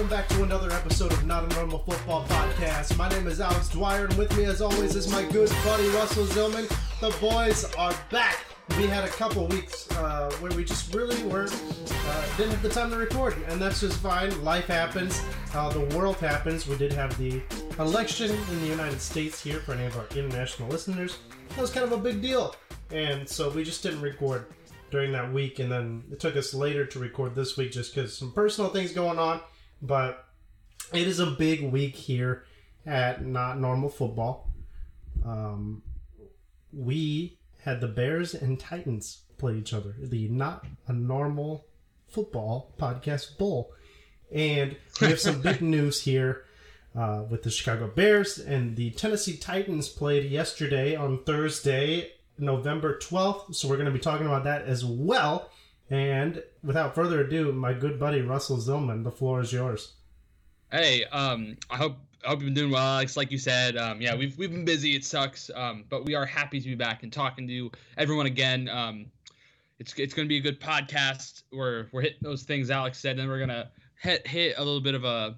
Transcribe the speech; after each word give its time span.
welcome 0.00 0.16
back 0.16 0.28
to 0.30 0.42
another 0.42 0.70
episode 0.72 1.12
of 1.12 1.26
Not 1.26 1.44
a 1.44 1.56
Normal 1.56 1.80
Football 1.80 2.24
Podcast. 2.24 2.96
My 2.96 3.10
name 3.10 3.26
is 3.26 3.38
Alex 3.38 3.68
Dwyer, 3.68 4.06
and 4.06 4.14
with 4.16 4.34
me, 4.34 4.46
as 4.46 4.62
always, 4.62 4.96
is 4.96 5.12
my 5.12 5.22
good 5.24 5.50
buddy 5.62 5.86
Russell 5.88 6.24
Zillman. 6.24 6.66
The 7.00 7.14
boys 7.20 7.66
are 7.74 7.92
back. 8.10 8.46
We 8.78 8.86
had 8.86 9.04
a 9.04 9.08
couple 9.08 9.46
weeks 9.48 9.90
uh, 9.90 10.30
where 10.40 10.52
we 10.52 10.64
just 10.64 10.94
really 10.94 11.22
weren't, 11.24 11.52
uh, 11.52 12.36
didn't 12.38 12.52
have 12.52 12.62
the 12.62 12.70
time 12.70 12.88
to 12.92 12.96
record, 12.96 13.36
and 13.48 13.60
that's 13.60 13.80
just 13.80 13.98
fine. 13.98 14.42
Life 14.42 14.68
happens, 14.68 15.22
uh, 15.52 15.68
the 15.68 15.94
world 15.94 16.16
happens. 16.16 16.66
We 16.66 16.78
did 16.78 16.94
have 16.94 17.18
the 17.18 17.42
election 17.78 18.30
in 18.30 18.60
the 18.62 18.68
United 18.68 19.02
States 19.02 19.42
here 19.42 19.60
for 19.60 19.74
any 19.74 19.84
of 19.84 19.98
our 19.98 20.06
international 20.16 20.70
listeners. 20.70 21.18
That 21.50 21.60
was 21.60 21.70
kind 21.70 21.84
of 21.84 21.92
a 21.92 21.98
big 21.98 22.22
deal, 22.22 22.56
and 22.90 23.28
so 23.28 23.50
we 23.50 23.64
just 23.64 23.82
didn't 23.82 24.00
record 24.00 24.46
during 24.90 25.12
that 25.12 25.30
week, 25.30 25.58
and 25.58 25.70
then 25.70 26.04
it 26.10 26.20
took 26.20 26.36
us 26.36 26.54
later 26.54 26.86
to 26.86 26.98
record 26.98 27.34
this 27.34 27.58
week 27.58 27.72
just 27.72 27.94
because 27.94 28.16
some 28.16 28.32
personal 28.32 28.70
things 28.70 28.92
going 28.92 29.18
on. 29.18 29.42
But 29.82 30.24
it 30.92 31.06
is 31.06 31.20
a 31.20 31.26
big 31.26 31.62
week 31.62 31.94
here 31.96 32.44
at 32.86 33.24
Not 33.24 33.58
Normal 33.58 33.88
Football. 33.88 34.50
Um, 35.24 35.82
we 36.72 37.38
had 37.62 37.80
the 37.80 37.88
Bears 37.88 38.34
and 38.34 38.58
Titans 38.58 39.22
play 39.38 39.56
each 39.56 39.72
other, 39.72 39.94
the 39.98 40.28
Not 40.28 40.66
a 40.86 40.92
Normal 40.92 41.66
Football 42.08 42.74
Podcast 42.78 43.38
Bowl, 43.38 43.72
and 44.32 44.76
we 45.00 45.08
have 45.08 45.20
some 45.20 45.40
big 45.40 45.60
news 45.62 46.02
here. 46.02 46.44
Uh, 46.92 47.22
with 47.30 47.44
the 47.44 47.50
Chicago 47.50 47.86
Bears 47.86 48.36
and 48.36 48.74
the 48.74 48.90
Tennessee 48.90 49.36
Titans 49.36 49.88
played 49.88 50.28
yesterday 50.28 50.96
on 50.96 51.22
Thursday 51.22 52.14
November 52.36 52.98
12th. 52.98 53.54
So 53.54 53.68
we're 53.68 53.76
going 53.76 53.86
to 53.86 53.92
be 53.92 54.00
talking 54.00 54.26
about 54.26 54.42
that 54.42 54.62
as 54.62 54.84
well. 54.84 55.50
And 55.90 56.42
without 56.62 56.94
further 56.94 57.20
ado, 57.20 57.52
my 57.52 57.72
good 57.72 57.98
buddy 57.98 58.22
Russell 58.22 58.58
Zillman, 58.58 59.02
the 59.02 59.10
floor 59.10 59.40
is 59.40 59.52
yours. 59.52 59.94
Hey, 60.70 61.04
um, 61.06 61.56
I 61.68 61.76
hope 61.76 61.96
I 62.24 62.28
hope 62.28 62.40
you've 62.40 62.46
been 62.46 62.54
doing 62.54 62.70
well, 62.70 62.86
Alex. 62.86 63.16
Like 63.16 63.32
you 63.32 63.38
said, 63.38 63.76
um, 63.76 64.00
yeah, 64.00 64.14
we've 64.14 64.38
we've 64.38 64.52
been 64.52 64.64
busy. 64.64 64.94
It 64.94 65.04
sucks, 65.04 65.50
um, 65.54 65.84
but 65.88 66.04
we 66.04 66.14
are 66.14 66.24
happy 66.24 66.60
to 66.60 66.68
be 66.68 66.76
back 66.76 67.02
and 67.02 67.12
talking 67.12 67.48
to 67.48 67.72
everyone 67.96 68.26
again. 68.26 68.68
Um, 68.68 69.06
it's 69.80 69.92
it's 69.96 70.14
going 70.14 70.26
to 70.26 70.28
be 70.28 70.36
a 70.36 70.40
good 70.40 70.60
podcast. 70.60 71.42
We're 71.50 71.88
we're 71.90 72.02
hitting 72.02 72.18
those 72.20 72.44
things 72.44 72.70
Alex 72.70 72.98
said, 72.98 73.18
and 73.18 73.28
we're 73.28 73.40
gonna 73.40 73.70
hit 74.00 74.24
hit 74.28 74.54
a 74.58 74.64
little 74.64 74.80
bit 74.80 74.94
of 74.94 75.04
a 75.04 75.36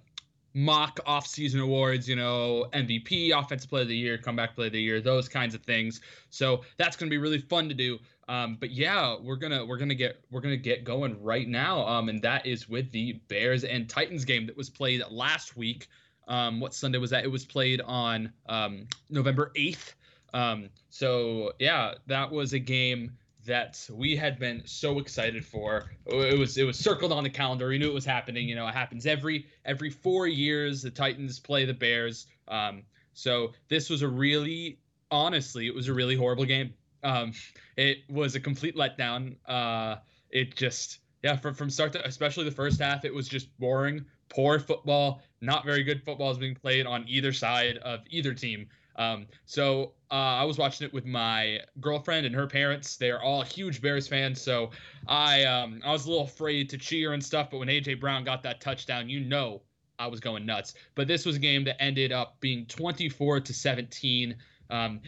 mock 0.54 1.00
off-season 1.06 1.60
awards, 1.60 2.06
you 2.06 2.16
know, 2.16 2.66
MVP, 2.74 3.32
Offensive 3.32 3.70
Player 3.70 3.82
of 3.82 3.88
the 3.88 3.96
Year, 3.96 4.18
Comeback 4.18 4.54
Player 4.54 4.66
of 4.66 4.74
the 4.74 4.82
Year, 4.82 5.00
those 5.00 5.28
kinds 5.28 5.54
of 5.54 5.62
things. 5.62 6.02
So 6.28 6.62
that's 6.76 6.94
going 6.94 7.08
to 7.08 7.10
be 7.10 7.16
really 7.18 7.38
fun 7.38 7.70
to 7.70 7.74
do. 7.74 7.98
Um, 8.28 8.56
but 8.60 8.70
yeah, 8.70 9.16
we're 9.20 9.36
gonna 9.36 9.64
we're 9.64 9.78
gonna 9.78 9.94
get 9.94 10.24
we're 10.30 10.40
gonna 10.40 10.56
get 10.56 10.84
going 10.84 11.20
right 11.22 11.48
now, 11.48 11.86
um, 11.86 12.08
and 12.08 12.22
that 12.22 12.46
is 12.46 12.68
with 12.68 12.90
the 12.92 13.14
Bears 13.28 13.64
and 13.64 13.88
Titans 13.88 14.24
game 14.24 14.46
that 14.46 14.56
was 14.56 14.70
played 14.70 15.02
last 15.10 15.56
week. 15.56 15.88
Um, 16.28 16.60
what 16.60 16.72
Sunday 16.72 16.98
was 16.98 17.10
that? 17.10 17.24
It 17.24 17.30
was 17.30 17.44
played 17.44 17.80
on 17.80 18.32
um, 18.46 18.86
November 19.10 19.50
eighth. 19.56 19.96
Um, 20.32 20.70
so 20.88 21.52
yeah, 21.58 21.94
that 22.06 22.30
was 22.30 22.52
a 22.52 22.58
game 22.58 23.12
that 23.44 23.88
we 23.92 24.14
had 24.14 24.38
been 24.38 24.62
so 24.64 24.98
excited 24.98 25.44
for. 25.44 25.90
It 26.06 26.38
was 26.38 26.56
it 26.56 26.64
was 26.64 26.78
circled 26.78 27.12
on 27.12 27.24
the 27.24 27.30
calendar. 27.30 27.68
We 27.68 27.78
knew 27.78 27.88
it 27.88 27.94
was 27.94 28.04
happening. 28.04 28.48
You 28.48 28.54
know, 28.54 28.66
it 28.68 28.74
happens 28.74 29.06
every 29.06 29.46
every 29.64 29.90
four 29.90 30.26
years. 30.26 30.82
The 30.82 30.90
Titans 30.90 31.40
play 31.40 31.64
the 31.64 31.74
Bears. 31.74 32.26
Um, 32.48 32.84
so 33.14 33.52
this 33.68 33.90
was 33.90 34.02
a 34.02 34.08
really, 34.08 34.78
honestly, 35.10 35.66
it 35.66 35.74
was 35.74 35.88
a 35.88 35.94
really 35.94 36.14
horrible 36.14 36.44
game. 36.44 36.72
Um, 37.02 37.32
it 37.76 37.98
was 38.08 38.34
a 38.34 38.40
complete 38.40 38.76
letdown. 38.76 39.36
Uh, 39.46 39.96
it 40.30 40.56
just 40.56 41.00
yeah, 41.22 41.36
from 41.36 41.54
from 41.54 41.70
start 41.70 41.92
to 41.92 42.06
especially 42.06 42.44
the 42.44 42.50
first 42.50 42.80
half, 42.80 43.04
it 43.04 43.14
was 43.14 43.28
just 43.28 43.56
boring, 43.58 44.04
poor 44.28 44.58
football. 44.58 45.22
Not 45.40 45.64
very 45.64 45.84
good 45.84 46.02
football 46.02 46.30
is 46.30 46.38
being 46.38 46.54
played 46.54 46.86
on 46.86 47.04
either 47.08 47.32
side 47.32 47.78
of 47.78 48.00
either 48.10 48.34
team. 48.34 48.66
Um, 48.96 49.26
so 49.46 49.94
uh, 50.10 50.14
I 50.14 50.44
was 50.44 50.58
watching 50.58 50.86
it 50.86 50.92
with 50.92 51.06
my 51.06 51.60
girlfriend 51.80 52.26
and 52.26 52.34
her 52.34 52.46
parents. 52.46 52.96
They 52.96 53.10
are 53.10 53.22
all 53.22 53.42
huge 53.42 53.80
Bears 53.80 54.06
fans, 54.06 54.40
so 54.40 54.70
I 55.06 55.44
um, 55.44 55.80
I 55.84 55.92
was 55.92 56.06
a 56.06 56.10
little 56.10 56.24
afraid 56.24 56.68
to 56.70 56.78
cheer 56.78 57.12
and 57.12 57.24
stuff. 57.24 57.50
But 57.50 57.58
when 57.58 57.68
AJ 57.68 58.00
Brown 58.00 58.24
got 58.24 58.42
that 58.42 58.60
touchdown, 58.60 59.08
you 59.08 59.20
know 59.20 59.62
I 59.98 60.08
was 60.08 60.20
going 60.20 60.44
nuts. 60.44 60.74
But 60.94 61.08
this 61.08 61.24
was 61.24 61.36
a 61.36 61.38
game 61.38 61.64
that 61.64 61.80
ended 61.80 62.12
up 62.12 62.40
being 62.40 62.66
24 62.66 63.40
to 63.40 63.54
17. 63.54 64.36
Um, 64.70 65.00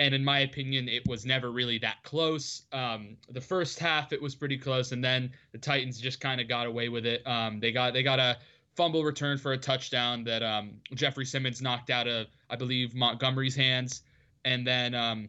and 0.00 0.14
in 0.14 0.24
my 0.24 0.40
opinion, 0.40 0.88
it 0.88 1.06
was 1.06 1.26
never 1.26 1.52
really 1.52 1.78
that 1.78 2.02
close. 2.04 2.62
Um, 2.72 3.18
the 3.28 3.40
first 3.40 3.78
half, 3.78 4.14
it 4.14 4.20
was 4.20 4.34
pretty 4.34 4.56
close, 4.56 4.92
and 4.92 5.04
then 5.04 5.30
the 5.52 5.58
Titans 5.58 6.00
just 6.00 6.20
kind 6.20 6.40
of 6.40 6.48
got 6.48 6.66
away 6.66 6.88
with 6.88 7.04
it. 7.04 7.24
Um, 7.26 7.60
they 7.60 7.70
got 7.70 7.92
they 7.92 8.02
got 8.02 8.18
a 8.18 8.38
fumble 8.74 9.04
return 9.04 9.36
for 9.36 9.52
a 9.52 9.58
touchdown 9.58 10.24
that 10.24 10.42
um, 10.42 10.80
Jeffery 10.94 11.26
Simmons 11.26 11.60
knocked 11.60 11.90
out 11.90 12.08
of, 12.08 12.28
I 12.48 12.56
believe, 12.56 12.94
Montgomery's 12.94 13.54
hands. 13.54 14.00
And 14.46 14.66
then 14.66 14.94
um, 14.94 15.28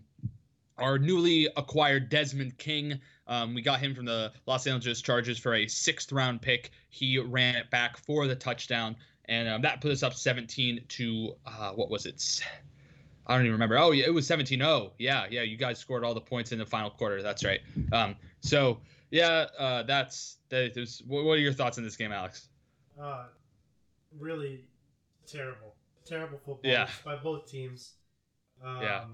our 0.78 0.98
newly 0.98 1.50
acquired 1.58 2.08
Desmond 2.08 2.58
King, 2.58 3.02
um, 3.28 3.54
we 3.54 3.62
got 3.62 3.82
him 3.82 3.94
from 3.94 4.06
the 4.06 4.32
Los 4.46 4.68
Angeles 4.68 5.02
Chargers 5.02 5.38
for 5.38 5.54
a 5.54 5.68
sixth 5.68 6.14
round 6.14 6.42
pick. 6.42 6.72
He 6.90 7.18
ran 7.18 7.56
it 7.56 7.70
back 7.70 7.98
for 7.98 8.26
the 8.26 8.36
touchdown, 8.36 8.96
and 9.26 9.50
um, 9.50 9.62
that 9.64 9.82
put 9.82 9.92
us 9.92 10.02
up 10.02 10.14
17 10.14 10.86
to, 10.88 11.36
uh, 11.46 11.72
what 11.72 11.90
was 11.90 12.06
it? 12.06 12.42
I 13.32 13.36
don't 13.36 13.46
even 13.46 13.54
remember. 13.54 13.78
Oh, 13.78 13.92
yeah, 13.92 14.06
it 14.06 14.14
was 14.14 14.28
17 14.28 14.60
0. 14.60 14.92
Yeah, 15.00 15.26
yeah, 15.30 15.42
you 15.44 15.58
guys 15.58 15.80
scored 15.80 16.04
all 16.04 16.14
the 16.14 16.22
points 16.22 16.52
in 16.52 16.60
the 16.60 16.66
final 16.66 16.90
quarter. 16.90 17.22
That's 17.22 17.44
right. 17.46 17.62
Um, 17.94 18.16
so, 18.42 18.80
yeah, 19.10 19.48
uh, 19.58 19.84
that's, 19.84 20.38
that 20.50 20.78
is, 20.78 21.02
what 21.08 21.24
are 21.24 21.38
your 21.38 21.54
thoughts 21.54 21.78
on 21.78 21.84
this 21.84 21.96
game, 21.96 22.12
Alex? 22.12 22.50
Uh, 23.02 23.26
really 24.20 24.66
terrible, 25.28 25.76
terrible 26.06 26.38
football 26.38 26.60
Yeah. 26.72 26.90
by 27.06 27.16
both 27.16 27.50
teams. 27.50 27.94
Um, 28.64 28.82
Yeah. 28.82 29.06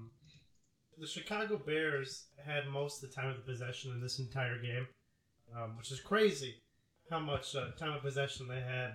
The 0.98 1.06
Chicago 1.06 1.56
Bears 1.64 2.24
had 2.44 2.66
most 2.66 3.02
of 3.04 3.08
the 3.08 3.14
time 3.14 3.28
of 3.30 3.36
the 3.36 3.42
possession 3.42 3.92
in 3.92 4.00
this 4.00 4.18
entire 4.18 4.58
game, 4.60 4.88
um, 5.56 5.76
which 5.76 5.92
is 5.92 6.00
crazy 6.00 6.56
how 7.08 7.20
much 7.20 7.54
uh, 7.54 7.70
time 7.78 7.92
of 7.92 8.02
possession 8.02 8.48
they 8.48 8.60
had 8.60 8.94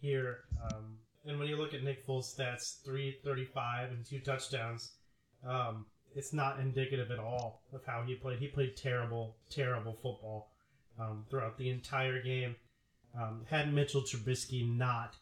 here. 0.00 0.44
Um, 0.64 0.98
and 1.26 1.38
when 1.38 1.48
you 1.48 1.56
look 1.56 1.74
at 1.74 1.82
Nick 1.82 2.06
Foles' 2.06 2.34
stats, 2.34 2.82
335 2.84 3.90
and 3.90 4.04
two 4.04 4.20
touchdowns, 4.20 4.92
um, 5.46 5.86
it's 6.14 6.32
not 6.32 6.60
indicative 6.60 7.10
at 7.10 7.18
all 7.18 7.62
of 7.72 7.84
how 7.84 8.02
he 8.06 8.14
played. 8.14 8.38
He 8.38 8.48
played 8.48 8.76
terrible, 8.76 9.36
terrible 9.50 9.92
football 9.92 10.52
um, 10.98 11.24
throughout 11.28 11.58
the 11.58 11.68
entire 11.68 12.22
game. 12.22 12.56
Um, 13.18 13.44
had 13.48 13.72
Mitchell 13.72 14.02
Trubisky 14.02 14.68
not 14.76 15.16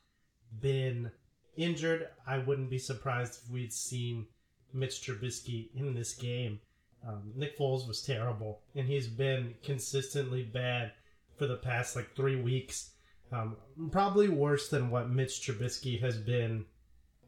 been 0.60 1.10
injured, 1.56 2.08
I 2.26 2.38
wouldn't 2.38 2.70
be 2.70 2.78
surprised 2.78 3.40
if 3.44 3.50
we'd 3.50 3.72
seen 3.72 4.26
Mitch 4.72 5.06
Trubisky 5.06 5.68
in 5.74 5.94
this 5.94 6.14
game. 6.14 6.60
Um, 7.06 7.32
Nick 7.34 7.58
Foles 7.58 7.86
was 7.86 8.02
terrible, 8.02 8.60
and 8.74 8.86
he's 8.86 9.06
been 9.06 9.54
consistently 9.62 10.42
bad 10.42 10.92
for 11.36 11.46
the 11.46 11.56
past 11.56 11.96
like 11.96 12.14
three 12.16 12.36
weeks. 12.40 12.90
Um, 13.32 13.56
probably 13.90 14.28
worse 14.28 14.68
than 14.68 14.90
what 14.90 15.10
Mitch 15.10 15.40
Trubisky 15.40 16.00
has 16.00 16.16
been, 16.16 16.64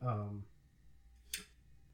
um, 0.06 0.44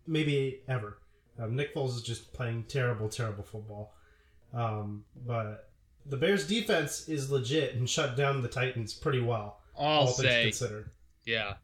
maybe 0.07 0.61
ever. 0.69 0.99
Um, 1.39 1.57
Nick 1.57 1.75
Foles 1.75 1.97
is 1.97 2.03
just 2.03 2.33
playing 2.33 2.65
terrible, 2.65 3.09
terrible 3.09 3.43
football. 3.43 3.95
Um, 4.53 5.05
but 5.27 5.71
the 6.07 6.17
Bears' 6.17 6.47
defense 6.47 7.09
is 7.09 7.31
legit 7.31 7.75
and 7.75 7.89
shut 7.89 8.17
down 8.17 8.43
the 8.43 8.49
Titans 8.49 8.93
pretty 8.93 9.21
well. 9.21 9.61
I'll 9.79 9.87
all 9.87 10.07
things 10.09 10.59
considered. 10.59 10.91
yeah, 11.25 11.55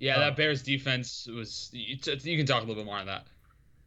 yeah. 0.00 0.14
Um, 0.14 0.20
that 0.20 0.36
Bears 0.36 0.62
defense 0.62 1.28
was. 1.32 1.70
You, 1.72 1.96
you 2.22 2.36
can 2.36 2.46
talk 2.46 2.62
a 2.62 2.66
little 2.66 2.82
bit 2.82 2.86
more 2.86 2.98
on 2.98 3.06
that. 3.06 3.26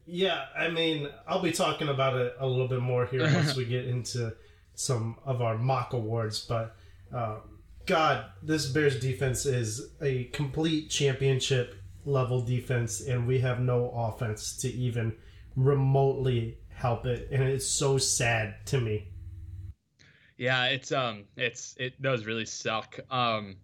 Yeah, 0.06 0.46
I 0.58 0.70
mean, 0.70 1.10
I'll 1.28 1.42
be 1.42 1.52
talking 1.52 1.90
about 1.90 2.16
it 2.16 2.36
a 2.40 2.48
little 2.48 2.68
bit 2.68 2.80
more 2.80 3.06
here 3.06 3.24
once 3.34 3.56
we 3.56 3.66
get 3.66 3.86
into 3.86 4.34
some 4.76 5.18
of 5.26 5.42
our 5.42 5.58
mock 5.58 5.94
awards. 5.94 6.40
But 6.46 6.76
um, 7.14 7.42
God, 7.86 8.26
this 8.44 8.68
Bears 8.68 9.00
defense 9.00 9.46
is 9.46 9.94
a 10.02 10.26
complete 10.26 10.90
championship 10.90 11.76
level 12.06 12.42
defense, 12.42 13.02
and 13.02 13.28
we 13.28 13.40
have 13.40 13.60
no 13.60 13.90
offense 13.92 14.58
to 14.58 14.70
even 14.70 15.16
remotely 15.56 16.58
help 16.70 17.06
it, 17.06 17.28
and 17.32 17.44
it's 17.44 17.68
so 17.68 17.98
sad 17.98 18.56
to 18.68 18.80
me. 18.80 19.08
Yeah, 20.38 20.66
it's 20.66 20.92
um, 20.92 21.26
it's 21.38 21.76
it 21.80 22.02
does 22.02 22.26
really 22.26 22.46
suck. 22.46 23.00
Um, 23.12 23.58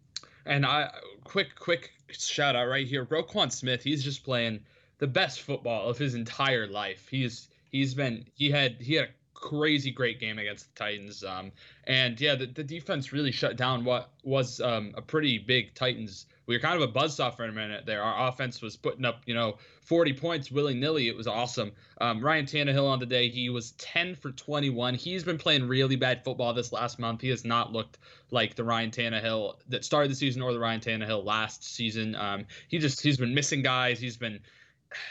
and 0.46 0.66
I 0.66 0.92
quick 1.24 1.56
quick 1.56 1.92
shout 2.10 2.56
out 2.56 2.68
right 2.68 2.86
here, 2.86 3.06
Roquan 3.06 3.52
Smith. 3.52 3.84
He's 3.84 4.04
just 4.04 4.24
playing 4.24 4.60
the 5.00 5.08
best 5.08 5.42
football 5.42 5.90
of 5.90 5.98
his 5.98 6.16
entire 6.16 6.68
life. 6.68 7.08
He's 7.10 7.50
he's 7.72 7.94
been 7.94 8.26
he 8.36 8.52
had 8.52 8.78
he 8.80 8.94
had 8.94 9.10
crazy 9.40 9.92
great 9.92 10.20
game 10.20 10.40
against 10.40 10.74
the 10.74 10.80
Titans. 10.80 11.24
Um, 11.24 11.52
and 11.86 12.20
yeah, 12.20 12.36
the, 12.36 12.48
the 12.48 12.64
defense 12.64 13.14
really 13.14 13.32
shut 13.32 13.56
down 13.56 13.86
what 13.86 14.10
was 14.24 14.60
um, 14.62 14.94
a 14.96 15.02
pretty 15.02 15.38
big 15.38 15.74
Titans. 15.76 16.26
We 16.48 16.56
were 16.56 16.62
kind 16.62 16.82
of 16.82 16.90
a 16.90 16.92
buzzsaw 16.92 17.36
for 17.36 17.44
a 17.44 17.52
minute 17.52 17.86
there. 17.86 18.02
Our 18.02 18.30
offense 18.30 18.62
was 18.62 18.76
putting 18.76 19.06
up, 19.06 19.22
you 19.26 19.34
know, 19.34 19.58
40 19.82 20.14
points 20.14 20.50
willy 20.50 20.74
nilly. 20.74 21.08
It 21.08 21.16
was 21.16 21.28
awesome. 21.28 21.72
Um, 22.00 22.24
Ryan 22.24 22.46
Tannehill 22.46 22.88
on 22.88 23.00
the 23.00 23.06
day, 23.06 23.30
he 23.30 23.50
was 23.50 23.72
10 23.72 24.16
for 24.16 24.32
21. 24.32 24.96
He's 24.96 25.24
been 25.24 25.38
playing 25.38 25.68
really 25.68 25.98
bad 25.98 26.24
football 26.24 26.54
this 26.54 26.72
last 26.72 27.00
month. 27.00 27.22
He 27.22 27.30
has 27.30 27.46
not 27.46 27.74
looked 27.74 27.98
like 28.32 28.56
the 28.56 28.64
Ryan 28.64 28.92
Tannehill 28.92 29.56
that 29.70 29.86
started 29.86 30.10
the 30.10 30.16
season 30.16 30.42
or 30.42 30.54
the 30.54 30.60
Ryan 30.60 30.80
Tannehill 30.80 31.24
last 31.24 31.64
season. 31.64 32.16
Um, 32.16 32.46
he 32.70 32.80
just 32.80 33.02
he's 33.02 33.18
been 33.18 33.34
missing 33.34 33.62
guys. 33.62 34.00
He's 34.00 34.18
been 34.18 34.40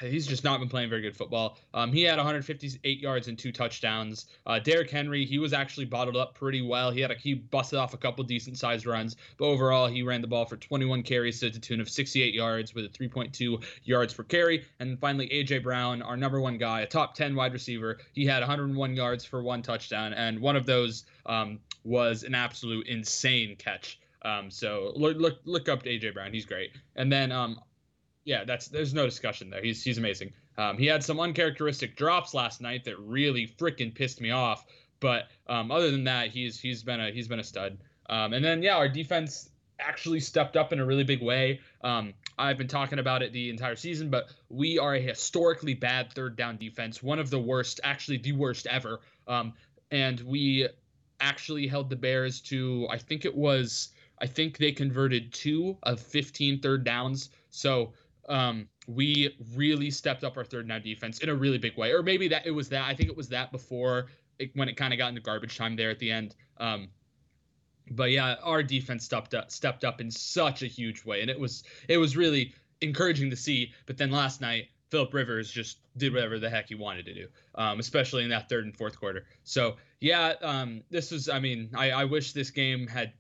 he's 0.01 0.27
just 0.27 0.45
not 0.45 0.61
been 0.61 0.69
playing 0.69 0.89
very 0.89 1.03
good 1.03 1.17
football. 1.17 1.59
Um, 1.75 1.93
he 1.93 2.03
had 2.03 2.17
158 2.17 3.01
yards 3.01 3.29
and 3.29 3.39
two 3.39 3.53
touchdowns. 3.53 4.27
Uh, 4.47 4.59
Derrick 4.59 4.91
Henry, 4.91 5.25
he 5.25 5.39
was 5.39 5.53
actually 5.53 5.87
bottled 5.87 6.17
up 6.17 6.35
pretty 6.35 6.63
well. 6.63 6.91
He 6.91 7.01
had 7.01 7.11
a, 7.11 7.15
he 7.15 7.35
busted 7.35 7.79
off 7.79 7.95
a 7.95 7.97
couple 7.97 8.25
decent 8.25 8.59
sized 8.59 8.87
runs, 8.87 9.17
but 9.39 9.47
overall 9.47 9.87
he 9.87 10.03
ran 10.03 10.21
the 10.21 10.27
ball 10.27 10.47
for 10.47 10.57
21 10.57 11.03
carries 11.03 11.41
to 11.41 11.51
the 11.51 11.59
tune 11.59 11.81
of 11.81 11.89
68 11.89 12.35
yards 12.35 12.75
with 12.75 12.85
a 12.85 12.89
3.2 12.89 13.63
yards 13.85 14.15
per 14.15 14.23
carry. 14.23 14.65
And 14.81 14.99
finally 14.99 15.29
AJ 15.29 15.63
Brown, 15.63 16.03
our 16.03 16.17
number 16.17 16.41
one 16.41 16.59
guy, 16.59 16.81
a 16.81 16.87
top 16.87 17.15
10 17.15 17.35
wide 17.35 17.53
receiver, 17.53 17.99
he 18.13 18.27
had 18.27 18.41
101 18.41 18.95
yards 18.95 19.25
for 19.25 19.43
one 19.43 19.63
touchdown, 19.63 20.13
and 20.15 20.41
one 20.41 20.57
of 20.57 20.67
those 20.67 21.05
um, 21.27 21.61
was 21.85 22.23
an 22.23 22.35
absolute 22.35 22.87
insane 22.87 23.57
catch. 23.57 24.01
Um, 24.23 24.51
so 24.51 24.93
look 24.97 25.17
look 25.19 25.39
look 25.45 25.69
up 25.69 25.85
AJ 25.85 26.15
Brown. 26.15 26.33
He's 26.33 26.47
great. 26.47 26.73
And 26.97 27.13
then 27.13 27.31
um, 27.31 27.61
yeah, 28.27 28.45
that's 28.45 28.67
there's 28.67 28.93
no 28.93 29.07
discussion 29.07 29.49
there. 29.49 29.63
He's 29.63 29.83
he's 29.83 29.99
amazing. 29.99 30.33
Um, 30.59 30.77
he 30.77 30.87
had 30.87 31.03
some 31.03 31.21
uncharacteristic 31.21 31.97
drops 31.97 32.35
last 32.35 32.61
night 32.61 32.85
that 32.85 32.99
really 32.99 33.47
freaking 33.47 33.95
pissed 33.95 34.21
me 34.21 34.33
off. 34.33 34.67
But 34.99 35.29
um, 35.47 35.71
other 35.71 35.91
than 35.91 36.05
that, 36.05 36.31
he's 36.31 36.59
he's 36.59 36.83
been 36.83 37.01
a 37.01 37.11
he's 37.13 37.29
been 37.29 37.39
a 37.39 37.45
stud. 37.45 37.79
Um, 38.11 38.33
and 38.33 38.45
then 38.45 38.63
yeah, 38.63 38.77
our 38.77 38.89
defense 38.89 39.51
actually 39.79 40.21
stepped 40.21 40.57
up 40.57 40.73
in 40.73 40.81
a 40.81 40.85
really 40.85 41.05
big 41.05 41.23
way. 41.23 41.61
Um, 41.85 42.15
I've 42.37 42.59
been 42.59 42.69
talking 42.69 42.99
about 42.99 43.23
it 43.23 43.33
the 43.33 43.49
entire 43.49 43.77
season, 43.77 44.11
but 44.11 44.29
we 44.49 44.79
are 44.79 44.95
a 44.95 45.01
historically 45.01 45.75
bad 45.75 46.13
third 46.13 46.35
down 46.37 46.57
defense, 46.57 47.03
one 47.03 47.21
of 47.21 47.31
the 47.31 47.39
worst, 47.39 47.81
actually 47.85 48.19
the 48.19 48.33
worst 48.33 48.67
ever. 48.67 49.01
Um, 49.29 49.53
and 49.91 50.21
we 50.21 50.69
actually 51.21 51.69
held 51.69 51.91
the 51.91 51.97
Bears 51.97 52.41
to 52.41 52.89
I 52.91 52.99
think 52.99 53.25
it 53.25 53.35
was 53.37 53.91
I 54.19 54.27
think 54.27 54.59
they 54.59 54.73
converted 54.73 55.33
two 55.33 55.77
of 55.85 56.01
15 56.01 56.61
third 56.61 56.83
downs. 56.83 57.31
So 57.51 57.93
um, 58.29 58.69
we 58.87 59.37
really 59.55 59.91
stepped 59.91 60.25
up 60.25 60.37
our 60.37 60.45
third 60.45 60.69
down 60.69 60.83
defense 60.83 61.19
in 61.19 61.29
a 61.29 61.35
really 61.35 61.59
big 61.59 61.77
way. 61.77 61.93
Or 61.93 62.03
maybe 62.03 62.29
that 62.29 62.47
it 62.47 62.51
was 62.51 62.69
that. 62.71 62.85
I 62.85 62.95
think 62.95 63.09
it 63.09 63.17
was 63.17 63.29
that 63.31 63.53
before 63.53 64.07
it, 64.39 64.51
when 64.55 64.69
it 64.69 64.77
kind 64.77 64.93
of 64.93 64.99
got 64.99 65.09
into 65.09 65.21
garbage 65.21 65.57
time 65.57 65.77
there 65.77 65.91
at 65.91 65.99
the 65.99 66.11
end. 66.11 66.35
Um, 66.59 66.89
but 67.91 68.11
yeah, 68.11 68.37
our 68.43 68.63
defense 68.63 69.05
stepped 69.05 69.35
up 69.35 69.51
stepped 69.51 69.85
up 69.85 70.01
in 70.01 70.11
such 70.11 70.63
a 70.63 70.67
huge 70.67 71.05
way, 71.05 71.21
and 71.21 71.31
it 71.31 71.39
was 71.39 71.65
it 71.89 71.99
was 71.99 72.17
really 72.17 72.55
encouraging 72.81 73.31
to 73.31 73.37
see. 73.37 73.73
But 73.87 73.97
then 73.97 74.11
last 74.11 74.41
night, 74.41 74.69
Philip 74.91 75.15
Rivers 75.15 75.51
just 75.51 75.79
did 75.97 76.13
whatever 76.13 76.39
the 76.39 76.51
heck 76.51 76.69
he 76.69 76.75
wanted 76.75 77.07
to 77.07 77.15
do, 77.15 77.29
um, 77.55 77.79
especially 77.79 78.25
in 78.25 78.31
that 78.31 78.49
third 78.49 78.65
and 78.65 78.77
fourth 78.77 78.99
quarter. 78.99 79.27
So 79.45 79.77
yeah, 80.01 80.35
um, 80.43 80.83
this 80.91 81.11
was. 81.11 81.29
I 81.29 81.39
mean, 81.39 81.71
I, 81.75 81.91
I 81.93 82.05
wish 82.05 82.33
this 82.33 82.51
game 82.51 82.87
had 82.87 83.13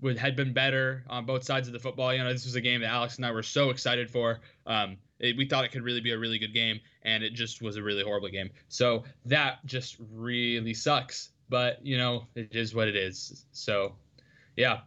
would 0.00 0.18
had 0.18 0.36
been 0.36 0.52
better 0.52 1.04
on 1.08 1.24
both 1.24 1.44
sides 1.44 1.66
of 1.66 1.72
the 1.72 1.78
football. 1.78 2.12
You 2.12 2.22
know, 2.22 2.32
this 2.32 2.44
was 2.44 2.54
a 2.54 2.60
game 2.60 2.80
that 2.82 2.88
Alex 2.88 3.16
and 3.16 3.26
I 3.26 3.32
were 3.32 3.42
so 3.42 3.70
excited 3.70 4.10
for. 4.10 4.40
Um, 4.66 4.96
it, 5.18 5.36
we 5.36 5.46
thought 5.46 5.64
it 5.64 5.72
could 5.72 5.82
really 5.82 6.00
be 6.00 6.12
a 6.12 6.18
really 6.18 6.38
good 6.38 6.54
game, 6.54 6.80
and 7.02 7.24
it 7.24 7.34
just 7.34 7.60
was 7.60 7.76
a 7.76 7.82
really 7.82 8.04
horrible 8.04 8.28
game. 8.28 8.50
So 8.68 9.04
that 9.26 9.64
just 9.66 9.96
really 10.12 10.74
sucks. 10.74 11.30
But 11.48 11.84
you 11.84 11.98
know, 11.98 12.26
it 12.34 12.54
is 12.54 12.74
what 12.74 12.88
it 12.88 12.96
is. 12.96 13.44
So, 13.52 13.94
yeah. 14.56 14.80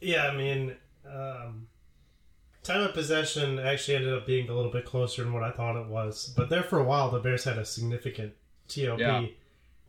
Yeah, 0.00 0.28
I 0.28 0.36
mean, 0.36 0.76
um, 1.06 1.66
time 2.62 2.82
of 2.82 2.94
possession 2.94 3.58
actually 3.58 3.96
ended 3.96 4.14
up 4.14 4.26
being 4.26 4.48
a 4.48 4.54
little 4.54 4.70
bit 4.70 4.84
closer 4.84 5.24
than 5.24 5.32
what 5.32 5.42
I 5.42 5.50
thought 5.50 5.76
it 5.76 5.88
was. 5.88 6.32
But 6.36 6.50
there 6.50 6.62
for 6.62 6.78
a 6.78 6.84
while, 6.84 7.10
the 7.10 7.18
Bears 7.18 7.44
had 7.44 7.58
a 7.58 7.64
significant 7.64 8.34
TOP 8.68 9.00
yeah. 9.00 9.26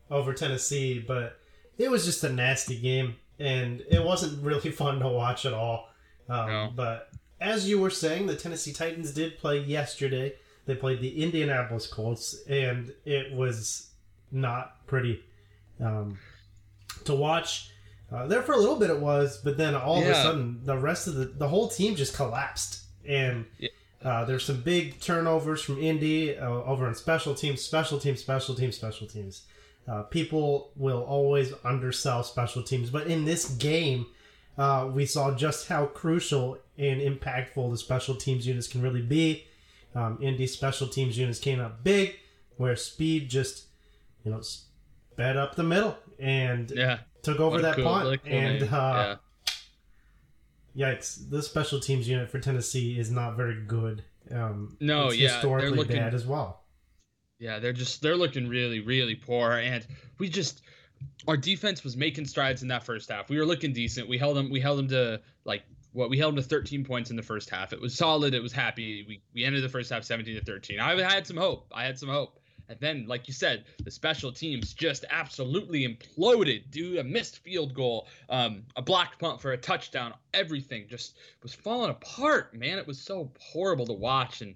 over 0.10 0.34
Tennessee, 0.34 0.98
but 0.98 1.40
it 1.78 1.92
was 1.92 2.06
just 2.06 2.24
a 2.24 2.30
nasty 2.30 2.80
game 2.80 3.18
and 3.39 3.81
it 3.89 4.03
wasn't 4.03 4.44
really 4.44 4.71
fun 4.83 5.00
to 5.00 5.07
watch 5.07 5.45
at 5.45 5.53
all. 5.53 5.89
Um, 6.27 6.47
no. 6.47 6.74
But 6.75 7.09
as 7.41 7.69
you 7.69 7.80
were 7.80 7.89
saying, 7.89 8.27
the 8.27 8.36
Tennessee 8.36 8.74
Titans 8.74 9.12
did 9.13 9.38
play 9.38 9.59
yesterday. 9.59 10.36
They 10.65 10.75
played 10.75 11.01
the 11.01 11.24
Indianapolis 11.24 11.88
Colts, 11.88 12.44
and 12.47 12.94
it 13.06 13.33
was 13.33 13.89
not 14.31 14.86
pretty 14.86 15.24
um, 15.80 16.19
to 17.06 17.15
watch. 17.15 17.71
Uh, 18.12 18.27
there 18.27 18.41
for 18.41 18.53
a 18.53 18.57
little 18.57 18.75
bit 18.75 18.89
it 18.89 19.00
was, 19.00 19.39
but 19.44 19.57
then 19.57 19.75
all 19.75 20.00
yeah. 20.00 20.06
of 20.06 20.12
a 20.12 20.15
sudden 20.15 20.62
the 20.63 20.77
rest 20.77 21.07
of 21.07 21.15
the 21.15 21.25
the 21.25 21.47
whole 21.47 21.68
team 21.69 21.95
just 21.95 22.15
collapsed, 22.15 22.81
and 23.07 23.45
uh, 24.03 24.25
there's 24.25 24.45
some 24.45 24.62
big 24.62 25.00
turnovers 25.00 25.62
from 25.62 25.80
Indy 25.80 26.38
uh, 26.38 26.50
over 26.50 26.88
on 26.88 26.95
special 26.95 27.36
teams, 27.36 27.62
special 27.62 28.00
teams, 28.00 28.19
special 28.19 28.56
teams, 28.56 28.75
special 28.75 29.07
teams. 29.07 29.44
Uh, 29.87 30.03
people 30.03 30.71
will 30.75 31.01
always 31.03 31.51
undersell 31.63 32.23
special 32.23 32.61
teams, 32.61 32.89
but 32.89 33.07
in 33.07 33.25
this 33.25 33.49
game, 33.49 34.05
uh, 34.57 34.89
we 34.93 35.05
saw 35.05 35.33
just 35.33 35.67
how 35.67 35.85
crucial 35.85 36.57
and 36.77 37.01
impactful 37.01 37.71
the 37.71 37.77
special 37.77 38.15
teams 38.15 38.45
units 38.45 38.67
can 38.67 38.81
really 38.81 39.01
be. 39.01 39.45
Um, 39.95 40.19
Indy 40.21 40.45
special 40.47 40.87
teams 40.87 41.17
units 41.17 41.39
came 41.39 41.59
up 41.59 41.83
big, 41.83 42.19
where 42.57 42.75
speed 42.75 43.29
just, 43.29 43.65
you 44.23 44.31
know, 44.31 44.41
sped 44.41 45.37
up 45.37 45.55
the 45.55 45.63
middle 45.63 45.97
and 46.19 46.71
yeah. 46.75 46.99
took 47.23 47.39
over 47.39 47.61
that 47.61 47.75
cool, 47.75 47.85
punt. 47.85 48.21
Cool 48.23 48.33
and 48.33 48.63
uh, 48.63 49.17
yeah. 50.75 50.93
yikes, 50.93 51.29
the 51.29 51.41
special 51.41 51.79
teams 51.79 52.07
unit 52.07 52.29
for 52.29 52.39
Tennessee 52.39 52.99
is 52.99 53.09
not 53.09 53.35
very 53.35 53.61
good. 53.65 54.03
Um, 54.31 54.77
no, 54.79 55.07
it's 55.07 55.17
yeah, 55.17 55.29
historically 55.33 55.77
looking, 55.77 55.95
bad 55.95 56.13
as 56.13 56.25
well. 56.25 56.61
Yeah, 57.39 57.59
they're 57.59 57.74
just 57.74 58.01
they're 58.01 58.18
looking 58.18 58.47
really 58.47 58.81
really 58.81 59.15
poor, 59.15 59.53
and 59.53 59.86
we 60.18 60.30
just 60.30 60.62
our 61.27 61.38
defense 61.38 61.83
was 61.83 61.95
making 61.95 62.25
strides 62.25 62.62
in 62.62 62.68
that 62.68 62.83
first 62.83 63.09
half. 63.09 63.30
We 63.30 63.38
were 63.38 63.45
looking 63.45 63.74
decent. 63.74 64.07
We 64.07 64.18
held 64.18 64.36
them 64.38 64.50
we 64.50 64.59
held 64.59 64.77
them 64.77 64.89
to 64.89 65.21
like 65.45 65.63
what 65.94 66.09
we 66.09 66.18
held 66.18 66.36
them 66.36 66.44
to 66.44 66.47
13 66.47 66.83
points 66.83 67.09
in 67.09 67.15
the 67.15 67.24
first 67.24 67.50
half. 67.50 67.74
It 67.74 67.81
was 67.81 67.95
solid. 67.95 68.33
It 68.33 68.44
was 68.44 68.51
happy. 68.51 69.06
We 69.07 69.21
we 69.33 69.45
ended 69.45 69.63
the 69.63 69.69
first 69.69 69.89
half 69.89 70.03
17 70.03 70.36
to 70.36 70.44
13. 70.44 70.80
I 70.80 71.01
had 71.01 71.25
some 71.25 71.38
hope. 71.38 71.68
I 71.71 71.86
had 71.86 71.97
some 71.97 72.09
hope. 72.09 72.39
And 72.68 72.80
then, 72.80 73.07
like 73.07 73.27
you 73.27 73.33
said, 73.33 73.65
the 73.83 73.89
special 73.89 74.31
teams 74.31 74.74
just 74.74 75.03
absolutely 75.09 75.88
imploded. 75.88 76.69
Dude, 76.69 77.00
a 77.00 77.03
missed 77.03 77.39
field 77.39 77.74
goal, 77.74 78.08
um, 78.29 78.62
a 78.75 78.81
blocked 78.81 79.17
punt 79.17 79.41
for 79.41 79.53
a 79.53 79.58
touchdown, 79.58 80.13
everything 80.36 80.86
just 80.88 81.17
was 81.41 81.51
falling 81.51 81.89
apart, 81.89 82.53
man. 82.53 82.77
It 82.77 82.86
was 82.86 83.00
so 83.00 83.31
horrible 83.39 83.88
to 83.88 83.93
watch. 83.93 84.41
And 84.41 84.53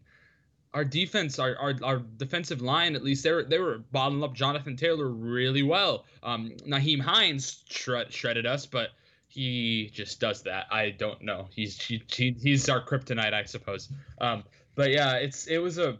our 0.74 0.84
defense, 0.84 1.40
our, 1.40 1.56
our, 1.58 1.76
our 1.84 2.00
defensive 2.18 2.62
line, 2.62 2.96
at 2.96 3.04
least 3.04 3.24
they 3.24 3.32
were 3.32 3.44
they 3.44 3.60
were 3.60 3.80
bottling 3.92 4.24
up 4.24 4.34
Jonathan 4.34 4.76
Taylor 4.76 5.10
really 5.10 5.64
well. 5.64 6.06
Um, 6.24 6.52
Nyheim 6.66 7.00
Hines 7.00 7.64
shred, 7.70 8.12
shredded 8.12 8.46
us, 8.46 8.66
but 8.66 8.90
he 9.28 9.90
just 9.94 10.20
does 10.20 10.42
that. 10.44 10.68
I 10.72 10.92
don't 10.92 11.22
know. 11.22 11.48
He's 11.52 11.80
he, 11.80 12.02
he, 12.12 12.36
he's 12.42 12.70
our 12.70 12.84
kryptonite, 12.84 13.34
I 13.34 13.44
suppose. 13.44 13.90
Um, 14.20 14.44
but 14.76 14.92
yeah, 14.92 15.16
it's 15.16 15.48
it 15.48 15.60
was 15.60 15.78
a 15.78 15.98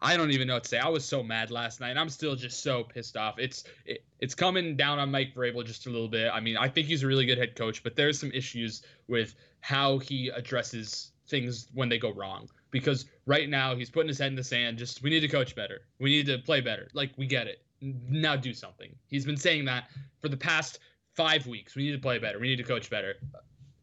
I 0.00 0.16
don't 0.16 0.30
even 0.30 0.48
know 0.48 0.54
what 0.54 0.64
to 0.64 0.68
say. 0.68 0.78
I 0.78 0.88
was 0.88 1.04
so 1.04 1.22
mad 1.22 1.50
last 1.50 1.80
night. 1.80 1.96
I'm 1.96 2.08
still 2.08 2.36
just 2.36 2.62
so 2.62 2.84
pissed 2.84 3.16
off. 3.16 3.38
It's 3.38 3.64
it, 3.84 4.04
it's 4.20 4.34
coming 4.34 4.76
down 4.76 4.98
on 4.98 5.10
Mike 5.12 5.34
Vrabel 5.34 5.64
just 5.64 5.86
a 5.86 5.90
little 5.90 6.08
bit. 6.08 6.30
I 6.32 6.40
mean, 6.40 6.56
I 6.56 6.68
think 6.68 6.88
he's 6.88 7.04
a 7.04 7.06
really 7.06 7.26
good 7.26 7.38
head 7.38 7.54
coach, 7.54 7.84
but 7.84 7.94
there's 7.94 8.18
some 8.18 8.32
issues 8.32 8.82
with 9.06 9.34
how 9.60 9.98
he 9.98 10.28
addresses 10.28 11.12
things 11.28 11.68
when 11.74 11.88
they 11.88 11.98
go 11.98 12.12
wrong 12.12 12.48
because 12.70 13.06
right 13.26 13.48
now 13.48 13.74
he's 13.74 13.90
putting 13.90 14.08
his 14.08 14.18
head 14.18 14.28
in 14.28 14.36
the 14.36 14.44
sand. 14.44 14.78
Just 14.78 15.02
we 15.02 15.10
need 15.10 15.20
to 15.20 15.28
coach 15.28 15.54
better. 15.54 15.80
We 15.98 16.10
need 16.10 16.26
to 16.26 16.38
play 16.38 16.60
better. 16.60 16.88
Like 16.92 17.12
we 17.16 17.26
get 17.26 17.46
it. 17.46 17.62
Now 17.80 18.36
do 18.36 18.52
something. 18.52 18.94
He's 19.06 19.24
been 19.24 19.36
saying 19.36 19.64
that 19.66 19.84
for 20.20 20.28
the 20.28 20.36
past 20.36 20.80
five 21.14 21.46
weeks. 21.46 21.74
We 21.74 21.84
need 21.84 21.92
to 21.92 21.98
play 21.98 22.18
better. 22.18 22.38
We 22.38 22.48
need 22.48 22.56
to 22.56 22.64
coach 22.64 22.90
better. 22.90 23.14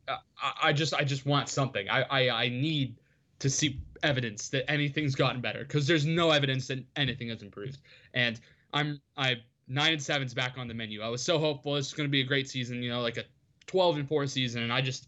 Uh, 0.07 0.17
I, 0.41 0.69
I 0.69 0.73
just 0.73 0.93
I 0.93 1.03
just 1.03 1.25
want 1.25 1.49
something. 1.49 1.89
I, 1.89 2.03
I 2.03 2.29
I 2.29 2.49
need 2.49 2.97
to 3.39 3.49
see 3.49 3.81
evidence 4.03 4.49
that 4.49 4.69
anything's 4.69 5.15
gotten 5.15 5.41
better 5.41 5.59
because 5.59 5.87
there's 5.87 6.05
no 6.05 6.31
evidence 6.31 6.67
that 6.67 6.83
anything 6.95 7.29
has 7.29 7.41
improved. 7.41 7.79
And 8.13 8.39
I'm 8.73 9.01
I 9.17 9.37
nine 9.67 9.93
and 9.93 10.01
seven's 10.01 10.33
back 10.33 10.57
on 10.57 10.67
the 10.67 10.73
menu. 10.73 11.01
I 11.01 11.09
was 11.09 11.21
so 11.21 11.39
hopeful 11.39 11.75
it's 11.75 11.93
going 11.93 12.07
to 12.07 12.11
be 12.11 12.21
a 12.21 12.25
great 12.25 12.49
season. 12.49 12.83
You 12.83 12.89
know, 12.89 13.01
like 13.01 13.17
a 13.17 13.23
12 13.67 13.97
and 13.97 14.07
four 14.07 14.27
season, 14.27 14.63
and 14.63 14.71
I 14.71 14.81
just 14.81 15.07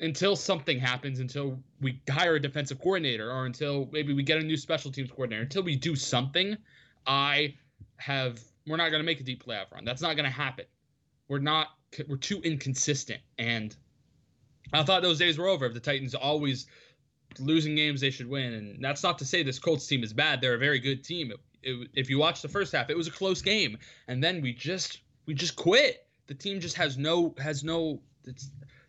until 0.00 0.36
something 0.36 0.78
happens, 0.78 1.20
until 1.20 1.58
we 1.80 2.00
hire 2.10 2.34
a 2.34 2.40
defensive 2.40 2.80
coordinator, 2.80 3.30
or 3.30 3.46
until 3.46 3.88
maybe 3.92 4.12
we 4.12 4.22
get 4.22 4.38
a 4.38 4.42
new 4.42 4.56
special 4.56 4.90
teams 4.90 5.10
coordinator, 5.10 5.42
until 5.42 5.62
we 5.62 5.76
do 5.76 5.94
something, 5.94 6.56
I 7.06 7.54
have 7.96 8.40
we're 8.66 8.76
not 8.76 8.90
going 8.90 9.00
to 9.00 9.06
make 9.06 9.20
a 9.20 9.24
deep 9.24 9.44
playoff 9.44 9.70
run. 9.72 9.84
That's 9.84 10.02
not 10.02 10.16
going 10.16 10.24
to 10.24 10.30
happen. 10.30 10.64
We're 11.28 11.38
not. 11.38 11.68
We're 12.08 12.16
too 12.16 12.40
inconsistent, 12.42 13.20
and 13.38 13.74
I 14.72 14.82
thought 14.82 15.02
those 15.02 15.18
days 15.18 15.38
were 15.38 15.46
over. 15.46 15.66
If 15.66 15.74
the 15.74 15.80
Titans 15.80 16.14
always 16.14 16.66
losing 17.38 17.74
games 17.74 18.00
they 18.00 18.10
should 18.10 18.28
win, 18.28 18.52
and 18.52 18.84
that's 18.84 19.02
not 19.02 19.18
to 19.18 19.24
say 19.24 19.42
this 19.42 19.58
Colts 19.58 19.86
team 19.86 20.02
is 20.02 20.12
bad. 20.12 20.40
They're 20.40 20.54
a 20.54 20.58
very 20.58 20.80
good 20.80 21.04
team. 21.04 21.32
it, 21.62 21.88
if 21.94 22.10
you 22.10 22.18
watch 22.18 22.42
the 22.42 22.48
first 22.48 22.72
half, 22.72 22.90
it 22.90 22.96
was 22.96 23.06
a 23.06 23.12
close 23.12 23.42
game, 23.42 23.78
and 24.08 24.22
then 24.22 24.42
we 24.42 24.52
just 24.52 25.00
we 25.26 25.34
just 25.34 25.56
quit. 25.56 26.06
The 26.26 26.34
team 26.34 26.60
just 26.60 26.76
has 26.76 26.98
no 26.98 27.34
has 27.38 27.62
no. 27.62 28.00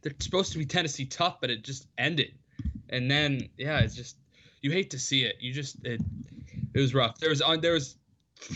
It's 0.06 0.18
they're 0.18 0.24
supposed 0.26 0.52
to 0.54 0.58
be 0.58 0.66
Tennessee 0.66 1.06
tough, 1.06 1.42
but 1.42 1.50
it 1.50 1.64
just 1.64 1.88
ended. 1.98 2.34
And 2.90 3.10
then 3.10 3.50
yeah, 3.58 3.80
it's 3.80 3.96
just 3.96 4.18
you 4.62 4.72
hate 4.72 4.92
to 4.92 5.00
see 5.00 5.24
it. 5.24 5.38
You 5.40 5.54
just 5.54 5.84
it 5.86 6.02
it 6.74 6.80
was 6.80 6.94
rough. 6.94 7.18
There 7.18 7.30
was 7.30 7.42
on 7.42 7.62
there 7.62 7.74
was 7.74 7.98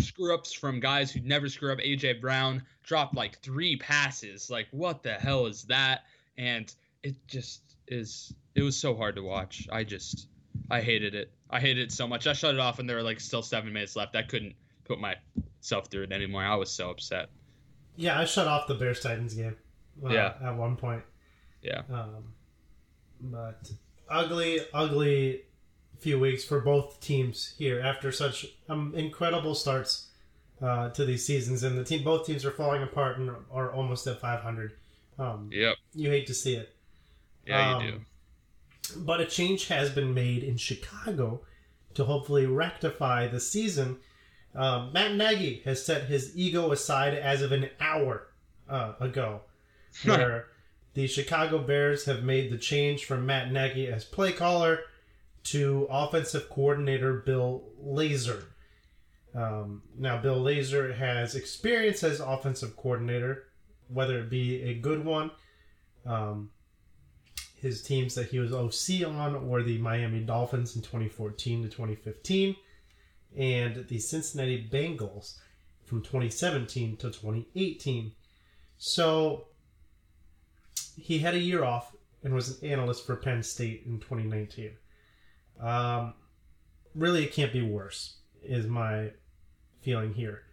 screw 0.02 0.34
ups 0.34 0.54
from 0.54 0.80
guys 0.80 1.12
who 1.12 1.22
never 1.22 1.50
screw 1.50 1.72
up. 1.72 1.80
AJ 1.80 2.22
Brown 2.22 2.64
dropped 2.84 3.16
like 3.16 3.40
three 3.40 3.76
passes. 3.78 4.50
Like 4.50 4.68
what 4.72 5.04
the 5.04 5.14
hell 5.14 5.46
is 5.48 5.64
that? 5.64 6.04
And 6.38 6.74
it 7.04 7.16
just 7.28 7.62
is. 7.88 8.34
It 8.56 8.62
was 8.62 8.78
so 8.78 8.96
hard 8.96 9.16
to 9.16 9.24
watch. 9.24 9.68
I 9.72 9.84
just 9.84 10.28
I 10.70 10.82
hated 10.82 11.16
it. 11.16 11.32
I 11.50 11.60
hated 11.60 11.80
it 11.88 11.92
so 11.92 12.08
much. 12.08 12.28
I 12.28 12.34
shut 12.34 12.54
it 12.54 12.60
off, 12.60 12.80
and 12.80 12.88
there 12.90 12.98
were 12.98 13.04
like 13.04 13.20
still 13.20 13.42
seven 13.42 13.74
minutes 13.74 13.96
left. 13.96 14.16
I 14.16 14.22
couldn't 14.22 14.54
put 14.86 15.00
myself 15.00 15.88
through 15.90 16.04
it 16.04 16.12
anymore. 16.12 16.44
I 16.44 16.56
was 16.56 16.72
so 16.72 16.90
upset. 16.92 17.30
Yeah, 17.96 18.20
I 18.20 18.26
shut 18.26 18.48
off 18.48 18.68
the 18.68 18.76
Bears 18.76 19.00
Titans 19.00 19.34
game. 19.34 19.56
Uh, 20.04 20.10
Yeah. 20.10 20.34
At 20.44 20.56
one 20.56 20.76
point. 20.76 21.04
Yeah. 21.62 21.82
Um, 21.92 22.34
but 23.22 23.70
ugly, 24.10 24.60
ugly 24.74 25.42
few 26.00 26.20
weeks 26.20 26.46
for 26.46 26.62
both 26.62 27.00
teams 27.02 27.54
here 27.58 27.82
after 27.82 28.12
such 28.12 28.46
um, 28.70 28.94
incredible 28.96 29.54
starts 29.54 30.08
uh, 30.62 30.90
to 30.92 31.06
these 31.06 31.26
seasons, 31.26 31.64
and 31.64 31.78
the 31.78 31.84
team, 31.84 32.04
both 32.04 32.26
teams 32.26 32.46
are 32.46 32.52
falling 32.52 32.84
apart 32.84 33.18
and 33.18 33.32
are 33.52 33.72
almost 33.72 34.08
at 34.08 34.20
500. 34.20 34.74
Um, 35.18 35.50
Yep. 35.52 35.76
you 35.94 36.10
hate 36.10 36.28
to 36.28 36.34
see 36.34 36.56
it. 36.56 36.74
Yeah, 37.46 37.76
Um, 37.76 37.84
you 37.86 37.92
do. 37.92 38.00
But 38.98 39.20
a 39.22 39.26
change 39.26 39.68
has 39.68 39.90
been 39.90 40.14
made 40.14 40.44
in 40.44 40.58
Chicago 40.58 41.42
to 41.94 42.06
hopefully 42.06 42.46
rectify 42.46 43.28
the 43.28 43.40
season. 43.40 43.98
Um, 44.56 44.92
Matt 44.94 45.16
Nagy 45.16 45.62
has 45.66 45.86
set 45.86 46.06
his 46.06 46.36
ego 46.36 46.72
aside 46.72 47.14
as 47.14 47.42
of 47.42 47.52
an 47.52 47.70
hour 47.80 48.28
uh, 48.70 48.94
ago, 49.00 49.42
where 50.04 50.48
the 50.94 51.08
Chicago 51.08 51.60
Bears 51.60 52.06
have 52.06 52.24
made 52.24 52.52
the 52.52 52.58
change 52.58 53.06
from 53.06 53.26
Matt 53.26 53.52
Nagy 53.52 53.88
as 53.88 54.04
play 54.04 54.32
caller 54.32 54.80
to 55.44 55.88
offensive 55.90 56.50
coordinator 56.50 57.14
Bill 57.14 57.64
Lazor. 57.84 58.44
Um, 59.36 59.84
now, 59.98 60.18
Bill 60.18 60.42
Lazor 60.42 60.96
has 60.96 61.36
experience 61.36 62.04
as 62.04 62.20
offensive 62.20 62.76
coordinator, 62.76 63.46
whether 63.88 64.20
it 64.20 64.30
be 64.30 64.64
a 64.64 64.74
good 64.74 65.06
one. 65.06 65.32
Um, 66.06 66.50
his 67.62 67.84
teams 67.84 68.16
that 68.16 68.30
he 68.30 68.40
was 68.40 68.54
OC 68.54 69.08
on 69.08 69.48
were 69.48 69.64
the 69.64 69.78
Miami 69.78 70.22
Dolphins 70.22 70.76
in 70.76 70.82
2014 70.82 71.64
to 71.64 71.70
2015 71.70 72.56
and 73.38 73.88
the 73.88 74.00
Cincinnati 74.00 74.68
Bengals 74.72 75.36
from 75.84 76.02
2017 76.02 76.98
to 76.98 77.08
2018. 77.08 78.14
So 78.78 79.48
he 81.00 81.20
had 81.20 81.34
a 81.34 81.40
year 81.40 81.64
off 81.64 81.96
and 82.24 82.34
was 82.34 82.62
an 82.62 82.70
analyst 82.70 83.06
for 83.06 83.16
Penn 83.16 83.44
State 83.44 83.84
in 83.86 84.00
2019. 84.00 84.72
Um, 85.60 86.14
really, 86.96 87.24
it 87.24 87.34
can't 87.34 87.54
be 87.54 87.62
worse, 87.62 88.18
is 88.44 88.68
my 88.68 89.12
feeling 89.82 90.14
here. 90.14 90.44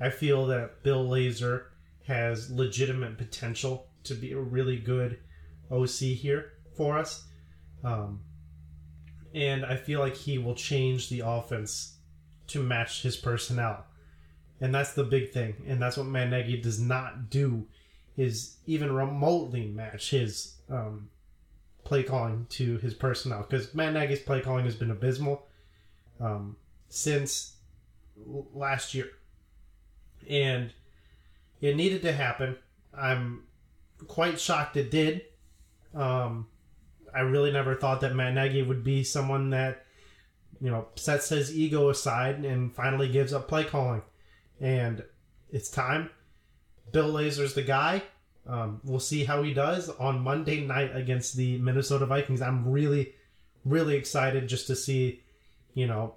I 0.00 0.10
feel 0.10 0.46
that 0.46 0.82
Bill 0.82 1.08
Lazor 1.08 1.64
has 2.06 2.50
legitimate 2.50 3.18
potential 3.18 3.86
to 4.04 4.14
be 4.14 4.32
a 4.32 4.38
really 4.38 4.76
good 4.76 5.18
OC 5.70 6.16
here 6.16 6.52
for 6.76 6.98
us. 6.98 7.24
Um, 7.84 8.20
and 9.34 9.64
I 9.64 9.76
feel 9.76 10.00
like 10.00 10.16
he 10.16 10.38
will 10.38 10.54
change 10.54 11.08
the 11.08 11.22
offense 11.24 11.96
to 12.48 12.62
match 12.62 13.02
his 13.02 13.16
personnel. 13.16 13.84
And 14.60 14.74
that's 14.74 14.94
the 14.94 15.04
big 15.04 15.30
thing. 15.32 15.54
And 15.66 15.80
that's 15.80 15.96
what 15.96 16.06
Matt 16.06 16.30
Nagy 16.30 16.60
does 16.60 16.80
not 16.80 17.30
do 17.30 17.66
is 18.16 18.56
even 18.66 18.92
remotely 18.92 19.66
match 19.66 20.10
his 20.10 20.54
um, 20.70 21.08
play 21.84 22.02
calling 22.02 22.46
to 22.50 22.78
his 22.78 22.94
personnel. 22.94 23.46
Because 23.48 23.74
Matt 23.74 23.94
Nagy's 23.94 24.20
play 24.20 24.40
calling 24.40 24.64
has 24.64 24.74
been 24.74 24.90
abysmal 24.90 25.46
um, 26.20 26.56
since 26.88 27.54
last 28.26 28.94
year. 28.94 29.08
And 30.28 30.72
it 31.60 31.76
needed 31.76 32.02
to 32.02 32.12
happen. 32.12 32.56
I'm 32.96 33.44
quite 34.06 34.38
shocked 34.38 34.76
it 34.76 34.90
did. 34.90 35.22
Um, 35.94 36.46
I 37.14 37.20
really 37.20 37.52
never 37.52 37.74
thought 37.74 38.00
that 38.02 38.14
Matt 38.14 38.34
Nagy 38.34 38.62
would 38.62 38.84
be 38.84 39.04
someone 39.04 39.50
that, 39.50 39.84
you 40.60 40.70
know, 40.70 40.86
sets 40.96 41.28
his 41.28 41.56
ego 41.56 41.88
aside 41.88 42.44
and 42.44 42.74
finally 42.74 43.08
gives 43.08 43.32
up 43.32 43.48
play 43.48 43.64
calling. 43.64 44.02
And 44.60 45.02
it's 45.50 45.70
time. 45.70 46.10
Bill 46.92 47.08
Lazor's 47.08 47.54
the 47.54 47.62
guy. 47.62 48.02
Um, 48.46 48.80
we'll 48.84 49.00
see 49.00 49.24
how 49.24 49.42
he 49.42 49.54
does 49.54 49.88
on 49.88 50.20
Monday 50.20 50.64
night 50.66 50.94
against 50.94 51.36
the 51.36 51.58
Minnesota 51.58 52.06
Vikings. 52.06 52.42
I'm 52.42 52.68
really, 52.70 53.14
really 53.64 53.96
excited 53.96 54.48
just 54.48 54.66
to 54.66 54.76
see, 54.76 55.22
you 55.74 55.86
know, 55.86 56.16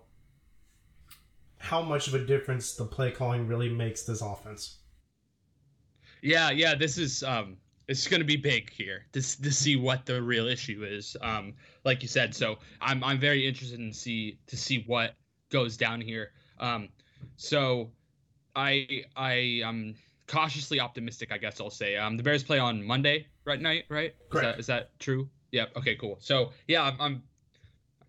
how 1.57 1.81
much 1.81 2.07
of 2.07 2.13
a 2.13 2.25
difference 2.25 2.73
the 2.73 2.85
play 2.85 3.11
calling 3.11 3.47
really 3.47 3.69
makes 3.69 4.03
this 4.03 4.21
offense. 4.21 4.77
Yeah, 6.21 6.49
yeah. 6.49 6.75
This 6.75 6.97
is 6.97 7.23
um, 7.23 7.57
it's 7.87 8.07
going 8.07 8.21
to 8.21 8.25
be 8.25 8.37
big 8.37 8.71
here 8.71 9.05
to 9.13 9.21
to 9.41 9.51
see 9.51 9.75
what 9.75 10.05
the 10.05 10.21
real 10.21 10.47
issue 10.47 10.83
is. 10.83 11.15
Um, 11.21 11.53
like 11.83 12.01
you 12.01 12.07
said, 12.07 12.33
so 12.33 12.57
I'm 12.81 13.03
I'm 13.03 13.19
very 13.19 13.47
interested 13.47 13.79
in 13.79 13.93
see 13.93 14.39
to 14.47 14.57
see 14.57 14.83
what 14.87 15.15
goes 15.51 15.77
down 15.77 16.01
here. 16.01 16.31
Um, 16.59 16.89
so 17.37 17.91
I 18.55 19.03
I 19.15 19.61
am 19.63 19.95
cautiously 20.27 20.79
optimistic. 20.79 21.31
I 21.31 21.37
guess 21.37 21.59
I'll 21.61 21.69
say. 21.69 21.97
Um, 21.97 22.17
the 22.17 22.23
Bears 22.23 22.43
play 22.43 22.59
on 22.59 22.83
Monday, 22.83 23.27
right 23.45 23.61
night, 23.61 23.85
right? 23.89 24.11
Is 24.11 24.29
Correct. 24.29 24.45
that, 24.45 24.59
is 24.59 24.67
that 24.67 24.99
true? 24.99 25.29
Yeah. 25.51 25.65
Okay. 25.75 25.95
Cool. 25.95 26.17
So 26.19 26.51
yeah, 26.67 26.83
I'm, 26.83 26.99
I'm 26.99 27.23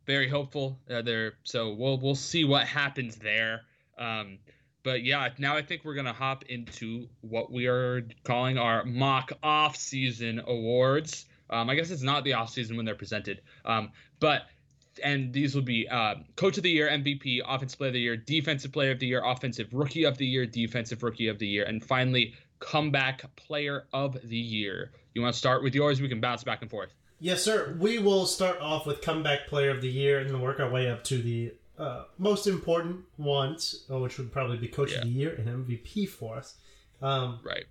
very 0.07 0.29
hopeful. 0.29 0.79
Uh, 0.91 1.03
there. 1.03 1.35
So 1.45 1.75
we'll 1.75 1.99
we'll 1.99 2.15
see 2.15 2.45
what 2.45 2.67
happens 2.67 3.17
there. 3.17 3.63
Um, 3.99 4.39
but 4.83 5.03
yeah, 5.03 5.29
now 5.39 5.57
I 5.57 5.63
think 5.63 5.85
we're 5.85 5.95
gonna 5.95 6.13
hop 6.13 6.45
into 6.45 7.09
what 7.21 7.51
we 7.51 7.67
are 7.67 8.07
calling 8.23 8.57
our 8.57 8.85
mock 8.85 9.33
off-season 9.43 10.43
awards. 10.47 11.27
Um, 11.51 11.69
I 11.71 11.75
guess 11.75 11.91
it's 11.91 12.03
not 12.03 12.25
the 12.25 12.35
off-season 12.35 12.77
when 12.77 12.87
they're 12.87 12.95
presented, 12.95 13.41
um, 13.65 13.91
but 14.21 14.43
and 15.03 15.33
these 15.33 15.55
will 15.55 15.63
be 15.63 15.89
uh, 15.89 16.17
Coach 16.37 16.57
of 16.57 16.63
the 16.63 16.71
Year, 16.71 16.89
MVP, 16.89 17.41
Offensive 17.47 17.79
Player 17.79 17.89
of 17.89 17.95
the 17.95 18.01
Year, 18.01 18.17
Defensive 18.17 18.73
Player 18.73 18.91
of 18.93 18.99
the 18.99 19.07
Year, 19.07 19.23
Offensive 19.25 19.69
Rookie 19.73 20.05
of 20.05 20.19
the 20.19 20.27
Year, 20.27 20.47
Defensive 20.47 21.03
Rookie 21.03 21.29
of 21.29 21.39
the 21.39 21.47
Year, 21.47 21.65
and 21.65 21.85
finally 21.85 22.35
Comeback 22.61 23.35
Player 23.37 23.87
of 23.93 24.17
the 24.25 24.37
Year. 24.37 24.93
You 25.15 25.23
want 25.23 25.35
to 25.35 25.39
start 25.39 25.63
with 25.63 25.75
yours? 25.75 26.01
We 26.01 26.09
can 26.09 26.21
bounce 26.21 26.45
back 26.45 26.63
and 26.63 26.71
forth. 26.71 26.93
Yes, 27.21 27.43
sir. 27.43 27.75
We 27.79 27.99
will 27.99 28.27
start 28.27 28.61
off 28.61 28.87
with 28.87 29.01
comeback 29.01 29.47
player 29.47 29.71
of 29.71 29.81
the 29.81 29.89
year 29.89 30.19
and 30.19 30.29
then 30.29 30.41
work 30.43 30.61
our 30.61 30.71
way 30.71 30.91
up 30.91 31.03
to 31.05 31.17
the 31.23 31.55
uh, 31.79 32.05
most 32.19 32.47
important 32.47 33.05
ones, 33.17 33.85
uh, 33.91 33.99
which 33.99 34.19
would 34.19 34.31
probably 34.33 34.59
be 34.59 34.69
coach 34.69 34.93
Yeah. 34.93 34.99
of 34.99 35.05
the 35.05 35.11
year 35.11 35.35
and 35.35 35.49
MVP 35.49 36.07
for 36.09 36.37
us. 36.37 36.57
Um, 37.01 37.41
Right. 37.43 37.65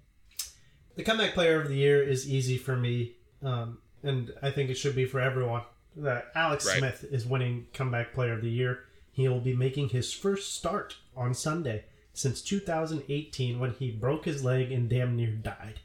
the 0.95 1.03
comeback 1.03 1.33
player 1.33 1.61
of 1.61 1.67
the 1.67 1.75
year 1.75 2.01
is 2.01 2.27
easy 2.29 2.57
for 2.57 2.75
me, 2.75 3.15
um, 3.43 3.79
and 4.01 4.33
I 4.41 4.49
think 4.51 4.69
it 4.69 4.75
should 4.75 4.95
be 4.95 5.05
for 5.05 5.19
everyone. 5.19 5.63
That 5.97 6.31
Alex 6.35 6.65
Right. 6.65 6.79
Smith 6.79 7.05
is 7.11 7.25
winning 7.25 7.67
comeback 7.73 8.13
player 8.13 8.33
of 8.33 8.41
the 8.41 8.49
year. 8.49 8.83
He 9.11 9.29
will 9.29 9.39
be 9.39 9.55
making 9.55 9.89
his 9.89 10.11
first 10.11 10.53
start 10.53 10.97
on 11.15 11.33
Sunday 11.33 11.85
since 12.13 12.41
2018 12.41 13.59
when 13.59 13.71
he 13.71 13.91
broke 13.91 14.25
his 14.25 14.43
leg 14.43 14.71
and 14.71 14.89
damn 14.89 15.15
near 15.15 15.31
died. 15.31 15.79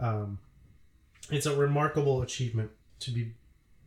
Um, 0.00 0.38
it's 1.30 1.46
a 1.46 1.56
remarkable 1.56 2.22
achievement 2.22 2.70
to 3.00 3.10
be 3.10 3.32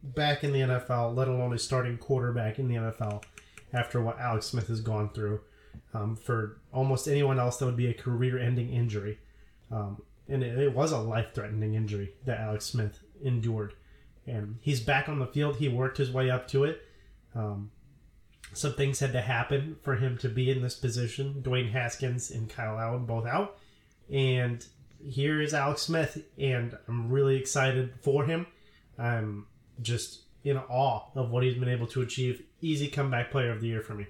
back 0.02 0.44
in 0.44 0.54
the 0.54 0.60
NFL, 0.60 1.16
let 1.16 1.28
alone 1.28 1.54
a 1.54 1.58
starting 1.58 1.98
quarterback 1.98 2.60
in 2.60 2.68
the 2.68 2.76
NFL 2.76 3.24
after 3.74 4.02
what 4.02 4.20
Alex 4.20 4.48
Smith 4.48 4.68
has 4.68 4.82
gone 4.82 5.10
through. 5.10 5.42
Um, 5.94 6.16
for 6.16 6.60
almost 6.74 7.08
anyone 7.08 7.40
else, 7.40 7.58
that 7.58 7.66
would 7.66 7.78
be 7.78 7.88
a 7.88 7.94
career-ending 7.94 8.72
injury, 8.72 9.20
um, 9.72 10.02
and 10.28 10.44
it, 10.44 10.58
it 10.58 10.74
was 10.74 10.92
a 10.92 11.00
life-threatening 11.00 11.74
injury 11.74 12.14
that 12.26 12.40
Alex 12.40 12.66
Smith 12.66 13.00
endured. 13.24 13.74
And 14.30 14.58
he's 14.62 14.80
back 14.80 15.10
on 15.10 15.20
the 15.20 15.26
field. 15.26 15.58
He 15.58 15.68
worked 15.68 15.98
his 15.98 16.12
way 16.12 16.30
up 16.30 16.48
to 16.50 16.66
it. 16.66 16.82
Um, 17.34 17.72
some 18.54 18.74
things 18.74 19.00
had 19.00 19.14
to 19.14 19.22
happen 19.22 19.78
for 19.82 19.96
him 19.96 20.18
to 20.20 20.30
be 20.30 20.50
in 20.50 20.62
this 20.62 20.76
position. 20.76 21.42
Dwayne 21.42 21.72
Haskins 21.72 22.32
and 22.32 22.50
Kyle 22.50 22.80
Allen 22.80 23.06
both 23.06 23.28
out, 23.28 23.58
and 24.12 24.66
here 25.04 25.42
is 25.42 25.54
Alex 25.54 25.84
Smith, 25.84 26.24
and 26.38 26.78
I'm 26.88 27.10
really 27.10 27.38
excited 27.38 27.94
for 28.02 28.26
him. 28.26 28.48
I'm 28.98 29.46
just 29.82 30.22
in 30.44 30.58
awe 30.58 31.04
of 31.16 31.30
what 31.30 31.44
he's 31.44 31.56
been 31.56 31.70
able 31.70 31.88
to 31.88 32.02
achieve. 32.02 32.44
Easy 32.62 32.88
comeback 32.88 33.32
player 33.32 33.52
of 33.52 33.62
the 33.62 33.68
year 33.68 33.82
for 33.82 33.94
me. 33.94 34.08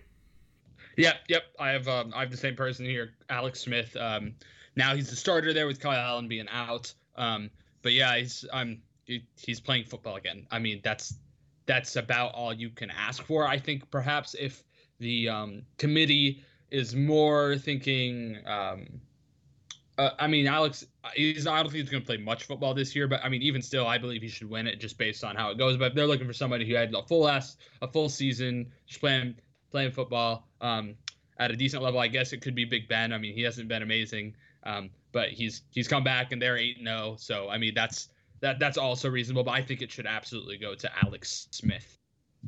Yep, 0.97 1.15
yep. 1.27 1.43
I 1.59 1.69
have 1.69 1.88
um, 1.88 2.13
I 2.15 2.21
have 2.21 2.31
the 2.31 2.38
same 2.38 2.55
person 2.55 2.85
here, 2.85 3.11
Alex 3.29 3.59
Smith. 3.59 3.95
Um, 3.95 4.35
now 4.75 4.95
he's 4.95 5.09
the 5.09 5.15
starter 5.15 5.53
there 5.53 5.67
with 5.67 5.79
Kyle 5.79 5.99
Allen 5.99 6.27
being 6.27 6.47
out. 6.49 6.93
Um, 7.15 7.49
but 7.81 7.93
yeah, 7.93 8.17
he's 8.17 8.45
he, 8.53 8.81
he's 9.35 9.59
playing 9.59 9.85
football 9.85 10.15
again. 10.15 10.45
I 10.51 10.59
mean, 10.59 10.81
that's 10.83 11.15
that's 11.65 11.95
about 11.95 12.33
all 12.33 12.53
you 12.53 12.69
can 12.69 12.91
ask 12.91 13.23
for. 13.23 13.47
I 13.47 13.57
think 13.57 13.89
perhaps 13.91 14.35
if 14.39 14.63
the 14.99 15.29
um, 15.29 15.61
committee 15.77 16.43
is 16.71 16.95
more 16.95 17.57
thinking. 17.57 18.37
Um, 18.45 19.01
uh, 19.97 20.11
I 20.17 20.27
mean, 20.27 20.47
Alex, 20.47 20.85
he's 21.13 21.45
I 21.45 21.61
don't 21.61 21.71
think 21.71 21.83
he's 21.83 21.89
going 21.89 22.03
to 22.03 22.07
play 22.07 22.17
much 22.17 22.45
football 22.45 22.73
this 22.73 22.95
year, 22.95 23.07
but 23.07 23.23
I 23.23 23.29
mean, 23.29 23.41
even 23.41 23.61
still, 23.61 23.85
I 23.85 23.97
believe 23.97 24.21
he 24.21 24.29
should 24.29 24.49
win 24.49 24.65
it 24.65 24.79
just 24.79 24.97
based 24.97 25.23
on 25.23 25.35
how 25.35 25.49
it 25.51 25.57
goes. 25.57 25.77
But 25.77 25.89
if 25.89 25.93
they're 25.93 26.07
looking 26.07 26.27
for 26.27 26.33
somebody 26.33 26.67
who 26.67 26.75
had 26.75 26.93
a 26.93 27.03
full 27.03 27.27
ass, 27.27 27.57
a 27.81 27.87
full 27.87 28.07
season, 28.07 28.71
just 28.87 29.01
playing 29.01 29.35
playing 29.71 29.91
football 29.91 30.47
um, 30.61 30.95
at 31.37 31.51
a 31.51 31.55
decent 31.55 31.83
level, 31.83 31.99
I 31.99 32.07
guess 32.07 32.33
it 32.33 32.41
could 32.41 32.55
be 32.55 32.65
Big 32.65 32.87
Ben. 32.87 33.11
I 33.11 33.17
mean, 33.17 33.33
he 33.35 33.41
hasn't 33.41 33.67
been 33.67 33.81
amazing, 33.81 34.35
um, 34.63 34.89
but 35.11 35.29
he's 35.29 35.63
he's 35.71 35.87
come 35.87 36.03
back 36.03 36.31
and 36.31 36.41
they're 36.41 36.57
eight 36.57 36.77
and 36.77 36.87
zero. 36.87 37.15
So 37.19 37.49
I 37.49 37.57
mean, 37.57 37.73
that's 37.73 38.09
that 38.41 38.60
that's 38.60 38.77
also 38.77 39.10
reasonable. 39.10 39.43
But 39.43 39.51
I 39.51 39.62
think 39.62 39.81
it 39.81 39.91
should 39.91 40.05
absolutely 40.08 40.58
go 40.58 40.75
to 40.75 40.89
Alex 41.03 41.48
Smith 41.51 41.98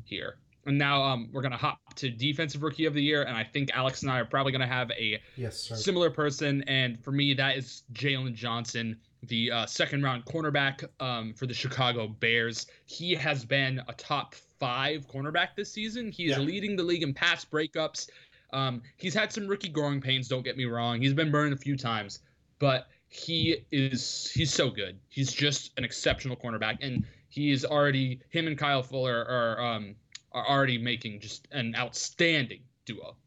here. 0.04 0.38
And 0.68 0.78
now 0.78 1.02
um, 1.02 1.30
we're 1.32 1.42
gonna 1.42 1.58
hop 1.58 1.80
to 1.96 2.10
defensive 2.10 2.62
rookie 2.62 2.86
of 2.86 2.94
the 2.94 3.02
year, 3.02 3.24
and 3.24 3.36
I 3.36 3.44
think 3.44 3.72
Alex 3.74 4.04
and 4.04 4.12
I 4.12 4.20
are 4.20 4.26
probably 4.26 4.52
gonna 4.52 4.68
have 4.68 4.92
a 4.92 5.20
yes, 5.36 5.72
similar 5.76 6.12
person. 6.12 6.64
And 6.68 7.04
for 7.04 7.12
me, 7.12 7.34
that 7.34 7.58
is 7.58 7.82
Jaylon 7.94 8.36
Johnson, 8.36 8.96
the 9.24 9.52
uh, 9.52 9.66
second 9.66 10.04
round 10.04 10.24
cornerback 10.26 10.86
um, 11.00 11.34
for 11.34 11.48
the 11.48 11.54
Chicago 11.54 12.08
Bears. 12.08 12.68
He 12.86 13.16
has 13.16 13.44
been 13.44 13.82
a 13.88 13.94
top 13.94 14.36
five 14.60 15.08
cornerback 15.08 15.56
this 15.56 15.72
season. 15.72 16.12
He's 16.12 16.32
Yeah. 16.32 16.40
leading 16.40 16.76
the 16.76 16.84
league 16.84 17.02
in 17.02 17.12
pass 17.14 17.44
breakups. 17.44 18.08
Um, 18.54 18.84
he's 18.98 19.16
had 19.16 19.34
some 19.34 19.48
rookie 19.48 19.70
growing 19.70 20.00
pains. 20.00 20.28
Don't 20.28 20.44
get 20.44 20.58
me 20.58 20.66
wrong. 20.66 21.02
He's 21.02 21.14
been 21.16 21.32
burned 21.32 21.54
a 21.54 21.58
few 21.58 21.76
times, 21.76 22.20
but 22.60 22.88
he 23.12 23.66
is 23.72 24.32
he's 24.34 24.54
so 24.54 24.70
good. 24.70 24.98
He's 25.10 25.34
just 25.34 25.72
an 25.78 25.84
exceptional 25.84 26.38
cornerback, 26.38 26.78
and 26.82 27.04
he 27.28 27.52
is 27.52 27.66
already 27.66 28.22
him 28.30 28.48
and 28.48 28.58
Kyle 28.58 28.82
Fuller 28.82 29.26
are 29.28 29.62
um, 29.62 29.96
are 30.32 30.48
already 30.48 30.78
making 30.78 31.20
just 31.20 31.46
an 31.52 31.76
outstanding 31.76 32.62
duo. 32.86 33.18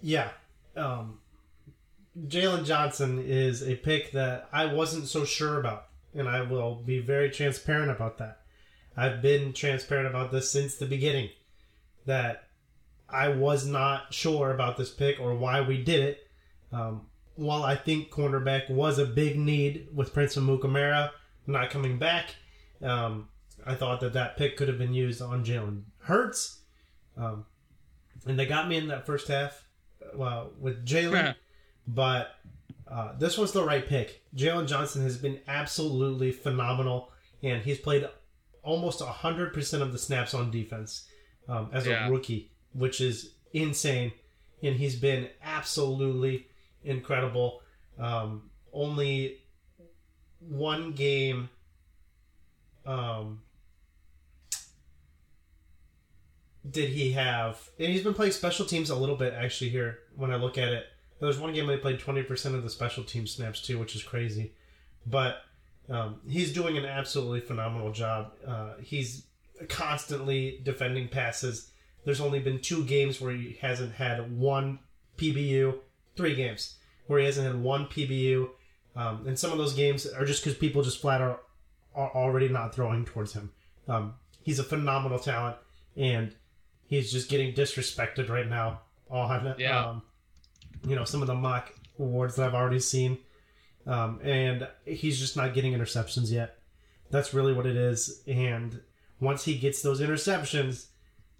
Yeah. 0.00 0.28
Um, 0.76 1.18
Jaylon 2.28 2.64
Johnson 2.64 3.24
is 3.26 3.62
a 3.62 3.74
pick 3.74 4.12
that 4.12 4.48
I 4.52 4.66
wasn't 4.66 5.08
so 5.08 5.24
sure 5.24 5.58
about, 5.58 5.88
and 6.14 6.28
I 6.28 6.42
will 6.42 6.76
be 6.76 7.00
very 7.00 7.30
transparent 7.30 7.90
about 7.90 8.18
that. 8.18 8.42
I've 8.96 9.20
been 9.20 9.52
transparent 9.52 10.06
about 10.06 10.30
this 10.30 10.48
since 10.48 10.76
the 10.76 10.86
beginning 10.86 11.30
that 12.06 12.44
I 13.08 13.30
was 13.30 13.66
not 13.66 14.14
sure 14.14 14.52
about 14.52 14.76
this 14.76 14.90
pick 14.90 15.18
or 15.18 15.34
why 15.34 15.60
we 15.60 15.82
did 15.82 16.00
it. 16.00 16.28
Um, 16.72 17.06
while 17.38 17.62
I 17.62 17.76
think 17.76 18.10
cornerback 18.10 18.68
was 18.68 18.98
a 18.98 19.06
big 19.06 19.38
need 19.38 19.86
with 19.94 20.12
Prince 20.12 20.36
Amukamara 20.36 21.10
not 21.46 21.70
coming 21.70 21.98
back, 21.98 22.34
um, 22.82 23.28
I 23.64 23.74
thought 23.74 24.00
that 24.00 24.12
that 24.14 24.36
pick 24.36 24.56
could 24.56 24.68
have 24.68 24.78
been 24.78 24.92
used 24.92 25.22
on 25.22 25.44
Jalen 25.44 25.82
Hurts. 26.02 26.60
Um, 27.16 27.46
and 28.26 28.38
they 28.38 28.44
got 28.46 28.68
me 28.68 28.76
in 28.76 28.88
that 28.88 29.06
first 29.06 29.28
half 29.28 29.64
well, 30.14 30.50
with 30.58 30.84
Jalen, 30.84 31.34
but 31.86 32.34
uh, 32.90 33.12
this 33.18 33.38
was 33.38 33.52
the 33.52 33.62
right 33.62 33.86
pick. 33.86 34.22
Jaylon 34.34 34.66
Johnson 34.66 35.02
has 35.02 35.16
been 35.18 35.38
absolutely 35.46 36.32
phenomenal, 36.32 37.12
and 37.42 37.62
he's 37.62 37.78
played 37.78 38.08
almost 38.62 39.00
100% 39.00 39.80
of 39.82 39.92
the 39.92 39.98
snaps 39.98 40.34
on 40.34 40.50
defense 40.50 41.06
um, 41.48 41.70
as 41.72 41.86
Yeah. 41.86 42.08
a 42.08 42.10
rookie, 42.10 42.50
which 42.72 43.00
is 43.00 43.34
insane. 43.52 44.12
And 44.62 44.74
he's 44.76 44.96
been 44.96 45.28
absolutely 45.42 46.46
incredible. 46.88 47.62
Um, 47.98 48.50
only 48.72 49.38
one 50.40 50.92
game. 50.92 51.50
Um, 52.86 53.42
did 56.68 56.90
he 56.90 57.12
have? 57.12 57.68
And 57.78 57.88
he's 57.92 58.02
been 58.02 58.14
playing 58.14 58.32
special 58.32 58.66
teams 58.66 58.90
a 58.90 58.96
little 58.96 59.16
bit 59.16 59.34
actually. 59.34 59.70
Here, 59.70 59.98
when 60.16 60.30
I 60.30 60.36
look 60.36 60.58
at 60.58 60.68
it, 60.68 60.86
there 61.18 61.28
was 61.28 61.38
one 61.38 61.52
game 61.52 61.66
where 61.66 61.76
he 61.76 61.82
played 61.82 61.98
twenty 61.98 62.22
percent 62.22 62.54
of 62.54 62.62
the 62.62 62.70
special 62.70 63.04
team 63.04 63.26
snaps 63.26 63.60
too, 63.60 63.78
which 63.78 63.94
is 63.94 64.02
crazy. 64.02 64.52
But 65.06 65.42
um, 65.88 66.20
he's 66.28 66.52
doing 66.52 66.76
an 66.76 66.84
absolutely 66.84 67.40
phenomenal 67.40 67.92
job. 67.92 68.32
Uh, 68.46 68.74
he's 68.82 69.24
constantly 69.68 70.60
defending 70.62 71.08
passes. 71.08 71.70
There's 72.04 72.20
only 72.20 72.38
been 72.38 72.60
two 72.60 72.84
games 72.84 73.20
where 73.20 73.32
he 73.32 73.58
hasn't 73.60 73.94
had 73.94 74.38
one 74.38 74.78
PBU. 75.16 75.78
Three 76.16 76.34
games 76.34 76.77
where 77.08 77.18
he 77.18 77.26
hasn't 77.26 77.46
had 77.46 77.60
one 77.60 77.86
PBU, 77.86 78.48
um, 78.96 79.26
and 79.26 79.36
some 79.38 79.50
of 79.52 79.58
those 79.58 79.74
games 79.74 80.06
are 80.06 80.24
just 80.24 80.42
because 80.44 80.56
people 80.56 80.82
just 80.82 81.00
flat 81.00 81.20
out 81.20 81.42
are 81.94 82.10
already 82.14 82.48
not 82.48 82.74
throwing 82.74 83.04
towards 83.04 83.32
him. 83.32 83.50
Um, 83.88 84.14
he's 84.42 84.58
a 84.60 84.64
phenomenal 84.64 85.18
talent, 85.18 85.56
and 85.96 86.34
he's 86.86 87.10
just 87.10 87.28
getting 87.28 87.52
disrespected 87.54 88.28
right 88.28 88.48
now 88.48 88.82
on 89.10 89.54
Yeah. 89.58 89.84
um, 89.86 90.02
you 90.86 90.94
know 90.94 91.04
some 91.04 91.20
of 91.22 91.26
the 91.26 91.34
mock 91.34 91.72
awards 91.98 92.36
that 92.36 92.46
I've 92.46 92.54
already 92.54 92.78
seen, 92.80 93.18
um, 93.86 94.20
and 94.22 94.68
he's 94.84 95.18
just 95.18 95.36
not 95.36 95.54
getting 95.54 95.72
interceptions 95.72 96.30
yet. 96.30 96.58
That's 97.10 97.32
really 97.34 97.52
what 97.54 97.66
it 97.66 97.74
is. 97.76 98.22
And 98.26 98.80
once 99.18 99.44
he 99.44 99.56
gets 99.58 99.80
those 99.82 100.00
interceptions, 100.00 100.86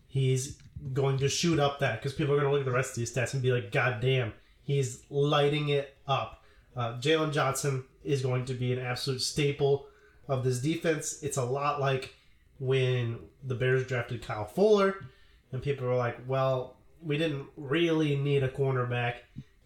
he's 0.07 0.59
going 0.95 1.19
to 1.19 1.29
shoot 1.29 1.59
up 1.59 1.79
that 1.81 2.01
because 2.01 2.15
people 2.15 2.35
are 2.35 2.39
going 2.41 2.49
to 2.49 2.53
look 2.53 2.61
at 2.63 2.67
the 2.67 2.73
rest 2.73 2.91
of 2.93 2.97
these 2.97 3.15
stats 3.15 3.35
and 3.35 3.43
be 3.43 3.53
like, 3.53 3.71
"God 3.71 4.01
damn, 4.01 4.33
he's 4.69 5.03
lighting 5.11 5.71
it 5.71 5.97
up." 6.07 6.45
Uh, 6.77 6.97
Jaylon 7.01 7.33
Johnson 7.33 7.85
is 8.05 8.23
going 8.23 8.45
to 8.45 8.55
be 8.55 8.73
an 8.73 8.79
absolute 8.79 9.21
staple 9.21 9.87
of 10.29 10.45
this 10.45 10.61
defense. 10.61 11.21
It's 11.23 11.39
a 11.39 11.45
lot 11.45 11.81
like 11.81 12.15
when 12.61 13.19
the 13.43 13.57
Bears 13.57 13.87
drafted 13.87 14.23
Kyle 14.23 14.45
Fuller, 14.45 15.05
and 15.51 15.61
people 15.63 15.89
were 15.89 15.97
like, 15.97 16.19
"Well, 16.29 16.77
we 17.03 17.19
didn't 17.19 17.47
really 17.57 18.15
need 18.15 18.45
a 18.45 18.49
cornerback 18.49 19.15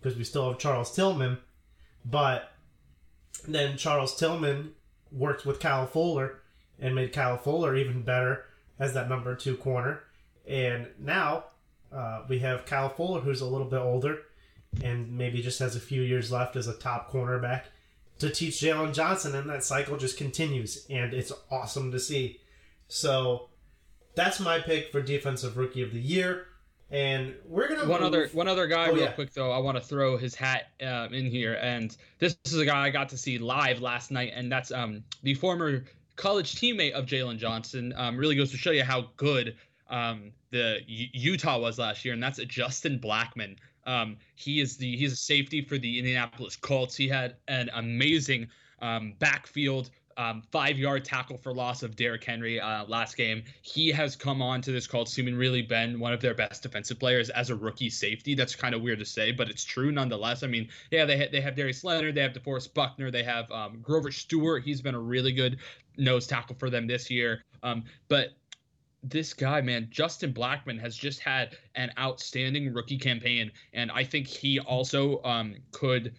because 0.01 0.17
we 0.17 0.25
still 0.25 0.49
have 0.49 0.59
Charles 0.59 0.95
Tillman," 0.95 1.39
but 2.05 2.53
then 3.47 3.77
Charles 3.77 4.17
Tillman 4.17 4.73
worked 5.11 5.45
with 5.45 5.61
Kyle 5.61 5.87
Fuller 5.87 6.41
and 6.79 6.95
made 6.95 7.13
Kyle 7.13 7.37
Fuller 7.37 7.77
even 7.77 8.03
better 8.03 8.45
as 8.79 8.95
that 8.95 9.09
number 9.09 9.35
two 9.35 9.57
corner. 9.57 10.05
And 10.47 10.89
now 10.99 11.45
uh, 11.93 12.23
we 12.29 12.39
have 12.41 12.67
Kyle 12.67 12.89
Fuller, 12.89 13.21
who's 13.21 13.41
a 13.41 13.47
little 13.47 13.69
bit 13.69 13.81
older 13.81 14.23
and 14.83 15.11
maybe 15.17 15.43
just 15.43 15.59
has 15.59 15.77
a 15.77 15.81
few 15.81 16.03
years 16.03 16.31
left 16.33 16.57
as 16.57 16.67
a 16.69 16.75
top 16.75 17.11
cornerback 17.13 17.63
to 18.19 18.31
teach 18.31 18.55
Jaylon 18.61 18.95
Johnson, 18.95 19.35
and 19.35 19.49
that 19.51 19.65
cycle 19.65 19.97
just 19.97 20.17
continues, 20.17 20.87
and 20.89 21.13
it's 21.13 21.33
awesome 21.51 21.91
to 21.93 21.99
see. 22.01 22.41
So 22.89 23.49
that's 24.15 24.39
my 24.41 24.61
pick 24.61 24.93
for 24.93 25.03
defensive 25.03 25.57
rookie 25.57 25.83
of 25.83 25.93
the 25.93 26.01
year. 26.01 26.47
And 26.91 27.35
we're 27.47 27.69
gonna 27.69 27.89
one 27.89 28.01
move- 28.03 28.09
other 28.09 28.29
one 28.35 28.49
other 28.49 28.67
guy 28.67 28.89
Oh, 28.89 28.93
real 28.93 29.05
yeah. 29.05 29.13
quick 29.13 29.33
though 29.33 29.51
i 29.51 29.57
want 29.57 29.79
to 29.79 29.83
throw 29.83 30.19
his 30.19 30.35
hat 30.35 30.65
um, 30.83 31.15
in 31.15 31.25
here 31.25 31.55
and 31.63 31.97
this 32.19 32.37
is 32.45 32.59
a 32.59 32.67
guy 32.67 32.83
i 32.85 32.91
got 32.91 33.09
to 33.09 33.17
see 33.17 33.39
live 33.39 33.81
last 33.81 34.11
night 34.11 34.33
and 34.35 34.53
that's 34.53 34.71
um 34.71 35.03
the 35.23 35.33
former 35.33 35.85
college 36.17 36.55
teammate 36.57 36.93
of 36.93 37.07
jaylon 37.07 37.39
johnson 37.39 37.95
um, 37.97 38.19
really 38.19 38.35
goes 38.37 38.51
to 38.51 38.59
show 38.59 38.73
you 38.73 38.85
how 38.85 39.07
good 39.17 39.57
um, 39.89 40.33
the 40.51 40.81
U- 40.87 41.09
utah 41.15 41.59
was 41.59 41.79
last 41.79 42.05
year 42.05 42.13
and 42.13 42.23
that's 42.23 42.39
justin 42.45 42.99
blackmon 42.99 43.57
um, 43.87 44.17
he 44.35 44.61
is 44.61 44.77
the 44.77 44.97
he's 44.97 45.13
a 45.13 45.17
safety 45.17 45.63
for 45.63 45.79
the 45.79 45.99
indianapolis 45.99 46.57
colts 46.57 46.97
he 46.97 47.09
had 47.09 47.37
an 47.49 47.71
amazing 47.75 48.49
um, 48.81 49.15
backfield 49.19 49.91
um, 50.17 50.43
five 50.51 50.79
yard 50.79 51.05
tackle 51.05 51.37
for 51.39 51.53
loss 51.53 51.83
of 51.83 51.97
Derrick 51.97 52.25
Henry 52.25 52.61
uh, 52.61 52.85
last 52.87 53.17
game. 53.17 53.43
He 53.63 53.91
has 53.91 54.17
come 54.17 54.43
on 54.43 54.61
to 54.63 54.73
this 54.73 54.87
Colts 54.87 55.15
team 55.15 55.29
and 55.29 55.39
really 55.39 55.63
been 55.63 55.99
one 55.99 56.13
of 56.13 56.21
their 56.21 56.35
best 56.35 56.63
defensive 56.63 56.99
players 56.99 57.31
as 57.31 57.51
a 57.51 57.57
rookie 57.57 57.91
safety. 57.91 58.35
That's 58.35 58.55
kind 58.55 58.75
of 58.75 58.83
weird 58.83 58.99
to 58.99 59.05
say, 59.05 59.33
but 59.33 59.49
it's 59.49 59.65
true 59.65 59.93
nonetheless. 59.93 60.43
I 60.43 60.47
mean, 60.47 60.69
yeah, 60.91 61.05
they 61.05 61.19
ha- 61.19 61.29
they 61.31 61.41
have 61.41 61.57
Darius 61.57 61.85
Leonard, 61.85 62.15
they 62.15 62.23
have 62.23 62.33
DeForest 62.33 62.75
Buckner, 62.75 63.11
they 63.11 63.23
have 63.23 63.51
um, 63.51 63.79
Grover 63.83 64.13
Stewart. 64.13 64.63
He's 64.63 64.81
been 64.81 64.95
a 64.95 65.01
really 65.01 65.33
good 65.33 65.59
nose 65.97 66.27
tackle 66.27 66.57
for 66.57 66.71
them 66.71 66.87
this 66.87 67.11
year. 67.11 67.45
Um, 67.63 67.85
but 68.09 68.31
this 69.03 69.35
guy, 69.35 69.61
man, 69.61 69.89
Justin 69.91 70.33
Blackmon 70.33 70.79
has 70.81 70.97
just 70.97 71.21
had 71.21 71.57
an 71.75 71.93
outstanding 71.99 72.73
rookie 72.73 72.99
campaign, 72.99 73.51
and 73.73 73.91
I 73.91 74.05
think 74.05 74.27
he 74.27 74.59
also 74.61 75.23
um, 75.25 75.57
could. 75.73 76.15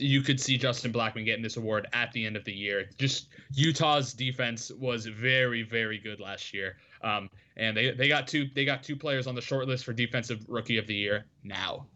You 0.00 0.22
could 0.22 0.40
see 0.40 0.58
Justin 0.58 0.92
Blackmon 0.92 1.24
getting 1.24 1.42
this 1.42 1.56
award 1.56 1.86
at 1.92 2.10
the 2.10 2.26
end 2.26 2.36
of 2.36 2.44
the 2.44 2.52
year. 2.52 2.86
Just 2.98 3.28
Utah's 3.52 4.12
defense 4.12 4.72
was 4.72 5.06
very, 5.06 5.62
very 5.62 5.98
good 5.98 6.18
last 6.18 6.52
year, 6.52 6.78
um, 7.02 7.30
and 7.56 7.76
they 7.76 7.92
they 7.92 8.08
got 8.08 8.26
two 8.26 8.46
they 8.54 8.64
got 8.64 8.82
two 8.82 8.96
players 8.96 9.28
on 9.28 9.36
the 9.36 9.40
short 9.40 9.68
list 9.68 9.84
for 9.84 9.92
defensive 9.92 10.44
rookie 10.48 10.78
of 10.78 10.88
the 10.88 10.94
year 10.96 11.26
now. 11.44 11.86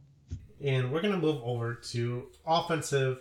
and 0.63 0.93
we're 0.93 1.01
gonna 1.03 1.19
move 1.19 1.41
over 1.45 1.75
to 1.75 2.29
offensive 2.47 3.19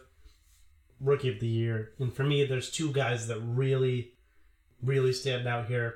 rookie 0.99 1.29
of 1.29 1.39
the 1.39 1.47
year. 1.47 1.93
And 1.99 2.13
for 2.13 2.23
me, 2.23 2.45
there's 2.45 2.71
two 2.71 2.91
guys 2.91 3.27
that 3.27 3.39
really, 3.39 4.13
really 4.81 5.13
stand 5.13 5.47
out 5.47 5.67
here, 5.67 5.95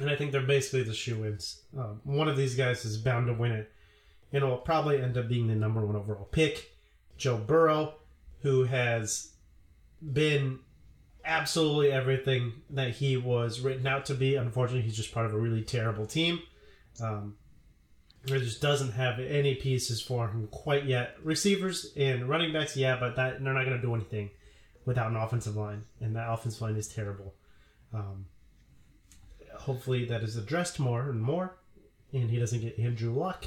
and 0.00 0.10
I 0.10 0.16
think 0.16 0.32
they're 0.32 0.40
basically 0.42 0.82
the 0.82 0.94
shoe-ins. 0.94 1.62
Um, 1.76 2.00
one 2.04 2.28
of 2.28 2.36
these 2.36 2.54
guys 2.54 2.84
is 2.84 2.98
bound 2.98 3.26
to 3.26 3.32
win 3.32 3.52
it, 3.52 3.72
and 4.32 4.42
it'll 4.42 4.58
probably 4.58 5.00
end 5.00 5.16
up 5.16 5.28
being 5.28 5.46
the 5.48 5.54
number 5.54 5.84
one 5.84 5.96
overall 5.96 6.28
pick, 6.30 6.70
Joe 7.16 7.36
Burrow, 7.36 7.94
who 8.42 8.64
has 8.64 9.32
been 10.00 10.60
absolutely 11.24 11.90
everything 11.90 12.52
that 12.70 12.90
he 12.90 13.16
was 13.16 13.60
written 13.60 13.86
out 13.86 14.06
to 14.06 14.14
be. 14.14 14.36
Unfortunately, 14.36 14.82
he's 14.82 14.96
just 14.96 15.12
part 15.12 15.26
of 15.26 15.34
a 15.34 15.38
really 15.38 15.62
terrible 15.62 16.06
team. 16.06 16.40
Um, 17.02 17.36
It 18.26 18.40
just 18.40 18.60
doesn't 18.60 18.92
have 18.92 19.18
any 19.20 19.54
pieces 19.54 20.00
for 20.00 20.28
him 20.28 20.48
quite 20.48 20.84
yet. 20.84 21.16
Receivers 21.22 21.92
and 21.96 22.28
running 22.28 22.52
backs, 22.52 22.76
yeah, 22.76 22.96
but 22.98 23.16
that 23.16 23.42
they're 23.42 23.54
not 23.54 23.64
going 23.64 23.76
to 23.76 23.82
do 23.82 23.94
anything 23.94 24.30
without 24.84 25.10
an 25.10 25.16
offensive 25.16 25.56
line, 25.56 25.84
and 26.00 26.14
that 26.16 26.28
offensive 26.30 26.60
line 26.60 26.76
is 26.76 26.88
terrible. 26.88 27.34
Um, 27.92 28.26
hopefully, 29.60 30.04
that 30.06 30.22
is 30.22 30.36
addressed 30.36 30.78
more 30.78 31.08
and 31.08 31.20
more, 31.20 31.56
and 32.12 32.30
he 32.30 32.38
doesn't 32.38 32.60
get 32.60 32.78
Andrew 32.78 33.12
Luck. 33.12 33.46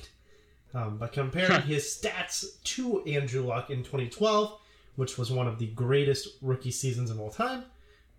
Um, 0.74 0.98
but 0.98 1.12
comparing 1.12 1.62
his 1.64 1.84
stats 1.84 2.62
to 2.64 3.04
Andrew 3.06 3.42
Luck 3.42 3.70
in 3.70 3.80
2012, 3.80 4.58
which 4.96 5.18
was 5.18 5.32
one 5.32 5.48
of 5.48 5.60
the 5.60 5.68
greatest 5.68 6.38
rookie 6.42 6.72
seasons 6.72 7.10
of 7.10 7.20
all 7.20 7.30
time, 7.30 7.66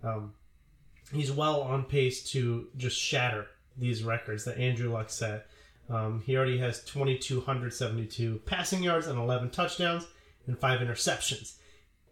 um, 0.05 0.35
he's 1.12 1.33
well 1.33 1.62
on 1.62 1.85
pace 1.85 2.31
to 2.33 2.68
just 2.76 2.98
shatter 2.98 3.46
these 3.76 4.05
records 4.05 4.44
that 4.44 4.59
Andrew 4.59 4.90
Luck 4.90 5.11
set. 5.11 5.46
Um, 5.88 6.22
he 6.24 6.37
already 6.37 6.59
has 6.59 6.85
2,272 6.85 8.42
passing 8.44 8.83
yards 8.83 9.07
and 9.07 9.18
11 9.18 9.50
touchdowns 9.50 10.07
and 10.46 10.59
five 10.59 10.81
interceptions, 10.81 11.55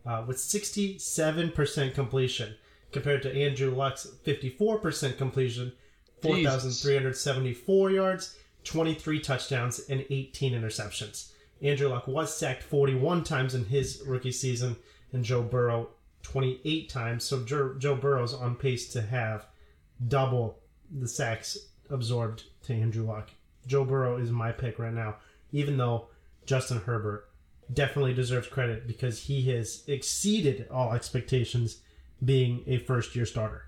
uh, 0.06 0.24
with 0.26 0.38
67% 0.38 1.94
completion 1.94 2.54
compared 2.92 3.22
to 3.22 3.34
Andrew 3.34 3.74
Luck's 3.74 4.06
54% 4.26 5.16
completion, 5.16 5.72
4,374 6.22 7.90
yards, 7.90 8.36
23 8.64 9.20
touchdowns, 9.20 9.80
and 9.88 10.04
18 10.10 10.52
interceptions. 10.52 11.32
Andrew 11.62 11.88
Luck 11.88 12.06
was 12.06 12.34
sacked 12.34 12.62
41 12.62 13.24
times 13.24 13.54
in 13.54 13.64
his 13.66 14.02
rookie 14.06 14.32
season, 14.32 14.76
and 15.12 15.24
Joe 15.24 15.42
Burrow 15.42 15.88
28 16.22 16.88
times. 16.88 17.24
So 17.24 17.44
Joe, 17.44 17.74
Joe 17.78 17.96
Burrow's 17.96 18.34
on 18.34 18.54
pace 18.56 18.92
to 18.92 19.02
have 19.02 19.46
double 20.08 20.58
the 20.90 21.08
sacks 21.08 21.58
absorbed 21.90 22.44
to 22.64 22.74
Andrew 22.74 23.04
Luck. 23.04 23.30
Joe 23.66 23.84
Burrow 23.84 24.16
is 24.16 24.30
my 24.30 24.52
pick 24.52 24.78
right 24.78 24.92
now, 24.92 25.16
even 25.52 25.76
though 25.76 26.06
Justin 26.46 26.78
Herbert 26.78 27.28
definitely 27.72 28.14
deserves 28.14 28.48
credit 28.48 28.86
because 28.86 29.22
he 29.22 29.42
has 29.50 29.84
exceeded 29.86 30.66
all 30.70 30.92
expectations 30.92 31.80
being 32.24 32.62
a 32.66 32.78
first 32.78 33.14
year 33.14 33.26
starter. 33.26 33.64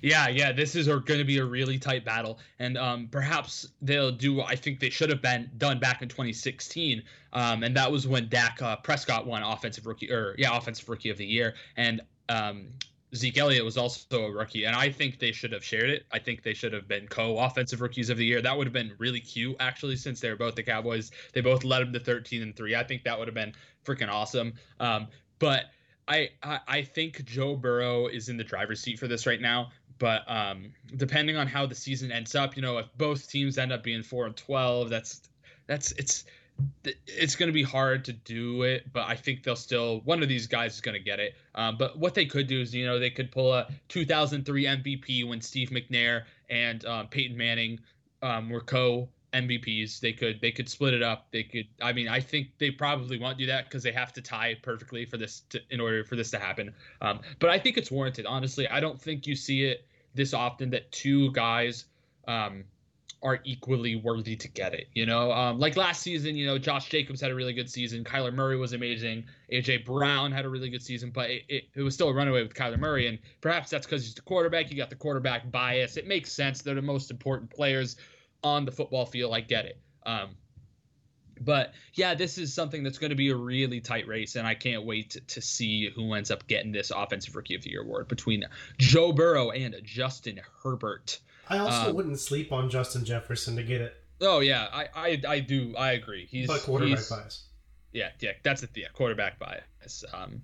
Yeah, 0.00 0.28
yeah, 0.28 0.52
this 0.52 0.74
is 0.74 0.86
going 0.86 1.04
to 1.04 1.24
be 1.24 1.38
a 1.38 1.44
really 1.44 1.78
tight 1.78 2.04
battle, 2.04 2.38
and 2.58 2.76
um, 2.76 3.08
perhaps 3.10 3.68
they'll 3.80 4.12
do. 4.12 4.40
I 4.40 4.56
think 4.56 4.80
they 4.80 4.90
should 4.90 5.10
have 5.10 5.22
been 5.22 5.50
done 5.58 5.78
back 5.78 6.02
in 6.02 6.08
2016, 6.08 7.02
um, 7.32 7.62
and 7.62 7.76
that 7.76 7.90
was 7.90 8.06
when 8.06 8.28
Dak 8.28 8.60
uh, 8.62 8.76
Prescott 8.76 9.26
won 9.26 9.42
offensive 9.42 9.86
rookie 9.86 10.10
or 10.10 10.34
yeah, 10.38 10.56
offensive 10.56 10.88
rookie 10.88 11.10
of 11.10 11.18
the 11.18 11.26
year, 11.26 11.54
and 11.76 12.00
um, 12.28 12.68
Zeke 13.14 13.38
Elliott 13.38 13.64
was 13.64 13.76
also 13.76 14.24
a 14.24 14.30
rookie, 14.30 14.64
and 14.64 14.74
I 14.74 14.90
think 14.90 15.18
they 15.18 15.32
should 15.32 15.52
have 15.52 15.64
shared 15.64 15.90
it. 15.90 16.06
I 16.10 16.18
think 16.18 16.42
they 16.42 16.54
should 16.54 16.72
have 16.72 16.88
been 16.88 17.06
co-offensive 17.06 17.80
rookies 17.80 18.08
of 18.08 18.16
the 18.16 18.24
year. 18.24 18.40
That 18.40 18.56
would 18.56 18.66
have 18.66 18.72
been 18.72 18.92
really 18.98 19.20
cute, 19.20 19.56
actually, 19.60 19.96
since 19.96 20.20
they 20.20 20.30
were 20.30 20.36
both 20.36 20.54
the 20.54 20.62
Cowboys. 20.62 21.10
They 21.34 21.42
both 21.42 21.62
led 21.62 21.80
them 21.80 21.92
to 21.92 22.00
13 22.00 22.42
and 22.42 22.56
three. 22.56 22.74
I 22.74 22.82
think 22.82 23.04
that 23.04 23.18
would 23.18 23.28
have 23.28 23.34
been 23.34 23.52
freaking 23.84 24.08
awesome. 24.08 24.54
Um, 24.80 25.08
but 25.38 25.66
I, 26.08 26.30
I, 26.42 26.60
I 26.66 26.82
think 26.82 27.24
Joe 27.24 27.56
Burrow 27.56 28.06
is 28.06 28.28
in 28.28 28.36
the 28.36 28.44
driver's 28.44 28.80
seat 28.80 28.98
for 28.98 29.08
this 29.08 29.26
right 29.26 29.40
now. 29.40 29.70
But 29.98 30.28
um, 30.28 30.72
depending 30.96 31.36
on 31.36 31.46
how 31.46 31.66
the 31.66 31.76
season 31.76 32.10
ends 32.10 32.34
up, 32.34 32.56
you 32.56 32.62
know, 32.62 32.78
if 32.78 32.86
both 32.98 33.30
teams 33.30 33.56
end 33.56 33.72
up 33.72 33.84
being 33.84 34.02
four 34.02 34.26
and 34.26 34.36
12, 34.36 34.90
that's 34.90 35.20
that's 35.66 35.92
it's 35.92 36.24
it's 37.06 37.36
going 37.36 37.48
to 37.48 37.52
be 37.52 37.62
hard 37.62 38.04
to 38.06 38.12
do 38.12 38.62
it, 38.62 38.92
but 38.92 39.08
I 39.08 39.14
think 39.14 39.42
they'll 39.42 39.56
still 39.56 40.00
one 40.00 40.22
of 40.22 40.28
these 40.28 40.46
guys 40.46 40.74
is 40.74 40.80
going 40.80 40.96
to 40.96 41.02
get 41.02 41.20
it. 41.20 41.34
Um, 41.54 41.76
but 41.76 41.98
what 41.98 42.14
they 42.14 42.26
could 42.26 42.46
do 42.46 42.60
is, 42.60 42.74
you 42.74 42.84
know, 42.84 42.98
they 42.98 43.10
could 43.10 43.30
pull 43.30 43.52
a 43.52 43.68
2003 43.88 44.64
MVP 44.64 45.28
when 45.28 45.40
Steve 45.40 45.70
McNair 45.70 46.24
and 46.50 46.84
um, 46.84 47.08
Peyton 47.08 47.36
Manning 47.36 47.80
um, 48.22 48.50
were 48.50 48.60
co 48.60 49.08
MVPs. 49.32 50.00
They 50.00 50.12
could 50.12 50.40
they 50.40 50.52
could 50.52 50.68
split 50.68 50.94
it 50.94 51.02
up. 51.02 51.26
They 51.30 51.42
could. 51.42 51.66
I 51.80 51.92
mean, 51.92 52.08
I 52.08 52.20
think 52.20 52.48
they 52.58 52.70
probably 52.70 53.18
won't 53.18 53.38
do 53.38 53.46
that 53.46 53.64
because 53.64 53.82
they 53.82 53.92
have 53.92 54.12
to 54.14 54.22
tie 54.22 54.56
perfectly 54.62 55.04
for 55.04 55.16
this 55.16 55.42
to, 55.50 55.60
in 55.70 55.80
order 55.80 56.04
for 56.04 56.16
this 56.16 56.30
to 56.32 56.38
happen. 56.38 56.74
Um, 57.00 57.20
but 57.38 57.50
I 57.50 57.58
think 57.58 57.76
it's 57.76 57.90
warranted. 57.90 58.26
Honestly, 58.26 58.68
I 58.68 58.80
don't 58.80 59.00
think 59.00 59.26
you 59.26 59.34
see 59.34 59.64
it 59.64 59.86
this 60.14 60.34
often 60.34 60.70
that 60.70 60.90
two 60.92 61.32
guys 61.32 61.86
um, 62.28 62.64
are 63.22 63.38
equally 63.44 63.96
worthy 63.96 64.34
to 64.36 64.48
get 64.48 64.74
it. 64.74 64.88
You 64.94 65.06
know, 65.06 65.32
um, 65.32 65.58
like 65.58 65.76
last 65.76 66.02
season, 66.02 66.34
you 66.36 66.46
know, 66.46 66.58
Josh 66.58 66.88
Jacobs 66.88 67.20
had 67.20 67.30
a 67.30 67.34
really 67.34 67.52
good 67.52 67.70
season. 67.70 68.02
Kyler 68.04 68.34
Murray 68.34 68.56
was 68.56 68.72
amazing. 68.72 69.24
AJ 69.52 69.84
Brown 69.84 70.32
had 70.32 70.44
a 70.44 70.48
really 70.48 70.68
good 70.68 70.82
season, 70.82 71.10
but 71.10 71.30
it, 71.30 71.42
it, 71.48 71.64
it 71.74 71.82
was 71.82 71.94
still 71.94 72.08
a 72.08 72.14
runaway 72.14 72.42
with 72.42 72.54
Kyler 72.54 72.78
Murray. 72.78 73.06
And 73.06 73.18
perhaps 73.40 73.70
that's 73.70 73.86
because 73.86 74.04
he's 74.04 74.14
the 74.14 74.22
quarterback. 74.22 74.70
You 74.70 74.76
got 74.76 74.90
the 74.90 74.96
quarterback 74.96 75.50
bias. 75.50 75.96
It 75.96 76.06
makes 76.06 76.32
sense. 76.32 76.62
They're 76.62 76.74
the 76.74 76.82
most 76.82 77.10
important 77.10 77.48
players 77.48 77.96
on 78.42 78.64
the 78.64 78.72
football 78.72 79.06
field. 79.06 79.34
I 79.34 79.40
get 79.40 79.66
it. 79.66 79.78
Um, 80.04 80.30
but 81.40 81.74
yeah, 81.94 82.14
this 82.14 82.38
is 82.38 82.54
something 82.54 82.82
that's 82.82 82.98
going 82.98 83.10
to 83.10 83.16
be 83.16 83.30
a 83.30 83.36
really 83.36 83.80
tight 83.80 84.06
race, 84.06 84.36
and 84.36 84.46
I 84.46 84.54
can't 84.54 84.84
wait 84.84 85.10
to, 85.10 85.20
to, 85.20 85.40
see 85.40 85.90
who 85.90 86.14
ends 86.14 86.30
up 86.30 86.46
getting 86.46 86.72
this 86.72 86.92
Offensive 86.94 87.34
Rookie 87.34 87.54
of 87.54 87.62
the 87.62 87.70
Year 87.70 87.82
award 87.82 88.08
between 88.08 88.44
Joe 88.78 89.12
Burrow 89.12 89.50
and 89.50 89.74
Justin 89.82 90.40
Herbert. 90.62 91.18
I 91.48 91.58
also 91.58 91.90
um, 91.90 91.96
wouldn't 91.96 92.20
sleep 92.20 92.52
on 92.52 92.70
Justin 92.70 93.04
Jefferson 93.04 93.56
to 93.56 93.62
get 93.62 93.80
it. 93.80 93.96
Oh 94.20 94.40
yeah, 94.40 94.68
I 94.72 94.88
I, 94.94 95.22
I 95.28 95.40
do 95.40 95.74
I 95.76 95.92
agree. 95.92 96.26
He's 96.30 96.46
but 96.46 96.60
quarterback 96.60 96.98
he's, 96.98 97.08
bias. 97.10 97.48
Yeah, 97.92 98.10
yeah, 98.20 98.32
that's 98.42 98.62
it. 98.62 98.70
Yeah, 98.74 98.88
quarterback 98.92 99.38
bias. 99.38 100.04
Um, 100.14 100.42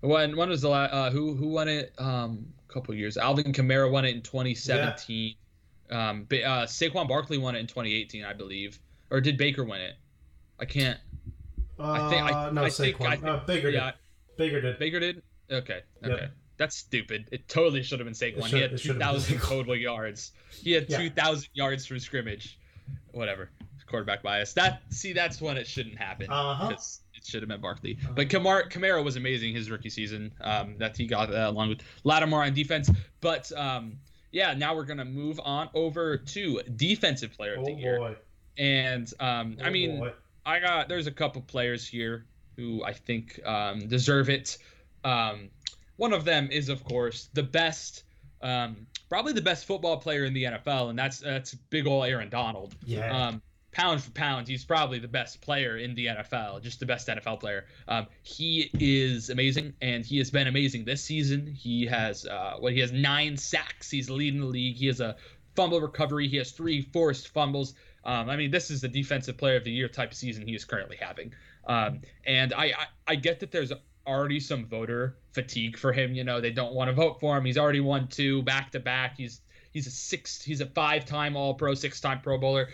when 0.00 0.36
when 0.36 0.48
was 0.48 0.62
the 0.62 0.68
last 0.68 0.92
uh, 0.92 1.10
who 1.10 1.34
who 1.34 1.48
won 1.48 1.68
it? 1.68 1.92
Um, 1.98 2.46
a 2.68 2.72
couple 2.72 2.94
years. 2.94 3.16
Alvin 3.16 3.52
Kamara 3.52 3.90
won 3.90 4.04
it 4.04 4.14
in 4.14 4.22
2017. 4.22 5.28
Yeah. 5.28 5.34
Um, 5.92 6.26
but, 6.28 6.42
uh, 6.42 6.66
Saquon 6.66 7.06
Barkley 7.06 7.38
won 7.38 7.54
it 7.54 7.60
in 7.60 7.66
2018, 7.66 8.24
I 8.24 8.32
believe, 8.32 8.78
or 9.10 9.20
did 9.20 9.36
Baker 9.36 9.64
win 9.64 9.80
it? 9.80 9.94
I 10.58 10.64
can't. 10.64 10.98
Uh, 11.78 11.90
I 11.92 12.10
think 12.10 12.22
I, 12.22 12.50
no, 12.50 12.64
I 12.64 12.68
Saquon. 12.68 12.76
think, 12.78 13.00
I 13.00 13.10
think 13.16 13.24
uh, 13.24 13.36
Baker 13.46 13.68
yeah, 13.68 13.84
did. 13.86 13.94
Baker 14.36 14.60
did. 14.60 14.78
Baker 14.78 15.00
did. 15.00 15.22
Okay. 15.50 15.80
Okay. 16.04 16.14
Yep. 16.22 16.30
That's 16.56 16.76
stupid. 16.76 17.28
It 17.32 17.48
totally 17.48 17.82
should 17.82 17.98
have 17.98 18.06
been 18.06 18.14
Saquon. 18.14 18.46
Should, 18.46 18.56
he 18.56 18.60
had 18.60 18.78
2,000 18.78 19.40
total 19.40 19.76
yards. 19.76 20.32
He 20.50 20.72
had 20.72 20.88
yeah. 20.88 20.98
2,000 20.98 21.48
yards 21.54 21.86
from 21.86 21.98
scrimmage. 21.98 22.58
Whatever. 23.12 23.50
Quarterback 23.86 24.22
bias. 24.22 24.54
That 24.54 24.82
see, 24.88 25.12
that's 25.12 25.40
when 25.40 25.58
it 25.58 25.66
shouldn't 25.66 25.98
happen. 25.98 26.30
Uh-huh. 26.30 26.70
It 26.70 27.26
should 27.26 27.42
have 27.42 27.48
been 27.48 27.60
Barkley. 27.60 27.98
Uh-huh. 28.02 28.12
But 28.16 28.28
Kamara, 28.28 28.70
Kamara 28.70 29.04
was 29.04 29.16
amazing 29.16 29.54
his 29.54 29.70
rookie 29.70 29.90
season. 29.90 30.32
Um, 30.40 30.76
that 30.78 30.96
he 30.96 31.06
got 31.06 31.34
uh, 31.34 31.50
along 31.50 31.68
with 31.68 31.80
Lattimore 32.04 32.42
on 32.44 32.54
defense. 32.54 32.90
But 33.20 33.52
um, 33.52 33.98
yeah, 34.32 34.54
now 34.54 34.74
we're 34.74 34.84
gonna 34.84 35.04
move 35.04 35.38
on 35.44 35.68
over 35.74 36.16
to 36.16 36.62
defensive 36.76 37.32
player 37.32 37.54
of 37.54 37.60
oh, 37.60 37.64
the 37.66 37.72
year. 37.72 37.98
Boy. 37.98 38.16
And 38.58 39.12
um, 39.20 39.58
oh, 39.60 39.64
I 39.64 39.70
mean, 39.70 40.00
boy. 40.00 40.12
I 40.44 40.58
got 40.58 40.88
there's 40.88 41.06
a 41.06 41.12
couple 41.12 41.42
players 41.42 41.86
here 41.86 42.24
who 42.56 42.82
I 42.84 42.92
think 42.92 43.40
um, 43.46 43.86
deserve 43.88 44.30
it. 44.30 44.58
Um, 45.04 45.50
one 45.96 46.12
of 46.12 46.24
them 46.24 46.48
is, 46.50 46.68
of 46.68 46.82
course, 46.84 47.28
the 47.34 47.42
best, 47.42 48.04
um, 48.40 48.86
probably 49.08 49.32
the 49.32 49.42
best 49.42 49.66
football 49.66 49.98
player 49.98 50.24
in 50.24 50.32
the 50.32 50.44
NFL, 50.44 50.90
and 50.90 50.98
that's 50.98 51.18
that's 51.18 51.54
big 51.54 51.86
ol' 51.86 52.04
Aaron 52.04 52.28
Donald. 52.28 52.74
Yeah. 52.84 53.28
Pound 53.72 54.02
for 54.02 54.10
pound, 54.10 54.46
he's 54.48 54.64
probably 54.64 54.98
the 54.98 55.08
best 55.08 55.40
player 55.40 55.78
in 55.78 55.94
the 55.94 56.06
NFL, 56.06 56.62
just 56.62 56.78
the 56.78 56.86
best 56.86 57.08
NFL 57.08 57.40
player. 57.40 57.64
Um, 57.88 58.06
he 58.22 58.70
is 58.78 59.30
amazing, 59.30 59.72
and 59.80 60.04
he 60.04 60.18
has 60.18 60.30
been 60.30 60.46
amazing 60.46 60.84
this 60.84 61.02
season. 61.02 61.46
He 61.46 61.86
has 61.86 62.26
uh, 62.26 62.56
what 62.58 62.74
he 62.74 62.80
has 62.80 62.92
nine 62.92 63.36
sacks. 63.36 63.90
He's 63.90 64.10
leading 64.10 64.40
the 64.40 64.46
league. 64.46 64.76
He 64.76 64.86
has 64.88 65.00
a 65.00 65.16
fumble 65.56 65.80
recovery. 65.80 66.28
He 66.28 66.36
has 66.36 66.52
three 66.52 66.82
forced 66.82 67.28
fumbles. 67.28 67.74
Um, 68.04 68.28
I 68.28 68.36
mean, 68.36 68.50
this 68.50 68.70
is 68.70 68.80
the 68.80 68.88
defensive 68.88 69.36
player 69.36 69.56
of 69.56 69.64
the 69.64 69.70
year 69.70 69.88
type 69.88 70.12
season 70.12 70.46
he 70.46 70.54
is 70.54 70.64
currently 70.64 70.96
having. 71.00 71.32
Um, 71.66 72.00
and 72.26 72.52
I, 72.52 72.64
I, 72.64 72.86
I 73.08 73.14
get 73.14 73.40
that 73.40 73.52
there's 73.52 73.72
already 74.06 74.40
some 74.40 74.66
voter 74.66 75.16
fatigue 75.32 75.78
for 75.78 75.92
him. 75.92 76.14
You 76.14 76.24
know, 76.24 76.40
they 76.40 76.50
don't 76.50 76.74
want 76.74 76.88
to 76.88 76.94
vote 76.94 77.20
for 77.20 77.36
him. 77.36 77.44
He's 77.44 77.58
already 77.58 77.80
won 77.80 78.08
two 78.08 78.42
back 78.42 78.72
to 78.72 78.80
back. 78.80 79.16
He's 79.16 79.40
he's 79.72 79.86
a 79.86 79.90
six. 79.90 80.42
He's 80.42 80.60
a 80.60 80.66
five 80.66 81.04
time 81.04 81.36
All 81.36 81.54
Pro, 81.54 81.74
six 81.74 82.00
time 82.00 82.20
Pro 82.20 82.38
Bowler. 82.38 82.68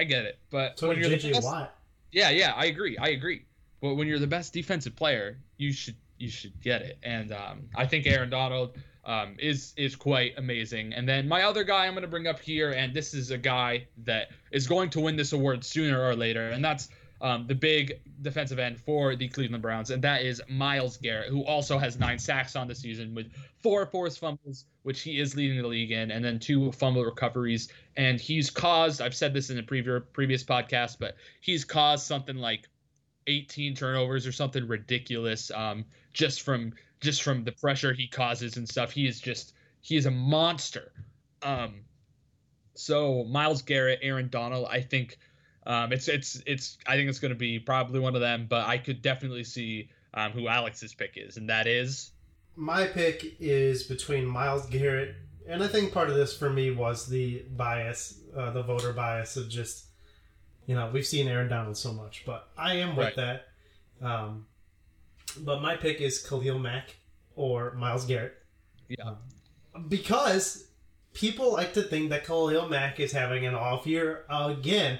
I 0.00 0.04
get 0.04 0.24
it, 0.24 0.38
but 0.48 0.78
so 0.78 0.88
when 0.88 0.98
you're 0.98 1.10
JJ 1.10 1.20
the 1.20 1.32
best, 1.32 1.44
Watt. 1.44 1.74
Yeah, 2.10 2.30
yeah, 2.30 2.54
I 2.56 2.64
agree. 2.64 2.96
I 2.96 3.08
agree. 3.08 3.44
But 3.82 3.96
when 3.96 4.08
you're 4.08 4.18
the 4.18 4.26
best 4.26 4.54
defensive 4.54 4.96
player, 4.96 5.36
you 5.58 5.74
should 5.74 5.96
you 6.16 6.30
should 6.30 6.58
get 6.62 6.80
it. 6.80 6.98
And 7.02 7.32
um, 7.32 7.68
I 7.74 7.84
think 7.84 8.06
Aaron 8.06 8.30
Donald 8.30 8.78
um, 9.04 9.36
is 9.38 9.74
is 9.76 9.96
quite 9.96 10.38
amazing. 10.38 10.94
And 10.94 11.06
then 11.06 11.28
my 11.28 11.42
other 11.42 11.64
guy 11.64 11.86
I'm 11.86 11.92
going 11.92 12.00
to 12.00 12.08
bring 12.08 12.26
up 12.26 12.40
here, 12.40 12.70
and 12.70 12.94
this 12.94 13.12
is 13.12 13.30
a 13.30 13.36
guy 13.36 13.88
that 14.04 14.30
is 14.50 14.66
going 14.66 14.88
to 14.90 15.00
win 15.00 15.16
this 15.16 15.34
award 15.34 15.64
sooner 15.64 16.02
or 16.02 16.16
later, 16.16 16.48
and 16.48 16.64
that's 16.64 16.88
um, 17.20 17.46
the 17.46 17.54
big 17.54 18.00
defensive 18.22 18.58
end 18.58 18.78
for 18.80 19.14
the 19.14 19.28
Cleveland 19.28 19.62
Browns, 19.62 19.90
and 19.90 20.02
that 20.02 20.22
is 20.22 20.40
Myles 20.48 20.96
Garrett, 20.96 21.28
who 21.28 21.44
also 21.44 21.78
has 21.78 21.98
nine 21.98 22.18
sacks 22.18 22.56
on 22.56 22.66
the 22.66 22.74
season 22.74 23.14
with 23.14 23.30
four 23.62 23.86
forced 23.86 24.18
fumbles, 24.18 24.64
which 24.82 25.02
he 25.02 25.20
is 25.20 25.36
leading 25.36 25.60
the 25.60 25.68
league 25.68 25.90
in, 25.90 26.10
and 26.10 26.24
then 26.24 26.38
two 26.38 26.72
fumble 26.72 27.04
recoveries. 27.04 27.68
And 27.96 28.20
he's 28.20 28.50
caused, 28.50 29.02
I've 29.02 29.14
said 29.14 29.34
this 29.34 29.50
in 29.50 29.58
a 29.58 29.62
previous 29.62 30.02
previous 30.12 30.44
podcast, 30.44 30.96
but 30.98 31.16
he's 31.40 31.64
caused 31.64 32.06
something 32.06 32.36
like 32.36 32.68
18 33.26 33.74
turnovers 33.74 34.26
or 34.26 34.32
something 34.32 34.66
ridiculous 34.66 35.50
um, 35.50 35.84
just 36.12 36.42
from 36.42 36.72
just 37.00 37.22
from 37.22 37.44
the 37.44 37.52
pressure 37.52 37.92
he 37.92 38.06
causes 38.06 38.56
and 38.56 38.68
stuff. 38.68 38.92
He 38.92 39.06
is 39.06 39.20
just 39.20 39.54
he 39.80 39.96
is 39.96 40.06
a 40.06 40.10
monster. 40.10 40.92
Um, 41.42 41.80
so 42.74 43.24
Myles 43.24 43.62
Garrett, 43.62 43.98
Aaron 44.02 44.28
Donald, 44.28 44.68
I 44.70 44.80
think 44.80 45.18
Um, 45.70 45.92
it's 45.92 46.08
it's 46.08 46.42
it's. 46.46 46.78
I 46.86 46.96
think 46.96 47.08
it's 47.08 47.20
going 47.20 47.32
to 47.32 47.38
be 47.38 47.58
probably 47.60 48.00
one 48.00 48.14
of 48.16 48.20
them, 48.20 48.46
but 48.48 48.66
I 48.66 48.76
could 48.78 49.02
definitely 49.02 49.44
see 49.44 49.88
um, 50.14 50.32
who 50.32 50.48
Alex's 50.48 50.94
pick 50.94 51.12
is, 51.16 51.36
and 51.36 51.48
that 51.48 51.66
is. 51.68 52.10
My 52.56 52.86
pick 52.86 53.36
is 53.38 53.84
between 53.84 54.24
Myles 54.26 54.66
Garrett, 54.66 55.14
and 55.46 55.62
I 55.62 55.68
think 55.68 55.92
part 55.92 56.10
of 56.10 56.16
this 56.16 56.36
for 56.36 56.50
me 56.50 56.72
was 56.72 57.06
the 57.06 57.44
bias, 57.56 58.18
uh, 58.36 58.50
the 58.50 58.62
voter 58.64 58.92
bias 58.92 59.36
of 59.36 59.48
just, 59.48 59.84
you 60.66 60.74
know, 60.74 60.90
we've 60.92 61.06
seen 61.06 61.28
Aaron 61.28 61.48
Donald 61.48 61.76
so 61.76 61.92
much, 61.92 62.24
but 62.26 62.48
I 62.58 62.74
am 62.76 62.96
with 62.96 63.16
Right. 63.16 63.16
that. 63.16 63.48
Um, 64.02 64.46
but 65.38 65.62
my 65.62 65.76
pick 65.76 66.00
is 66.00 66.18
Khalil 66.20 66.58
Mack 66.58 66.96
or 67.36 67.72
Myles 67.74 68.04
Garrett. 68.04 68.34
Yeah. 68.88 69.14
because 69.88 70.66
people 71.14 71.52
like 71.52 71.74
to 71.74 71.82
think 71.82 72.10
that 72.10 72.24
Khalil 72.26 72.68
Mack 72.68 72.98
is 72.98 73.12
having 73.12 73.46
an 73.46 73.54
off 73.54 73.86
year 73.86 74.24
again, 74.28 74.98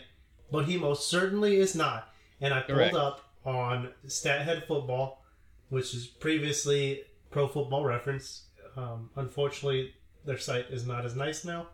but 0.50 0.66
he 0.66 0.76
most 0.76 1.08
certainly 1.08 1.56
is 1.56 1.74
not. 1.74 2.12
And 2.40 2.54
I 2.54 2.60
pulled 2.60 2.78
Correct. 2.78 2.94
up 2.94 3.20
on 3.44 3.90
StatHead 4.06 4.66
Football, 4.66 5.22
which 5.68 5.94
is 5.94 6.06
previously 6.06 7.02
Pro 7.30 7.46
Football 7.48 7.84
Reference. 7.84 8.44
Um, 8.76 9.10
unfortunately, 9.16 9.94
their 10.24 10.38
site 10.38 10.66
is 10.70 10.86
not 10.86 11.04
as 11.04 11.16
nice 11.16 11.44
now 11.44 11.68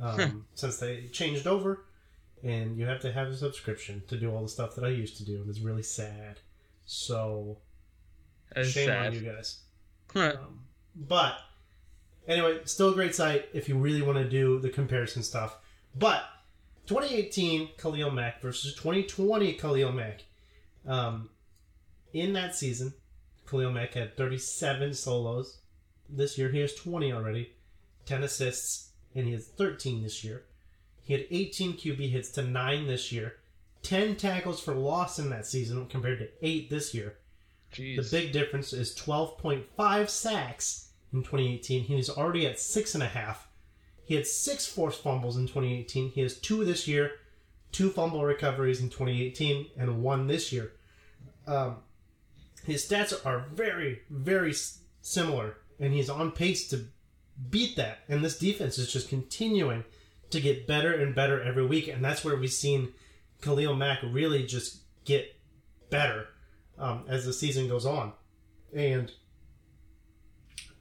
um, 0.00 0.46
since 0.54 0.78
they 0.78 1.06
changed 1.12 1.46
over, 1.46 1.84
and 2.42 2.76
you 2.76 2.86
have 2.86 3.00
to 3.00 3.12
have 3.12 3.28
a 3.28 3.36
subscription 3.36 4.02
to 4.08 4.16
do 4.16 4.32
all 4.32 4.42
the 4.42 4.48
stuff 4.48 4.74
that 4.76 4.84
I 4.84 4.88
used 4.88 5.16
to 5.18 5.24
do, 5.24 5.40
and 5.40 5.48
it's 5.48 5.60
really 5.60 5.82
sad. 5.82 6.40
So 6.86 7.58
That's 8.54 8.68
shame 8.68 8.86
sad. 8.86 9.06
on 9.08 9.14
you 9.14 9.20
guys. 9.20 9.60
Um, 10.14 10.60
but 10.94 11.38
anyway, 12.26 12.60
still 12.64 12.90
a 12.90 12.94
great 12.94 13.14
site 13.14 13.46
if 13.52 13.68
you 13.68 13.76
really 13.76 14.02
want 14.02 14.18
to 14.18 14.28
do 14.28 14.58
the 14.58 14.70
comparison 14.70 15.22
stuff. 15.22 15.56
But 15.94 16.22
2018 16.88 17.70
Khalil 17.76 18.10
Mack 18.10 18.40
versus 18.40 18.74
2020 18.74 19.52
Khalil 19.54 19.92
Mack. 19.92 20.24
Um, 20.86 21.28
in 22.14 22.32
that 22.32 22.56
season, 22.56 22.94
Khalil 23.48 23.70
Mack 23.70 23.92
had 23.92 24.16
37 24.16 24.94
solos. 24.94 25.58
This 26.08 26.38
year 26.38 26.48
he 26.48 26.60
has 26.60 26.74
20 26.74 27.12
already, 27.12 27.52
10 28.06 28.22
assists, 28.22 28.92
and 29.14 29.26
he 29.26 29.34
has 29.34 29.46
13 29.46 30.02
this 30.02 30.24
year. 30.24 30.44
He 31.02 31.12
had 31.12 31.26
18 31.30 31.74
QB 31.74 32.10
hits 32.10 32.30
to 32.30 32.42
9 32.42 32.86
this 32.86 33.12
year, 33.12 33.36
10 33.82 34.16
tackles 34.16 34.60
for 34.60 34.74
loss 34.74 35.18
in 35.18 35.28
that 35.30 35.46
season 35.46 35.86
compared 35.86 36.18
to 36.20 36.28
8 36.42 36.70
this 36.70 36.94
year. 36.94 37.18
Jeez. 37.72 37.96
The 37.96 38.16
big 38.16 38.32
difference 38.32 38.72
is 38.72 38.96
12.5 38.96 40.08
sacks 40.08 40.88
in 41.12 41.20
2018. 41.20 41.84
He 41.84 41.94
was 41.94 42.08
already 42.08 42.46
at 42.46 42.58
six 42.58 42.94
and 42.94 43.02
a 43.02 43.08
half. 43.08 43.47
He 44.08 44.14
had 44.14 44.26
six 44.26 44.64
forced 44.66 45.02
fumbles 45.02 45.36
in 45.36 45.42
2018. 45.42 46.12
He 46.12 46.22
has 46.22 46.38
two 46.38 46.64
this 46.64 46.88
year, 46.88 47.12
two 47.72 47.90
fumble 47.90 48.24
recoveries 48.24 48.80
in 48.80 48.88
2018, 48.88 49.66
and 49.76 50.02
one 50.02 50.26
this 50.26 50.50
year. 50.50 50.72
Um, 51.46 51.76
his 52.64 52.88
stats 52.88 53.14
are 53.26 53.44
very, 53.52 54.00
very 54.08 54.54
similar, 55.02 55.58
and 55.78 55.92
he's 55.92 56.08
on 56.08 56.32
pace 56.32 56.68
to 56.68 56.86
beat 57.50 57.76
that. 57.76 57.98
And 58.08 58.24
this 58.24 58.38
defense 58.38 58.78
is 58.78 58.90
just 58.90 59.10
continuing 59.10 59.84
to 60.30 60.40
get 60.40 60.66
better 60.66 60.90
and 60.90 61.14
better 61.14 61.42
every 61.42 61.66
week, 61.66 61.86
and 61.88 62.02
that's 62.02 62.24
where 62.24 62.36
we've 62.36 62.50
seen 62.50 62.94
Khalil 63.42 63.74
Mack 63.74 63.98
really 64.02 64.46
just 64.46 64.78
get 65.04 65.36
better 65.90 66.28
um, 66.78 67.04
as 67.08 67.26
the 67.26 67.34
season 67.34 67.68
goes 67.68 67.84
on. 67.84 68.14
And 68.74 69.12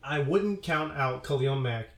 I 0.02 0.20
wouldn't 0.20 0.64
count 0.64 0.94
out 0.94 1.26
Khalil 1.26 1.58
Mack 1.58 1.90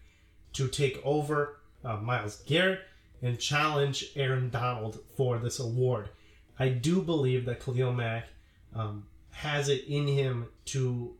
to 0.54 0.68
take 0.68 1.00
over 1.04 1.60
uh, 1.84 1.98
Myles 1.98 2.44
Garrett 2.46 2.82
and 3.22 3.40
challenge 3.40 4.06
Aaron 4.16 4.50
Donald 4.50 5.00
for 5.16 5.38
this 5.38 5.60
award. 5.60 6.10
I 6.58 6.70
do 6.70 7.02
believe 7.02 7.46
that 7.46 7.64
Khalil 7.64 7.94
Mack 7.94 8.28
um, 8.76 9.06
has 9.32 9.70
it 9.70 9.86
in 9.88 10.08
him 10.08 10.48
to 10.66 11.16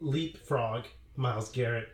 leapfrog 0.00 0.84
Myles 1.16 1.50
Garrett, 1.50 1.88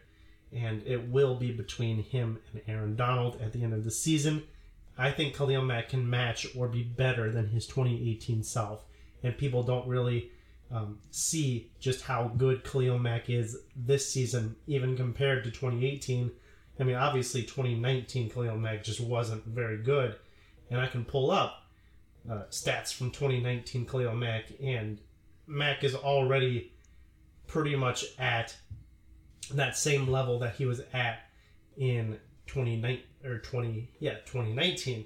and 0.53 0.83
it 0.87 1.09
will 1.09 1.35
be 1.35 1.53
between 1.53 2.03
him 2.03 2.39
and 2.53 2.63
Aaron 2.67 2.97
Donald 2.97 3.41
at 3.41 3.53
the 3.53 3.63
end 3.63 3.75
of 3.75 3.85
the 3.85 3.91
season. 3.91 4.43
I 4.99 5.11
think 5.11 5.37
Khalil 5.37 5.63
Mack 5.63 5.91
can 5.91 6.09
match 6.09 6.47
or 6.57 6.69
be 6.69 6.83
better 6.83 7.31
than 7.31 7.49
his 7.49 7.67
2018 7.67 8.43
self, 8.43 8.85
and 9.23 9.37
people 9.37 9.63
don't 9.63 9.87
really 9.87 10.31
um, 10.71 10.99
see 11.11 11.71
just 11.81 12.03
how 12.03 12.29
good 12.37 12.65
Khalil 12.65 12.99
Mack 12.99 13.31
is 13.31 13.59
this 13.77 14.11
season, 14.11 14.57
even 14.67 14.97
compared 14.97 15.45
to 15.45 15.51
2018. 15.51 16.31
I 16.81 16.85
mean, 16.85 16.97
obviously, 16.97 17.43
2019 17.43 18.31
Khalil 18.31 18.57
Mack 18.57 18.83
just 18.83 19.01
wasn't 19.01 19.45
very 19.45 19.79
good, 19.79 20.17
and 20.71 20.81
I 20.81 20.87
can 20.87 21.05
pull 21.05 21.31
up 21.31 21.65
uh, 22.29 22.43
stats 22.51 22.93
from 22.95 23.11
2019 23.11 23.87
Khalil 23.87 24.15
Mack, 24.15 24.47
and 24.63 24.99
Mack 25.47 25.85
is 25.85 25.95
already 25.95 26.73
pretty 27.47 27.77
much 27.77 28.05
at 28.19 28.57
that 29.55 29.77
same 29.77 30.09
level 30.09 30.39
that 30.39 30.55
he 30.55 30.65
was 30.65 30.81
at 30.93 31.29
in 31.77 32.19
2019 32.47 33.05
or 33.25 33.39
20 33.39 33.89
yeah 34.01 34.15
2019 34.27 35.05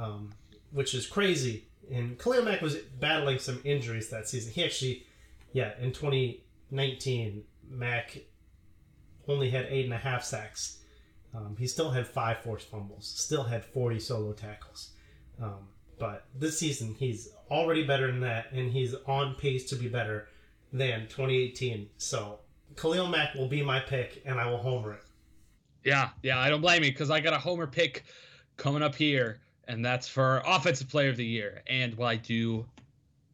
um, 0.00 0.30
which 0.70 0.94
is 0.94 1.06
crazy. 1.06 1.64
And 1.90 2.18
Khalil 2.18 2.44
Mack 2.44 2.62
was 2.62 2.76
battling 2.76 3.38
some 3.38 3.60
injuries 3.64 4.08
that 4.10 4.28
season. 4.28 4.52
He 4.52 4.64
actually 4.64 5.06
yeah 5.52 5.72
in 5.80 5.92
2019 5.92 7.44
Mack 7.70 8.18
only 9.28 9.50
had 9.50 9.66
eight 9.70 9.84
and 9.84 9.94
a 9.94 9.98
half 9.98 10.24
sacks 10.24 10.78
um, 11.34 11.56
he 11.58 11.66
still 11.66 11.90
had 11.90 12.06
five 12.06 12.38
forced 12.38 12.68
fumbles 12.70 13.06
still 13.06 13.44
had 13.44 13.64
40 13.64 13.98
solo 14.00 14.32
tackles 14.32 14.90
um, 15.40 15.68
but 15.98 16.24
this 16.34 16.58
season 16.58 16.94
he's 16.98 17.30
already 17.50 17.84
better 17.84 18.06
than 18.06 18.20
that 18.20 18.52
and 18.52 18.70
he's 18.70 18.94
on 19.06 19.34
pace 19.36 19.68
to 19.70 19.76
be 19.76 19.88
better 19.88 20.28
than 20.72 21.02
2018 21.02 21.88
so 21.96 22.38
Khalil 22.76 23.08
Mack 23.08 23.34
will 23.34 23.48
be 23.48 23.62
my 23.62 23.80
pick 23.80 24.22
and 24.24 24.40
I 24.40 24.48
will 24.50 24.58
homer 24.58 24.94
it 24.94 25.02
Yeah, 25.84 26.10
yeah, 26.22 26.38
I 26.38 26.48
don't 26.48 26.60
blame 26.60 26.84
you 26.84 26.90
because 26.90 27.10
I 27.10 27.20
got 27.20 27.32
a 27.32 27.38
homer 27.38 27.66
pick 27.66 28.04
coming 28.56 28.82
up 28.82 28.94
here, 28.94 29.40
and 29.68 29.84
that's 29.84 30.08
for 30.08 30.42
offensive 30.46 30.88
player 30.88 31.10
of 31.10 31.16
the 31.16 31.26
year. 31.26 31.62
And 31.66 31.94
while 31.94 32.08
I 32.08 32.16
do 32.16 32.64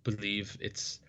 believe 0.04 0.56
it's 0.60 1.00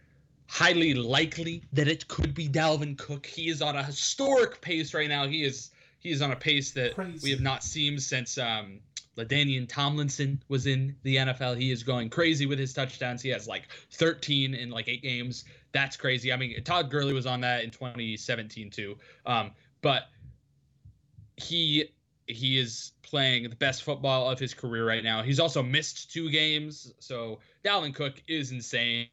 highly 0.48 0.94
likely 0.94 1.64
that 1.74 1.88
it 1.88 2.08
could 2.08 2.34
be 2.34 2.50
Dalvin 2.50 2.98
Cook, 2.98 3.26
he 3.26 3.50
is 3.50 3.62
on 3.62 3.76
a 3.76 3.84
historic 3.84 4.62
pace 4.62 4.94
right 4.94 5.08
now. 5.08 5.28
He 5.28 5.44
is 5.44 5.72
he 6.00 6.12
is 6.12 6.22
on 6.22 6.32
a 6.32 6.36
pace 6.36 6.72
that 6.72 6.96
Crazy. 6.96 7.20
we 7.24 7.32
have 7.32 7.42
not 7.42 7.64
seen 7.64 8.00
since 8.00 8.38
um 8.38 8.80
LaDainian 9.18 9.68
Tomlinson 9.68 10.42
was 10.48 10.66
in 10.66 10.96
the 11.04 11.18
NFL. 11.18 11.60
He 11.60 11.72
is 11.72 11.84
going 11.84 12.10
crazy 12.10 12.46
with 12.46 12.58
his 12.58 12.74
touchdowns. 12.74 13.22
He 13.22 13.30
has 13.30 13.48
like 13.48 13.68
13 13.92 14.54
in 14.54 14.70
like 14.70 14.88
eight 14.88 15.02
games. 15.02 15.44
That's 15.74 15.98
crazy. 15.98 16.32
I 16.32 16.38
mean, 16.38 16.64
Todd 16.64 16.90
Gurley 16.90 17.14
was 17.14 17.26
on 17.26 17.42
that 17.42 17.64
in 17.66 17.70
2017 17.70 18.70
too. 18.70 18.96
Um, 19.26 19.52
but 19.82 20.04
he 21.36 21.90
he 22.28 22.60
is 22.60 22.92
playing 23.02 23.50
the 23.50 23.56
best 23.56 23.84
football 23.84 24.30
of 24.30 24.38
his 24.38 24.54
career 24.54 24.88
right 24.88 25.04
now. 25.04 25.24
He's 25.24 25.40
also 25.40 25.64
missed 25.64 26.14
two 26.14 26.30
games, 26.30 26.94
so 27.00 27.40
Dalvin 27.66 27.94
Cook 27.94 28.22
is 28.28 28.52
insane. 28.52 29.08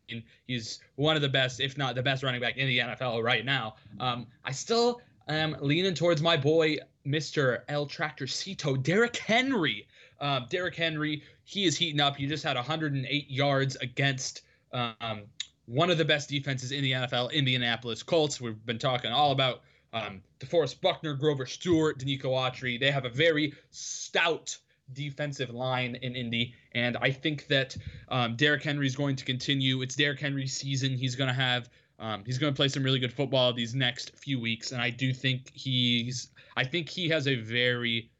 He's 0.46 0.80
one 0.96 1.16
of 1.16 1.22
the 1.22 1.28
best, 1.28 1.60
if 1.60 1.78
not 1.78 1.94
the 1.94 2.02
best, 2.02 2.22
running 2.22 2.42
back 2.42 2.58
in 2.58 2.68
the 2.68 2.78
NFL 2.78 3.22
right 3.22 3.44
now. 3.44 3.76
Um, 3.98 4.26
I 4.44 4.52
still 4.52 5.00
am 5.34 5.56
leaning 5.60 5.94
towards 5.94 6.22
my 6.22 6.36
boy, 6.36 6.78
Mister 7.04 7.64
El 7.68 7.86
Tractor 7.86 8.26
Cito, 8.26 8.76
Derrick 8.76 9.16
Henry. 9.16 9.86
Um, 10.20 10.46
Derrick 10.48 10.74
Henry, 10.74 11.22
he 11.44 11.64
is 11.64 11.76
heating 11.76 12.00
up. 12.00 12.16
He 12.16 12.26
just 12.26 12.44
had 12.44 12.56
108 12.56 13.30
yards 13.30 13.76
against 13.76 14.42
um, 14.72 15.24
one 15.66 15.90
of 15.90 15.98
the 15.98 16.04
best 16.04 16.28
defenses 16.28 16.72
in 16.72 16.82
the 16.82 16.92
NFL, 16.92 17.32
Indianapolis 17.32 18.02
Colts. 18.02 18.40
We've 18.40 18.64
been 18.64 18.78
talking 18.78 19.12
all 19.12 19.32
about 19.32 19.62
um, 19.92 20.22
DeForest 20.40 20.80
Buckner, 20.80 21.14
Grover 21.14 21.46
Stewart, 21.46 21.98
Denico 21.98 22.26
Autry. 22.26 22.78
They 22.78 22.90
have 22.90 23.04
a 23.04 23.10
very 23.10 23.52
stout 23.70 24.56
defensive 24.92 25.50
line 25.50 25.96
in 26.02 26.14
Indy, 26.14 26.54
and 26.72 26.96
I 26.98 27.10
think 27.10 27.46
that 27.48 27.76
um, 28.08 28.36
Derrick 28.36 28.62
Henry 28.62 28.86
is 28.86 28.96
going 28.96 29.16
to 29.16 29.24
continue. 29.24 29.82
It's 29.82 29.96
Derrick 29.96 30.20
Henry's 30.20 30.56
season. 30.56 30.96
He's 30.96 31.16
going 31.16 31.28
to 31.28 31.34
have. 31.34 31.68
Um, 31.98 32.24
he's 32.26 32.38
going 32.38 32.52
to 32.52 32.56
play 32.56 32.68
some 32.68 32.82
really 32.82 32.98
good 32.98 33.12
football 33.12 33.52
these 33.52 33.74
next 33.74 34.16
few 34.18 34.40
weeks, 34.40 34.72
and 34.72 34.82
I 34.82 34.90
do 34.90 35.12
think 35.12 35.50
he's. 35.54 36.28
I 36.56 36.64
think 36.64 36.88
he 36.88 37.08
has 37.10 37.28
a 37.28 37.36
very, 37.36 38.10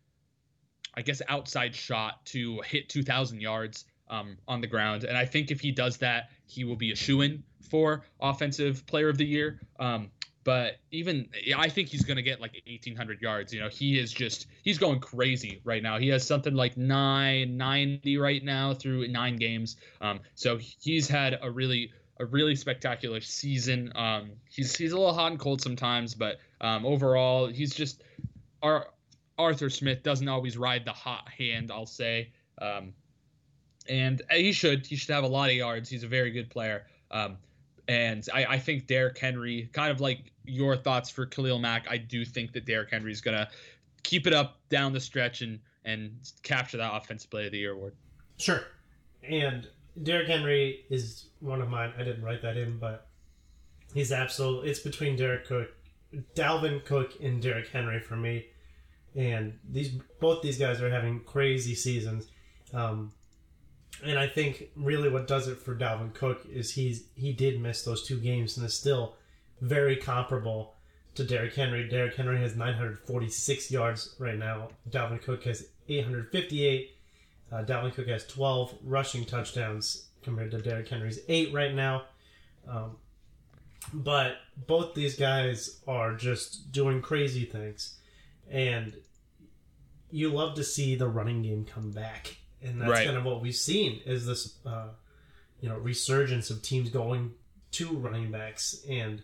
I 0.95 1.03
guess, 1.03 1.23
outside 1.29 1.75
shot 1.75 2.25
to 2.27 2.61
hit 2.63 2.89
2,000 2.89 3.41
yards 3.41 3.85
um, 4.09 4.37
on 4.47 4.61
the 4.61 4.67
ground, 4.67 5.05
and 5.05 5.17
I 5.17 5.25
think 5.25 5.51
if 5.51 5.61
he 5.61 5.73
does 5.73 5.99
that, 5.99 6.31
he 6.47 6.65
will 6.65 6.77
be 6.77 6.93
a 6.93 6.97
shoe 6.97 7.21
in 7.21 7.43
for 7.61 8.03
offensive 8.21 8.87
player 8.87 9.09
of 9.09 9.19
the 9.19 9.27
year. 9.27 9.61
Um, 9.79 10.11
but 10.47 10.77
even 10.93 11.29
I 11.57 11.69
think 11.69 11.89
he's 11.89 12.05
going 12.05 12.19
to 12.19 12.23
get 12.23 12.41
like 12.41 12.53
1800 12.69 13.21
yards. 13.21 13.53
You 13.53 13.59
know, 13.59 13.69
he 13.69 13.99
is 13.99 14.13
just 14.13 14.47
he's 14.63 14.79
going 14.79 15.01
crazy 15.01 15.61
right 15.65 15.83
now. 15.83 15.99
He 15.99 16.07
has 16.11 16.25
something 16.25 16.55
like 16.55 16.77
990 16.77 18.17
right 18.19 18.45
now 18.45 18.73
through 18.73 19.09
nine 19.09 19.37
games. 19.37 19.77
Um, 20.01 20.21
so 20.37 20.57
he's 20.57 21.09
had 21.09 21.41
a 21.43 21.51
really 21.51 21.91
a 22.19 22.27
really 22.27 22.57
spectacular 22.57 23.21
season. 23.21 23.93
Um, 23.95 24.33
he's 24.49 24.77
he's 24.77 24.93
a 24.93 24.99
little 24.99 25.15
hot 25.15 25.33
and 25.33 25.41
cold 25.41 25.61
sometimes, 25.61 26.15
but 26.15 26.39
um, 26.61 26.87
overall 26.87 27.47
he's 27.47 27.75
just 27.75 28.03
our 28.63 28.89
Arthur 29.39 29.71
Smith 29.71 30.03
doesn't 30.03 30.29
always 30.29 30.57
ride 30.57 30.85
the 30.85 30.93
hot 30.93 31.29
hand. 31.29 31.71
I'll 31.71 31.87
say. 31.87 32.31
Um, 32.61 32.95
and 33.89 34.23
uh, 34.31 34.37
he 34.37 34.53
should 34.53 34.87
he 34.87 34.97
should 34.97 35.15
have 35.15 35.25
a 35.25 35.29
lot 35.29 35.51
of 35.51 35.57
yards. 35.57 35.89
He's 35.89 36.05
a 36.05 36.09
very 36.09 36.31
good 36.31 36.51
player. 36.51 36.87
Um, 37.11 37.39
and 37.89 38.27
I, 38.35 38.45
I 38.47 38.59
think 38.59 38.87
Derrick 38.87 39.17
Henry, 39.17 39.69
kind 39.73 39.93
of 39.93 40.01
like 40.01 40.33
your 40.45 40.77
thoughts 40.77 41.09
for 41.09 41.27
Khalil 41.27 41.59
Mack, 41.59 41.87
I 41.89 41.99
do 41.99 42.25
think 42.25 42.53
that 42.53 42.65
Derrick 42.67 42.91
Henry 42.91 43.13
is 43.13 43.21
gonna 43.21 43.49
keep 44.03 44.27
it 44.27 44.33
up 44.33 44.59
down 44.69 44.93
the 44.93 45.01
stretch 45.01 45.43
and 45.43 45.61
and 45.85 46.17
capture 46.43 46.79
that 46.79 46.95
offensive 46.95 47.31
play 47.31 47.47
of 47.47 47.53
the 47.53 47.59
year 47.59 47.73
award. 47.73 47.95
Sure. 48.39 48.65
And 49.23 49.69
Derrick 50.03 50.29
Henry 50.29 50.85
is 50.91 51.27
one 51.41 51.63
of 51.63 51.69
mine. 51.69 51.93
I 51.99 52.05
didn't 52.05 52.23
write 52.23 52.43
that 52.43 52.57
in, 52.57 52.79
but 52.79 53.07
he's 53.95 54.13
absolute. 54.13 54.67
It's 54.67 54.81
between 54.81 55.17
Derek 55.17 55.47
Cook, 55.47 55.69
Dalvin 56.35 56.85
Cook, 56.85 57.15
and 57.23 57.41
Derrick 57.41 57.69
Henry 57.69 58.01
for 58.01 58.17
me. 58.17 58.47
And 59.15 59.59
these 59.69 59.91
both 60.21 60.43
these 60.43 60.59
guys 60.59 60.83
are 60.83 60.91
having 60.91 61.21
crazy 61.21 61.75
seasons. 61.75 62.27
Um, 62.75 63.13
and 64.05 64.19
I 64.19 64.27
think 64.29 64.71
really 64.77 65.09
what 65.09 65.27
does 65.27 65.49
it 65.49 65.59
for 65.59 65.75
Dalvin 65.75 66.13
Cook 66.13 66.47
is 66.51 66.75
he's 66.75 67.05
he 67.15 67.33
did 67.33 67.61
miss 67.61 67.83
those 67.83 68.07
two 68.07 68.19
games 68.19 68.57
and 68.57 68.67
is 68.67 68.75
still 68.75 69.15
very 69.61 69.97
comparable 69.97 70.75
to 71.15 71.25
Derrick 71.25 71.55
Henry. 71.55 71.89
Derrick 71.89 72.15
Henry 72.15 72.39
has 72.39 72.55
946 72.57 73.71
yards 73.71 74.15
right 74.19 74.39
now. 74.39 74.69
Dalvin 74.91 75.23
Cook 75.23 75.45
has 75.45 75.67
858. 75.89 76.96
Uh, 77.53 77.63
Dalvin 77.65 77.95
Cook 77.95 78.09
has 78.09 78.27
12 78.27 78.75
rushing 78.85 79.25
touchdowns 79.25 80.07
compared 80.23 80.51
to 80.51 80.59
Derrick 80.61 80.89
Henry's 80.89 81.21
eight 81.29 81.53
right 81.53 81.73
now. 81.75 82.03
Um, 82.69 82.97
but 83.93 84.37
both 84.67 84.95
these 84.95 85.17
guys 85.17 85.81
are 85.87 86.15
just 86.15 86.73
doing 86.73 87.01
crazy 87.01 87.45
things, 87.45 87.97
and 88.51 88.97
you 90.11 90.31
love 90.31 90.55
to 90.57 90.65
see 90.65 90.97
the 90.97 91.07
running 91.07 91.43
game 91.43 91.65
come 91.65 91.93
back, 91.93 92.37
and 92.63 92.81
that's 92.81 92.91
Right. 92.91 93.05
kind 93.07 93.17
of 93.17 93.25
what 93.25 93.41
we've 93.41 93.55
seen 93.55 94.01
is 94.05 94.27
this, 94.27 94.57
uh, 94.67 94.89
you 95.61 95.69
know, 95.69 95.77
resurgence 95.79 96.51
of 96.51 96.63
teams 96.63 96.91
going 96.91 97.33
to 97.73 97.89
running 97.97 98.33
backs, 98.33 98.83
and 98.89 99.23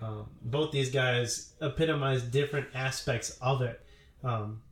um, 0.00 0.26
both 0.42 0.72
these 0.72 0.90
guys 0.90 1.52
epitomize 1.60 2.22
different 2.24 2.66
aspects 2.74 3.38
of 3.40 3.62
it. 3.62 3.80
Um, 4.24 4.62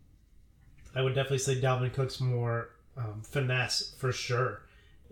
I 0.93 1.03
would 1.03 1.15
definitely 1.15 1.39
say 1.39 1.61
Dalvin 1.61 1.93
Cook's 1.93 2.21
more 2.21 2.71
um, 3.01 3.23
finesse 3.23 3.95
for 3.99 4.13
sure, 4.13 4.63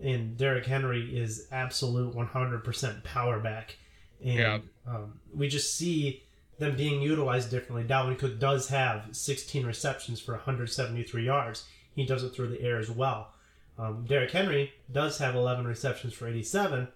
and 0.01 0.37
Derrick 0.37 0.65
Henry 0.65 1.17
is 1.17 1.47
absolute 1.51 2.15
100% 2.15 3.03
power 3.03 3.39
back. 3.39 3.77
And 4.23 4.37
Yeah. 4.39 4.59
um, 4.87 5.19
we 5.33 5.47
just 5.49 5.75
see 5.75 6.23
them 6.59 6.75
being 6.75 7.01
utilized 7.01 7.49
differently. 7.51 7.83
Dalvin 7.87 8.17
Cook 8.17 8.39
does 8.39 8.67
have 8.69 9.07
16 9.15 9.65
receptions 9.65 10.19
for 10.19 10.33
173 10.33 11.25
yards. 11.25 11.65
He 11.95 12.05
does 12.05 12.23
it 12.23 12.29
through 12.29 12.49
the 12.49 12.61
air 12.61 12.77
as 12.79 12.89
well. 12.91 13.33
Um, 13.77 14.05
Derrick 14.05 14.31
Henry 14.31 14.73
does 14.91 15.17
have 15.19 15.35
11 15.35 15.65
receptions 15.65 16.13
for 16.13 16.27
87, 16.27 16.89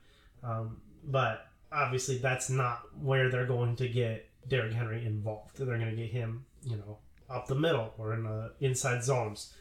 um, 0.44 0.82
but 1.06 1.48
obviously 1.72 2.18
that's 2.18 2.50
not 2.50 2.82
where 3.02 3.30
they're 3.30 3.46
going 3.46 3.76
to 3.78 3.88
get 3.88 4.28
Derrick 4.50 4.74
Henry 4.74 5.06
involved. 5.06 5.58
They're 5.58 5.78
going 5.78 5.90
to 5.90 5.96
get 5.96 6.12
him, 6.12 6.46
you 6.66 6.76
know, 6.76 6.98
up 7.30 7.48
the 7.48 7.56
middle 7.56 7.94
or 7.98 8.14
in 8.14 8.24
the 8.24 8.52
inside 8.60 9.02
zones. 9.04 9.54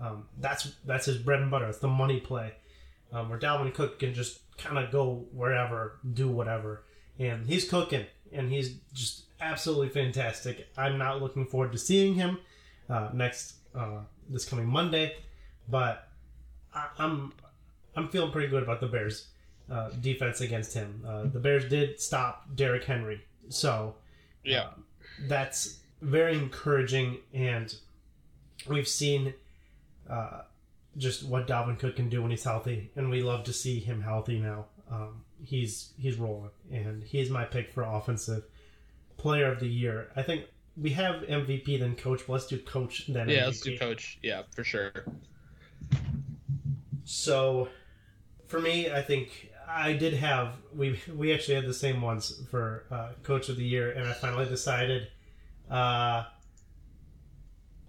Um, 0.00 0.24
that's 0.40 0.72
that's 0.84 1.06
his 1.06 1.18
bread 1.18 1.40
and 1.40 1.50
butter. 1.50 1.66
It's 1.68 1.78
the 1.78 1.88
money 1.88 2.20
play, 2.20 2.52
um, 3.12 3.28
where 3.28 3.38
Dalvin 3.38 3.72
Cook 3.72 3.98
can 3.98 4.12
just 4.14 4.40
kind 4.58 4.78
of 4.78 4.90
go 4.90 5.26
wherever, 5.32 5.98
do 6.12 6.28
whatever, 6.28 6.82
and 7.18 7.46
he's 7.46 7.68
cooking, 7.68 8.06
and 8.32 8.50
he's 8.50 8.74
just 8.92 9.24
absolutely 9.40 9.88
fantastic. 9.88 10.68
I'm 10.76 10.98
not 10.98 11.22
looking 11.22 11.46
forward 11.46 11.72
to 11.72 11.78
seeing 11.78 12.14
him 12.14 12.38
uh, 12.88 13.10
next 13.12 13.54
uh, 13.74 14.00
this 14.28 14.44
coming 14.44 14.66
Monday, 14.66 15.14
but 15.68 16.08
I, 16.74 16.88
I'm 16.98 17.32
I'm 17.96 18.08
feeling 18.08 18.32
pretty 18.32 18.48
good 18.48 18.62
about 18.64 18.80
the 18.80 18.88
Bears' 18.88 19.28
uh, 19.70 19.90
defense 20.00 20.40
against 20.40 20.74
him. 20.74 21.04
Uh, 21.06 21.22
the 21.24 21.38
Bears 21.38 21.68
did 21.68 22.00
stop 22.00 22.46
Derrick 22.54 22.84
Henry, 22.84 23.22
so 23.48 23.94
Yeah. 24.42 24.70
that's 25.28 25.78
very 26.02 26.34
encouraging, 26.36 27.18
and 27.32 27.74
we've 28.68 28.88
seen 28.88 29.34
uh, 30.08 30.42
just 30.96 31.24
what 31.24 31.46
Dalvin 31.46 31.78
Cook 31.78 31.96
can 31.96 32.08
do 32.08 32.22
when 32.22 32.30
he's 32.30 32.44
healthy, 32.44 32.90
and 32.96 33.10
we 33.10 33.22
love 33.22 33.44
to 33.44 33.52
see 33.52 33.80
him 33.80 34.02
healthy 34.02 34.38
now. 34.38 34.66
Um, 34.90 35.24
he's 35.42 35.92
he's 35.98 36.16
rolling, 36.16 36.50
and 36.70 37.02
he's 37.02 37.30
my 37.30 37.44
pick 37.44 37.72
for 37.72 37.82
offensive 37.82 38.44
player 39.16 39.50
of 39.50 39.60
the 39.60 39.68
year. 39.68 40.10
I 40.16 40.22
think 40.22 40.44
we 40.76 40.90
have 40.90 41.22
MVP 41.22 41.78
then 41.78 41.96
coach, 41.96 42.20
but 42.26 42.34
let's 42.34 42.46
do 42.46 42.58
coach 42.58 43.06
then 43.08 43.28
Yeah, 43.28 43.42
MVP. 43.42 43.46
let's 43.46 43.60
do 43.60 43.78
coach. 43.78 44.18
Yeah, 44.22 44.42
for 44.54 44.64
sure. 44.64 44.92
So, 47.04 47.68
for 48.46 48.60
me, 48.60 48.90
I 48.90 49.02
think 49.02 49.50
I 49.68 49.92
did 49.92 50.14
have 50.14 50.54
we 50.74 51.00
we 51.14 51.32
actually 51.32 51.54
had 51.56 51.66
the 51.66 51.74
same 51.74 52.00
ones 52.00 52.42
for 52.50 52.84
uh, 52.90 53.08
coach 53.22 53.48
of 53.48 53.56
the 53.56 53.64
year, 53.64 53.90
and 53.92 54.08
I 54.08 54.12
finally 54.12 54.46
decided, 54.46 55.08
uh, 55.70 56.24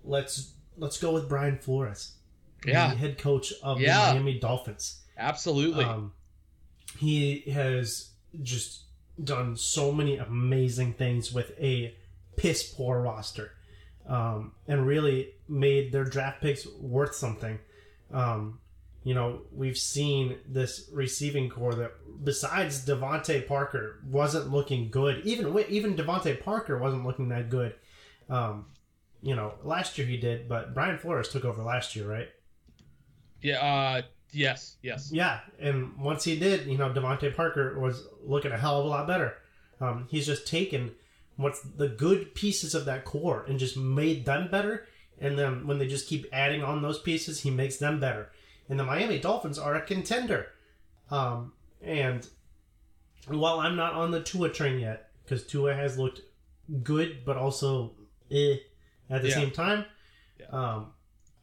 let's 0.04 0.54
let's 0.77 0.97
go 0.99 1.11
with 1.13 1.27
Brian 1.29 1.57
Flores, 1.57 2.13
Yeah. 2.65 2.89
the 2.89 2.95
head 2.95 3.17
coach 3.17 3.53
of 3.63 3.79
Yeah. 3.79 4.07
the 4.09 4.13
Miami 4.15 4.39
Dolphins. 4.39 5.01
Absolutely. 5.17 5.83
Um, 5.85 6.13
he 6.99 7.41
has 7.51 8.09
just 8.41 8.81
done 9.23 9.55
so 9.55 9.91
many 9.91 10.17
amazing 10.17 10.93
things 10.93 11.31
with 11.31 11.51
a 11.59 11.95
piss 12.35 12.73
poor 12.73 12.99
roster, 13.01 13.51
um, 14.07 14.51
and 14.67 14.85
really 14.85 15.29
made 15.47 15.91
their 15.91 16.03
draft 16.03 16.41
picks 16.41 16.67
worth 16.67 17.15
something. 17.15 17.59
Um, 18.11 18.59
you 19.03 19.13
know, 19.13 19.41
we've 19.51 19.77
seen 19.77 20.38
this 20.47 20.89
receiving 20.91 21.47
core 21.49 21.75
that, 21.75 21.91
besides 22.23 22.85
DeVante 22.85 23.47
Parker, 23.47 23.99
wasn't 24.09 24.51
looking 24.51 24.89
good. 24.89 25.23
Even 25.25 25.57
even 25.69 25.95
DeVante 25.95 26.41
Parker 26.43 26.77
wasn't 26.77 27.05
looking 27.05 27.29
that 27.29 27.49
good. 27.49 27.75
Um, 28.29 28.65
you 29.21 29.36
know, 29.36 29.54
last 29.63 29.97
year 29.97 30.08
he 30.08 30.17
did, 30.17 30.47
but 30.47 30.73
Brian 30.73 30.97
Flores 30.97 31.30
took 31.30 31.45
over 31.45 31.63
last 31.63 31.95
year, 31.95 32.10
right? 32.10 32.30
yeah. 33.41 33.60
Uh. 33.60 34.01
Yes. 34.32 34.75
Yes. 34.82 35.12
Yeah, 35.13 35.39
and 35.60 35.97
once 35.97 36.25
he 36.25 36.38
did, 36.38 36.67
you 36.67 36.78
know, 36.78 36.89
DeVante 36.89 37.34
Parker 37.34 37.80
was 37.80 38.06
looking 38.21 38.51
a 38.51 38.58
hell 38.58 38.80
of 38.80 38.86
a 38.86 38.89
lot 38.89 39.08
better. 39.08 39.36
Um, 39.80 40.08
he's 40.10 40.25
just 40.25 40.45
taken 40.45 40.91
what's 41.38 41.62
the 41.62 41.88
good 41.88 42.36
pieces 42.36 42.75
of 42.75 42.86
that 42.86 43.06
core 43.06 43.45
and 43.47 43.60
just 43.60 43.78
made 43.78 44.25
them 44.25 44.49
better. 44.51 44.88
And 45.19 45.39
then 45.39 45.65
when 45.67 45.78
they 45.78 45.88
just 45.88 46.10
keep 46.10 46.25
adding 46.34 46.63
on 46.63 46.82
those 46.82 46.99
pieces, 46.99 47.41
he 47.41 47.49
makes 47.49 47.78
them 47.78 47.99
better. 47.99 48.30
And 48.67 48.78
the 48.80 48.84
Miami 48.84 49.19
Dolphins 49.19 49.58
are 49.58 49.75
a 49.75 49.82
contender. 49.82 50.47
Um, 51.10 51.54
and 51.82 52.28
while 53.28 53.60
I'm 53.60 53.78
not 53.78 53.93
on 53.93 54.12
the 54.12 54.21
Tua 54.21 54.49
train 54.49 54.80
yet, 54.80 55.12
because 55.23 55.45
Tua 55.45 55.73
has 55.73 55.97
looked 55.97 56.21
good, 56.84 57.23
but 57.25 57.38
also 57.38 57.93
eh 58.32 58.58
at 59.09 59.21
the 59.21 59.29
Yeah. 59.29 59.35
same 59.35 59.51
time, 59.51 59.85
Yeah. 60.39 60.45
um, 60.51 60.93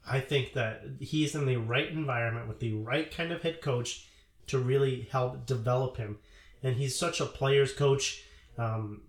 I 0.05 0.21
think 0.21 0.55
that 0.55 0.83
he's 1.01 1.35
in 1.35 1.47
the 1.47 1.57
right 1.57 1.89
environment 1.89 2.49
with 2.49 2.59
the 2.61 2.73
right 2.75 3.11
kind 3.11 3.31
of 3.33 3.43
head 3.43 3.61
coach 3.61 4.07
to 4.49 4.59
really 4.59 5.03
help 5.13 5.47
develop 5.47 5.97
him. 5.97 6.19
And 6.63 6.77
he's 6.77 6.97
such 6.99 7.21
a 7.21 7.27
player's 7.27 7.73
coach. 7.73 8.25
Um, 8.59 9.03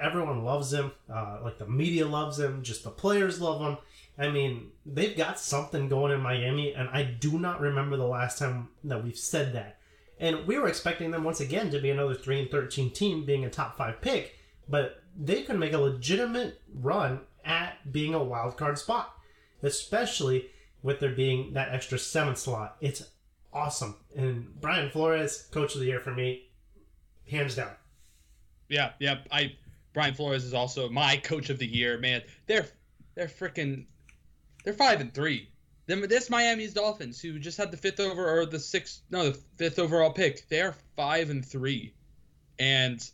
everyone 0.00 0.44
loves 0.44 0.72
him. 0.72 0.92
Uh, 1.12 1.38
like 1.42 1.58
the 1.58 1.66
media 1.66 2.06
loves 2.06 2.38
him. 2.38 2.62
Just 2.62 2.84
the 2.84 2.90
players 2.90 3.40
love 3.40 3.60
him. 3.60 3.78
I 4.18 4.28
mean, 4.30 4.72
they've 4.84 5.16
got 5.16 5.38
something 5.38 5.88
going 5.88 6.12
in 6.12 6.20
Miami, 6.20 6.72
and 6.74 6.88
I 6.90 7.04
do 7.04 7.38
not 7.38 7.60
remember 7.60 7.96
the 7.96 8.06
last 8.06 8.38
time 8.38 8.68
that 8.84 9.02
we've 9.04 9.16
said 9.18 9.52
that. 9.54 9.78
And 10.18 10.46
we 10.46 10.58
were 10.58 10.66
expecting 10.68 11.10
them 11.12 11.22
once 11.24 11.40
again 11.40 11.70
to 11.70 11.80
be 11.80 11.90
another 11.90 12.14
three 12.14 12.40
and 12.40 12.50
thirteen 12.50 12.90
team, 12.92 13.24
being 13.24 13.44
a 13.44 13.50
top 13.50 13.76
five 13.76 14.00
pick, 14.00 14.36
but 14.68 15.02
they 15.16 15.42
could 15.42 15.58
make 15.58 15.72
a 15.72 15.78
legitimate 15.78 16.60
run 16.74 17.20
at 17.48 17.90
being 17.90 18.14
a 18.14 18.22
wild 18.22 18.56
card 18.56 18.78
spot 18.78 19.14
especially 19.62 20.50
with 20.82 21.00
there 21.00 21.10
being 21.10 21.52
that 21.54 21.74
extra 21.74 21.98
seventh 21.98 22.38
slot. 22.38 22.76
It's 22.80 23.02
awesome. 23.52 23.96
And 24.16 24.60
Brian 24.60 24.90
Flores, 24.90 25.48
coach 25.50 25.74
of 25.74 25.80
the 25.80 25.86
year 25.86 26.00
for 26.00 26.12
me, 26.12 26.48
hands 27.30 27.54
down. 27.54 27.72
Yeah. 28.68 28.92
Yeah. 28.98 29.18
I. 29.30 29.56
Brian 29.94 30.14
Flores 30.14 30.44
is 30.44 30.54
also 30.54 30.88
my 30.88 31.16
coach 31.16 31.50
of 31.50 31.58
the 31.58 31.66
year. 31.66 31.98
Man, 31.98 32.22
they're 32.46 32.68
they're 33.16 33.26
freaking 33.26 33.86
they're 34.62 34.74
five 34.74 35.00
and 35.00 35.12
three. 35.12 35.48
Them 35.86 36.02
this 36.02 36.30
Miami's 36.30 36.74
Dolphins, 36.74 37.20
who 37.20 37.38
just 37.38 37.56
had 37.56 37.70
the 37.72 37.76
fifth 37.76 37.98
over 37.98 38.38
or 38.38 38.46
the 38.46 38.60
sixth 38.60 39.02
no 39.10 39.30
the 39.30 39.40
fifth 39.56 39.78
overall 39.78 40.12
pick, 40.12 40.46
they 40.48 40.60
are 40.60 40.76
five 40.94 41.30
and 41.30 41.44
three, 41.44 41.94
and 42.60 43.10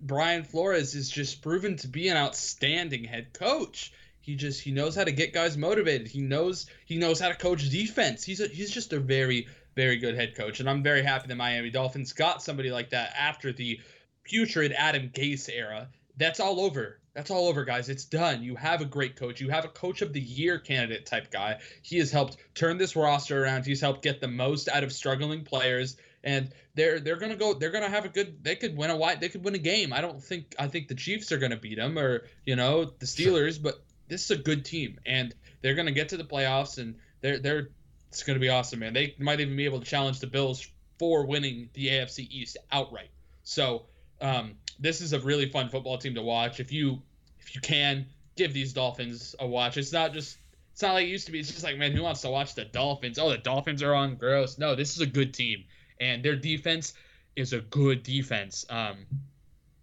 Brian 0.00 0.44
Flores 0.44 0.94
is 0.94 1.10
just 1.10 1.42
proven 1.42 1.76
to 1.78 1.88
be 1.88 2.08
an 2.08 2.16
outstanding 2.16 3.04
head 3.04 3.32
coach. 3.32 3.92
He 4.20 4.36
just 4.36 4.60
he 4.60 4.70
knows 4.70 4.94
how 4.94 5.04
to 5.04 5.12
get 5.12 5.32
guys 5.32 5.56
motivated. 5.56 6.06
He 6.08 6.20
knows 6.20 6.66
he 6.84 6.98
knows 6.98 7.18
how 7.18 7.28
to 7.28 7.34
coach 7.34 7.68
defense. 7.70 8.24
He's 8.24 8.40
a, 8.40 8.46
he's 8.48 8.70
just 8.70 8.92
a 8.92 9.00
very 9.00 9.48
very 9.74 9.96
good 9.96 10.14
head 10.14 10.34
coach, 10.34 10.60
and 10.60 10.68
I'm 10.68 10.82
very 10.82 11.02
happy 11.02 11.28
that 11.28 11.36
Miami 11.36 11.70
Dolphins 11.70 12.12
got 12.12 12.42
somebody 12.42 12.70
like 12.70 12.90
that 12.90 13.14
after 13.18 13.52
the 13.52 13.80
putrid 14.24 14.72
Adam 14.72 15.08
Gase 15.08 15.48
era. 15.48 15.88
That's 16.16 16.40
all 16.40 16.60
over. 16.60 17.00
that's 17.14 17.30
all 17.30 17.48
over, 17.48 17.64
guys. 17.64 17.88
It's 17.88 18.04
done. 18.04 18.42
You 18.42 18.56
have 18.56 18.80
a 18.80 18.84
great 18.84 19.16
coach. 19.16 19.40
You 19.40 19.50
have 19.50 19.64
a 19.64 19.68
coach 19.68 20.02
of 20.02 20.12
the 20.12 20.20
year 20.20 20.58
candidate 20.58 21.06
type 21.06 21.30
guy. 21.30 21.60
He 21.82 21.98
has 21.98 22.10
helped 22.10 22.36
turn 22.54 22.76
this 22.76 22.96
roster 22.96 23.42
around. 23.42 23.66
He's 23.66 23.80
helped 23.80 24.02
get 24.02 24.20
the 24.20 24.28
most 24.28 24.68
out 24.68 24.84
of 24.84 24.92
struggling 24.92 25.44
players 25.44 25.96
and 26.24 26.50
they're 26.74 27.00
they're 27.00 27.16
gonna 27.16 27.36
go. 27.36 27.54
They're 27.54 27.70
gonna 27.70 27.88
have 27.88 28.04
a 28.04 28.08
good. 28.08 28.42
They 28.42 28.56
could 28.56 28.76
win 28.76 28.90
a 28.90 28.96
white. 28.96 29.20
They 29.20 29.28
could 29.28 29.44
win 29.44 29.54
a 29.54 29.58
game. 29.58 29.92
I 29.92 30.00
don't 30.00 30.22
think. 30.22 30.54
I 30.58 30.68
think 30.68 30.88
the 30.88 30.94
Chiefs 30.94 31.32
are 31.32 31.38
gonna 31.38 31.56
beat 31.56 31.76
them, 31.76 31.98
or 31.98 32.24
you 32.44 32.56
know 32.56 32.84
the 32.84 33.06
Steelers. 33.06 33.54
Sure. 33.54 33.62
But 33.62 33.82
this 34.08 34.24
is 34.24 34.30
a 34.32 34.40
good 34.40 34.64
team, 34.64 34.98
and 35.06 35.34
they're 35.62 35.74
gonna 35.74 35.92
get 35.92 36.10
to 36.10 36.16
the 36.16 36.24
playoffs, 36.24 36.78
and 36.78 36.96
they're 37.20 37.38
they're. 37.38 37.68
It's 38.08 38.22
gonna 38.22 38.38
be 38.38 38.48
awesome, 38.48 38.80
man. 38.80 38.94
They 38.94 39.14
might 39.18 39.40
even 39.40 39.56
be 39.56 39.66
able 39.66 39.80
to 39.80 39.86
challenge 39.86 40.20
the 40.20 40.26
Bills 40.26 40.66
for 40.98 41.26
winning 41.26 41.68
the 41.74 41.88
AFC 41.88 42.26
East 42.30 42.56
outright. 42.72 43.10
So 43.42 43.86
um, 44.20 44.54
this 44.78 45.00
is 45.00 45.12
a 45.12 45.20
really 45.20 45.48
fun 45.50 45.68
football 45.68 45.98
team 45.98 46.14
to 46.14 46.22
watch. 46.22 46.58
If 46.58 46.72
you 46.72 47.02
if 47.38 47.54
you 47.54 47.60
can 47.60 48.06
give 48.36 48.54
these 48.54 48.72
Dolphins 48.72 49.36
a 49.38 49.46
watch, 49.46 49.76
it's 49.76 49.92
not 49.92 50.14
just 50.14 50.38
it's 50.72 50.82
not 50.82 50.94
like 50.94 51.06
it 51.06 51.10
used 51.10 51.26
to 51.26 51.32
be. 51.32 51.40
It's 51.40 51.50
just 51.50 51.64
like, 51.64 51.76
man, 51.76 51.92
who 51.92 52.02
wants 52.02 52.22
to 52.22 52.30
watch 52.30 52.54
the 52.54 52.64
Dolphins? 52.64 53.18
Oh, 53.18 53.30
the 53.30 53.38
Dolphins 53.38 53.82
are 53.82 53.94
on. 53.94 54.16
Gross. 54.16 54.58
No, 54.58 54.74
this 54.74 54.94
is 54.94 55.00
a 55.00 55.06
good 55.06 55.34
team 55.34 55.64
and 56.00 56.22
their 56.22 56.36
defense 56.36 56.94
is 57.36 57.52
a 57.52 57.60
good 57.60 58.02
defense. 58.02 58.64
Um, 58.68 59.06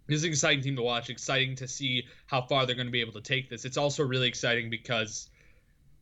this 0.06 0.18
is 0.18 0.24
an 0.24 0.30
exciting 0.30 0.62
team 0.62 0.76
to 0.76 0.82
watch. 0.82 1.10
Exciting 1.10 1.56
to 1.56 1.68
see 1.68 2.06
how 2.26 2.42
far 2.42 2.66
they're 2.66 2.76
going 2.76 2.86
to 2.86 2.92
be 2.92 3.00
able 3.00 3.14
to 3.14 3.20
take 3.20 3.50
this. 3.50 3.64
It's 3.64 3.76
also 3.76 4.04
really 4.04 4.28
exciting 4.28 4.70
because 4.70 5.28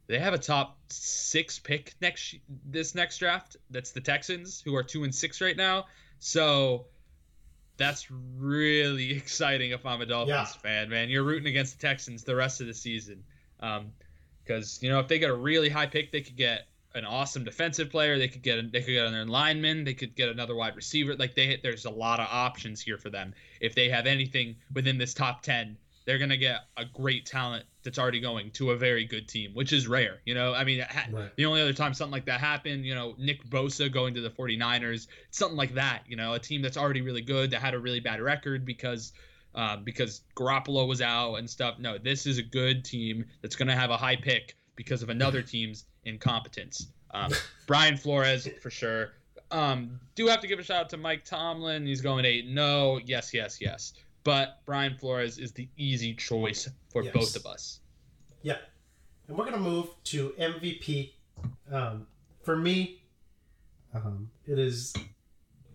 they 0.07 0.19
have 0.19 0.35
a 0.35 0.39
top 0.39 0.79
six 0.89 1.59
pick 1.59 1.95
next 2.01 2.37
this 2.67 2.95
next 2.95 3.19
draft. 3.19 3.57
That's 3.71 3.93
the 3.93 4.01
Texans, 4.01 4.61
who 4.65 4.75
are 4.75 4.83
two 4.83 5.05
and 5.05 5.15
six 5.15 5.41
right 5.41 5.57
now. 5.57 5.87
So 6.19 6.87
that's 7.77 8.11
really 8.11 9.13
exciting 9.17 9.71
if 9.71 9.87
I'm 9.87 10.01
a 10.01 10.07
Dolphins 10.07 10.29
yeah. 10.29 10.45
fan, 10.45 10.89
man. 10.91 11.09
You're 11.09 11.25
rooting 11.25 11.49
against 11.49 11.81
the 11.81 11.87
Texans 11.87 12.25
the 12.25 12.37
rest 12.37 12.61
of 12.61 12.67
the 12.67 12.75
season. 12.75 13.25
Because, 13.57 14.79
um, 14.79 14.85
you 14.85 14.91
know, 14.91 15.01
if 15.01 15.09
they 15.09 15.19
get 15.19 15.31
a 15.31 15.35
really 15.35 15.69
high 15.69 15.87
pick, 15.87 16.13
they 16.13 16.21
could 16.21 16.37
get 16.37 16.67
an 16.95 17.05
awesome 17.05 17.45
defensive 17.45 17.91
player. 17.91 18.19
They 18.19 18.29
could 18.29 18.43
get 18.43 18.59
a, 18.59 18.63
they 18.63 18.81
could 18.81 18.93
get 18.93 19.07
another 19.07 19.31
lineman. 19.31 19.85
They 19.85 19.95
could 19.95 20.15
get 20.15 20.29
another 20.29 20.55
wide 20.55 20.77
receiver. 20.77 21.15
Like 21.17 21.35
they 21.35 21.59
there's 21.63 21.85
a 21.85 21.91
lot 21.91 22.21
of 22.21 22.29
options 22.31 22.81
here 22.81 22.99
for 22.99 23.11
them. 23.11 23.35
If 23.61 23.75
they 23.75 23.89
have 23.89 24.07
anything 24.07 24.57
within 24.73 24.99
this 24.99 25.13
top 25.13 25.43
ten, 25.43 25.77
they're 26.07 26.19
gonna 26.19 26.37
get 26.37 26.61
a 26.77 26.85
great 26.85 27.27
talent 27.27 27.65
that's 27.83 27.99
already 27.99 28.21
going 28.21 28.51
to 28.53 28.71
a 28.71 28.77
very 28.77 29.05
good 29.05 29.29
team, 29.29 29.51
which 29.55 29.73
is 29.73 29.89
rare. 29.89 30.21
You 30.25 30.35
know, 30.35 30.55
I 30.55 30.65
mean, 30.65 30.81
ha- 30.81 31.07
right. 31.13 31.37
the 31.37 31.47
only 31.47 31.61
other 31.61 31.73
time 31.73 31.95
something 31.95 32.13
like 32.13 32.27
that 32.27 32.41
happened, 32.41 32.85
you 32.87 32.95
know, 32.95 33.15
Nick 33.19 33.45
Bosa 33.51 33.93
going 33.93 34.15
to 34.15 34.21
the 34.21 34.31
49ers, 34.31 35.09
something 35.31 35.57
like 35.57 35.75
that. 35.75 36.03
You 36.07 36.17
know, 36.17 36.35
a 36.35 36.39
team 36.39 36.63
that's 36.63 36.77
already 36.77 37.03
really 37.03 37.23
good 37.23 37.51
that 37.51 37.61
had 37.61 37.75
a 37.75 37.79
really 37.79 38.01
bad 38.01 38.21
record 38.21 38.65
because. 38.65 39.13
Um, 39.57 39.85
because 39.85 40.23
Garoppolo 40.35 40.89
was 40.89 41.01
out 41.01 41.37
and 41.37 41.49
stuff. 41.49 41.79
No, 41.79 41.97
this 41.97 42.27
is 42.27 42.39
a 42.39 42.43
good 42.43 42.85
team 42.85 43.25
that's 43.41 43.55
going 43.55 43.69
to 43.69 43.77
have 43.77 43.91
a 43.91 43.97
high 43.97 44.17
pick 44.17 44.57
because 44.75 45.05
of 45.05 45.11
another 45.11 45.43
team's 45.55 45.85
incompetence. 46.05 46.89
Um, 47.13 47.33
Brian 47.67 47.97
Flores 47.97 48.49
for 48.61 48.71
sure. 48.71 49.13
Um, 49.51 50.01
do 50.15 50.27
have 50.27 50.41
to 50.41 50.47
give 50.47 50.59
a 50.59 50.63
shout 50.63 50.81
out 50.81 50.91
to 50.91 50.97
Mike 50.97 51.25
Tomlin. 51.25 51.87
He's 51.87 52.01
going 52.01 52.25
eight. 52.25 52.49
No, 52.49 53.01
yes, 53.05 53.33
yes, 53.33 53.61
yes. 53.61 53.95
But 54.25 54.61
Brian 54.67 54.97
Flores 54.97 55.39
is 55.39 55.53
the 55.53 55.69
easy 55.77 56.15
choice 56.15 56.69
for 56.91 57.03
yes. 57.03 57.13
both 57.15 57.37
of 57.37 57.47
us. 57.47 57.81
Yeah, 58.43 58.57
and 59.29 59.37
we're 59.37 59.45
gonna 59.45 59.59
move 59.59 59.89
to 60.05 60.31
MVP. 60.39 61.13
Um, 61.71 62.07
for 62.43 62.57
me, 62.57 63.03
um, 63.95 64.31
it 64.47 64.59
is, 64.59 64.95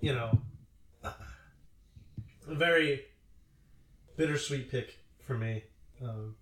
you 0.02 0.14
know, 0.14 0.38
a 1.04 1.14
very 2.56 3.06
bittersweet 4.18 4.70
pick 4.70 5.00
for 5.26 5.38
me 5.38 5.64
um, 6.04 6.36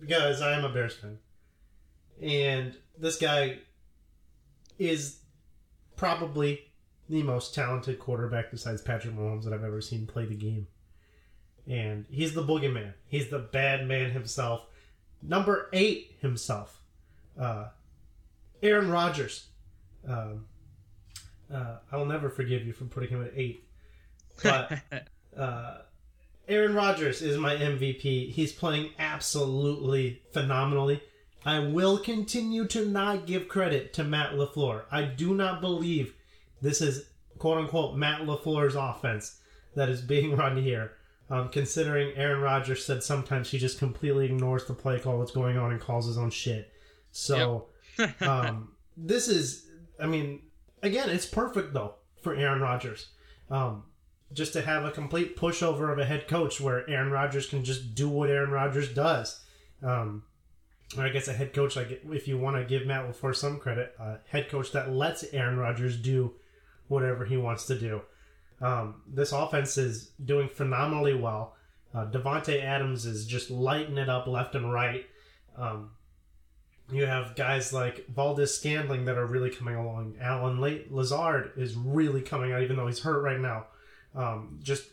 because 0.00 0.40
I 0.40 0.52
am 0.52 0.64
a 0.64 0.68
Bears 0.70 0.94
fan 0.94 1.18
and 2.22 2.74
this 2.98 3.16
guy 3.16 3.58
is 4.78 5.18
probably 5.96 6.60
the 7.08 7.22
most 7.22 7.54
talented 7.54 7.98
quarterback 7.98 8.50
besides 8.50 8.82
Patrick 8.82 9.14
Mahomes 9.14 9.44
that 9.44 9.52
I've 9.52 9.64
ever 9.64 9.80
seen 9.80 10.06
play 10.06 10.26
the 10.26 10.34
game. 10.34 10.66
And 11.68 12.06
he's 12.10 12.34
the 12.34 12.42
boogeyman. 12.42 12.94
He's 13.06 13.28
the 13.28 13.38
bad 13.38 13.86
man 13.86 14.10
himself. 14.10 14.66
Number 15.22 15.68
eight 15.72 16.16
himself. 16.20 16.80
Uh, 17.38 17.66
Aaron 18.62 18.90
Rodgers. 18.90 19.46
Um, 20.08 20.46
uh, 21.52 21.76
I 21.90 21.96
will 21.96 22.06
never 22.06 22.30
forgive 22.30 22.66
you 22.66 22.72
for 22.72 22.84
putting 22.84 23.10
him 23.10 23.24
at 23.24 23.32
eight. 23.34 23.64
But 24.42 24.78
uh, 25.36 25.78
Aaron 26.48 26.74
Rodgers 26.74 27.22
is 27.22 27.36
my 27.38 27.56
MVP. 27.56 28.30
He's 28.30 28.52
playing 28.52 28.90
absolutely 28.98 30.22
phenomenally. 30.32 31.02
I 31.44 31.58
will 31.60 31.98
continue 31.98 32.66
to 32.66 32.86
not 32.86 33.26
give 33.26 33.48
credit 33.48 33.92
to 33.94 34.04
Matt 34.04 34.32
LaFleur. 34.32 34.82
I 34.90 35.02
do 35.04 35.34
not 35.34 35.60
believe 35.60 36.14
this 36.60 36.80
is 36.80 37.06
quote 37.38 37.58
unquote 37.58 37.96
Matt 37.96 38.22
LaFleur's 38.22 38.74
offense 38.74 39.40
that 39.74 39.88
is 39.88 40.00
being 40.00 40.36
run 40.36 40.56
here. 40.56 40.92
Um, 41.30 41.48
considering 41.48 42.12
Aaron 42.16 42.40
Rodgers 42.40 42.84
said 42.84 43.04
sometimes 43.04 43.50
he 43.50 43.58
just 43.58 43.78
completely 43.78 44.26
ignores 44.26 44.64
the 44.64 44.74
play 44.74 44.98
call 44.98 45.20
that's 45.20 45.30
going 45.30 45.56
on 45.56 45.70
and 45.70 45.80
calls 45.80 46.06
his 46.06 46.18
own 46.18 46.30
shit. 46.30 46.72
So 47.12 47.68
yep. 47.96 48.20
um, 48.22 48.72
this 48.96 49.28
is, 49.28 49.66
I 50.00 50.06
mean, 50.06 50.42
again, 50.82 51.08
it's 51.08 51.26
perfect 51.26 51.72
though 51.72 51.94
for 52.20 52.34
Aaron 52.34 52.60
Rodgers. 52.60 53.10
Um, 53.48 53.84
just 54.32 54.52
to 54.54 54.62
have 54.62 54.84
a 54.84 54.90
complete 54.90 55.36
pushover 55.36 55.92
of 55.92 55.98
a 55.98 56.04
head 56.04 56.28
coach 56.28 56.60
where 56.60 56.88
Aaron 56.90 57.10
Rodgers 57.10 57.46
can 57.46 57.64
just 57.64 57.94
do 57.94 58.08
what 58.08 58.28
Aaron 58.28 58.50
Rodgers 58.50 58.92
does. 58.92 59.40
Um, 59.82 60.24
or 60.96 61.04
I 61.04 61.08
guess 61.10 61.28
a 61.28 61.32
head 61.32 61.52
coach, 61.52 61.76
like 61.76 62.02
if 62.10 62.26
you 62.26 62.38
want 62.38 62.56
to 62.56 62.64
give 62.64 62.86
Matt 62.86 63.06
LaFleur 63.06 63.34
some 63.34 63.58
credit, 63.58 63.94
a 63.98 64.18
head 64.28 64.48
coach 64.48 64.72
that 64.72 64.92
lets 64.92 65.24
Aaron 65.32 65.58
Rodgers 65.58 65.96
do 65.96 66.34
whatever 66.88 67.24
he 67.24 67.36
wants 67.36 67.66
to 67.66 67.78
do. 67.78 68.02
Um, 68.60 69.02
this 69.06 69.32
offense 69.32 69.78
is 69.78 70.10
doing 70.24 70.48
phenomenally 70.48 71.14
well. 71.14 71.56
Uh, 71.94 72.06
Davante 72.06 72.62
Adams 72.62 73.06
is 73.06 73.26
just 73.26 73.50
lighting 73.50 73.98
it 73.98 74.08
up 74.08 74.26
left 74.26 74.54
and 74.54 74.72
right. 74.72 75.06
Um, 75.56 75.90
you 76.92 77.06
have 77.06 77.36
guys 77.36 77.72
like 77.72 78.06
Valdes-Scantling 78.08 79.04
that 79.04 79.16
are 79.16 79.26
really 79.26 79.50
coming 79.50 79.76
along. 79.76 80.16
Allen 80.20 80.60
Lazard 80.90 81.52
is 81.56 81.74
really 81.74 82.20
coming 82.20 82.52
out, 82.52 82.62
even 82.62 82.76
though 82.76 82.86
he's 82.86 83.00
hurt 83.00 83.22
right 83.22 83.40
now. 83.40 83.66
Um, 84.14 84.58
just 84.62 84.84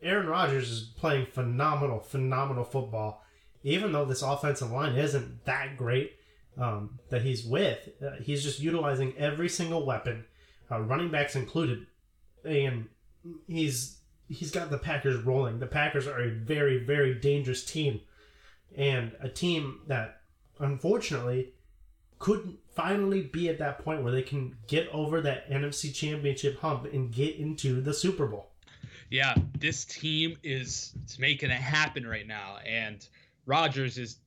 Aaron 0.00 0.26
Rodgers 0.26 0.70
is 0.70 0.82
playing 0.96 1.26
phenomenal, 1.26 1.98
phenomenal 1.98 2.64
football 2.64 3.24
even 3.62 3.92
though 3.92 4.04
this 4.04 4.22
offensive 4.22 4.70
line 4.70 4.96
isn't 4.96 5.44
that 5.44 5.76
great 5.76 6.16
um, 6.58 6.98
that 7.10 7.22
he's 7.22 7.44
with, 7.44 7.88
uh, 8.04 8.12
he's 8.20 8.42
just 8.42 8.60
utilizing 8.60 9.14
every 9.16 9.48
single 9.48 9.84
weapon, 9.84 10.24
uh, 10.70 10.80
running 10.80 11.10
backs 11.10 11.36
included, 11.36 11.86
and 12.44 12.88
he's 13.46 13.98
he's 14.28 14.50
got 14.50 14.70
the 14.70 14.78
Packers 14.78 15.22
rolling. 15.24 15.58
The 15.58 15.66
Packers 15.66 16.06
are 16.06 16.20
a 16.20 16.30
very 16.30 16.84
very 16.84 17.14
dangerous 17.14 17.64
team, 17.64 18.00
and 18.76 19.12
a 19.20 19.28
team 19.28 19.80
that 19.86 20.22
unfortunately 20.58 21.52
couldn't 22.18 22.58
finally 22.74 23.22
be 23.22 23.48
at 23.48 23.58
that 23.58 23.82
point 23.82 24.02
where 24.02 24.12
they 24.12 24.22
can 24.22 24.56
get 24.66 24.88
over 24.88 25.20
that 25.22 25.50
NFC 25.50 25.92
Championship 25.94 26.60
hump 26.60 26.84
and 26.92 27.12
get 27.12 27.36
into 27.36 27.80
the 27.80 27.94
Super 27.94 28.26
Bowl. 28.26 28.50
Yeah, 29.08 29.34
this 29.58 29.84
team 29.84 30.36
is 30.44 30.92
making 31.18 31.50
it 31.50 31.60
happen 31.60 32.06
right 32.06 32.26
now, 32.26 32.58
and 32.64 33.04
Rodgers 33.46 33.98
is 33.98 34.18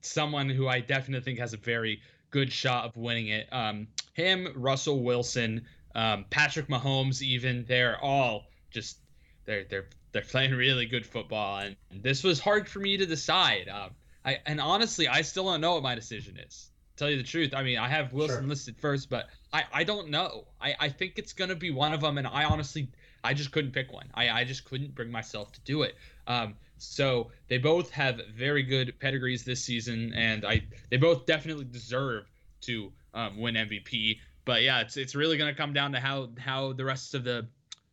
someone 0.00 0.48
who 0.48 0.68
I 0.68 0.80
definitely 0.80 1.24
think 1.24 1.38
has 1.38 1.52
a 1.54 1.58
very 1.58 2.00
good 2.30 2.52
shot 2.52 2.84
of 2.84 2.96
winning 2.96 3.28
it. 3.28 3.48
Um, 3.52 3.88
him, 4.14 4.52
Russell 4.54 5.02
Wilson, 5.02 5.66
um, 5.94 6.24
Patrick 6.30 6.68
Mahomes, 6.68 7.22
even 7.22 7.64
they're 7.66 7.98
all 8.02 8.44
just 8.70 8.98
they're 9.44 9.64
they're 9.64 9.86
they're 10.12 10.22
playing 10.22 10.52
really 10.52 10.86
good 10.86 11.06
football, 11.06 11.58
and 11.58 11.76
this 11.90 12.22
was 12.22 12.40
hard 12.40 12.68
for 12.68 12.78
me 12.80 12.96
to 12.96 13.06
decide. 13.06 13.68
Um, 13.68 13.90
I 14.24 14.38
and 14.46 14.60
honestly, 14.60 15.08
I 15.08 15.22
still 15.22 15.44
don't 15.44 15.60
know 15.60 15.74
what 15.74 15.82
my 15.82 15.94
decision 15.94 16.38
is. 16.38 16.70
Tell 16.96 17.08
you 17.08 17.16
the 17.16 17.22
truth, 17.22 17.54
I 17.54 17.62
mean, 17.62 17.78
I 17.78 17.88
have 17.88 18.12
Wilson 18.12 18.40
sure. 18.40 18.48
listed 18.48 18.76
first, 18.76 19.08
but 19.08 19.28
I 19.52 19.64
I 19.72 19.84
don't 19.84 20.10
know. 20.10 20.46
I 20.60 20.74
I 20.78 20.88
think 20.88 21.14
it's 21.16 21.32
gonna 21.32 21.54
be 21.54 21.70
one 21.70 21.92
of 21.92 22.00
them, 22.00 22.18
and 22.18 22.26
I 22.26 22.44
honestly 22.44 22.88
I 23.22 23.34
just 23.34 23.52
couldn't 23.52 23.72
pick 23.72 23.92
one. 23.92 24.08
I 24.14 24.28
I 24.30 24.44
just 24.44 24.64
couldn't 24.64 24.94
bring 24.94 25.10
myself 25.10 25.52
to 25.52 25.60
do 25.60 25.82
it. 25.82 25.96
Um, 26.26 26.54
so 26.78 27.30
they 27.48 27.58
both 27.58 27.90
have 27.90 28.20
very 28.34 28.62
good 28.62 28.98
pedigrees 29.00 29.44
this 29.44 29.62
season, 29.62 30.12
and 30.14 30.44
I 30.44 30.62
they 30.90 30.96
both 30.96 31.26
definitely 31.26 31.64
deserve 31.64 32.24
to 32.62 32.92
um, 33.14 33.38
win 33.38 33.54
MVP. 33.54 34.18
But 34.44 34.62
yeah, 34.62 34.80
it's 34.80 34.96
it's 34.96 35.14
really 35.14 35.36
going 35.36 35.52
to 35.52 35.56
come 35.56 35.72
down 35.72 35.92
to 35.92 36.00
how 36.00 36.30
how 36.38 36.72
the 36.72 36.84
rest 36.84 37.14
of 37.14 37.24
the 37.24 37.46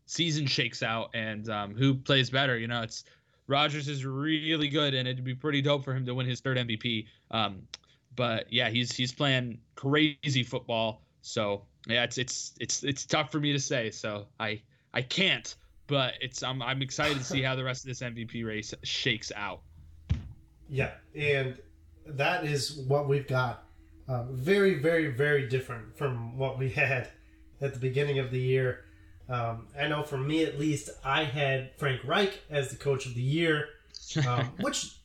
season 0.06 0.46
shakes 0.46 0.84
out 0.84 1.10
and 1.14 1.50
um, 1.50 1.76
who 1.76 1.96
plays 1.96 2.30
better. 2.30 2.58
You 2.58 2.68
know, 2.68 2.82
it's 2.82 3.04
Rodgers 3.48 3.88
is 3.88 4.06
really 4.06 4.68
good, 4.68 4.94
and 4.94 5.08
it'd 5.08 5.24
be 5.24 5.36
pretty 5.36 5.62
dope 5.62 5.84
for 5.84 5.94
him 5.94 6.06
to 6.06 6.14
win 6.16 6.26
his 6.26 6.40
third 6.40 6.58
MVP. 6.58 7.08
Um, 7.32 7.68
but 8.16 8.52
yeah, 8.52 8.70
he's 8.70 8.96
he's 8.96 9.12
playing 9.12 9.60
crazy 9.76 10.44
football. 10.44 11.02
So 11.22 11.64
yeah, 11.88 12.04
it's 12.04 12.18
it's 12.18 12.54
it's 12.60 12.84
it's 12.84 13.06
tough 13.06 13.32
for 13.32 13.40
me 13.40 13.52
to 13.54 13.60
say. 13.60 13.92
So 13.92 14.28
I 14.40 14.62
I 14.94 15.02
can't 15.02 15.56
but 15.88 16.14
it's 16.22 16.44
I'm 16.44 16.62
I'm 16.62 16.82
excited 16.82 17.18
to 17.18 17.24
see 17.24 17.42
how 17.44 17.56
the 17.56 17.64
rest 17.64 17.84
of 17.84 17.88
this 17.88 18.02
MVP 18.02 18.46
race 18.46 18.74
shakes 18.84 19.32
out. 19.36 19.62
Yeah, 20.70 20.92
and 21.16 21.58
that 22.06 22.46
is 22.46 22.78
what 22.88 23.08
we've 23.08 23.28
got. 23.28 23.64
Uh, 24.08 24.24
very, 24.32 24.76
very, 24.76 25.08
very 25.08 25.48
different 25.48 25.98
from 25.98 26.38
what 26.38 26.60
we 26.60 26.70
had 26.72 27.10
at 27.62 27.74
the 27.74 27.80
beginning 27.80 28.20
of 28.20 28.32
the 28.32 28.40
year. 28.40 28.86
Um, 29.28 29.68
I 29.80 29.88
know 29.88 30.04
for 30.04 30.18
me 30.18 30.44
at 30.44 30.60
least, 30.60 30.90
I 31.04 31.24
had 31.24 31.72
Frank 31.78 32.02
Reich 32.06 32.42
as 32.50 32.70
the 32.70 32.76
coach 32.76 33.08
of 33.08 33.16
the 33.16 33.22
year, 33.22 33.70
um, 34.28 34.52
which 34.60 34.98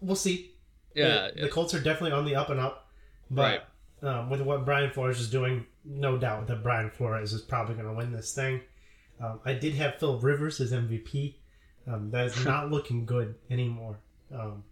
we'll 0.00 0.16
see. 0.16 0.52
Yeah, 0.94 1.30
the, 1.34 1.42
the 1.42 1.48
Colts 1.48 1.74
are 1.74 1.80
definitely 1.80 2.12
on 2.12 2.24
the 2.24 2.34
up 2.34 2.50
and 2.50 2.60
up, 2.60 2.88
but 3.30 3.68
um, 4.02 4.30
with 4.30 4.40
what 4.42 4.64
Brian 4.64 4.90
Flores 4.90 5.20
is 5.20 5.30
doing, 5.30 5.66
no 5.84 6.18
doubt 6.18 6.46
that 6.48 6.62
Brian 6.62 6.90
Flores 6.90 7.32
is 7.32 7.42
probably 7.42 7.74
going 7.74 7.86
to 7.86 7.94
win 7.94 8.12
this 8.12 8.34
thing. 8.34 8.60
Um, 9.22 9.40
I 9.44 9.52
did 9.54 9.74
have 9.74 9.96
Phil 9.96 10.18
Rivers 10.18 10.60
as 10.60 10.72
MVP. 10.72 11.36
Um, 11.86 12.10
that 12.10 12.26
is 12.26 12.44
not 12.44 12.70
looking 12.70 13.06
good 13.06 13.34
anymore. 13.50 13.98
Um, 14.34 14.64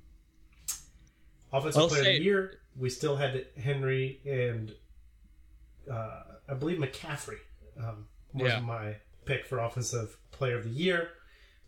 offensive 1.52 1.82
I'll 1.82 1.88
player 1.88 2.04
say- 2.04 2.16
of 2.16 2.18
the 2.20 2.24
year, 2.24 2.60
we 2.78 2.88
still 2.90 3.16
had 3.16 3.46
Henry 3.60 4.20
and 4.24 4.72
uh, 5.90 6.22
I 6.48 6.54
believe 6.54 6.78
McCaffrey 6.78 7.38
um, 7.78 8.06
was 8.32 8.52
Yeah. 8.52 8.60
my 8.60 8.96
pick 9.24 9.44
for 9.46 9.58
offensive 9.58 10.16
player 10.30 10.56
of 10.58 10.64
the 10.64 10.70
year. 10.70 11.08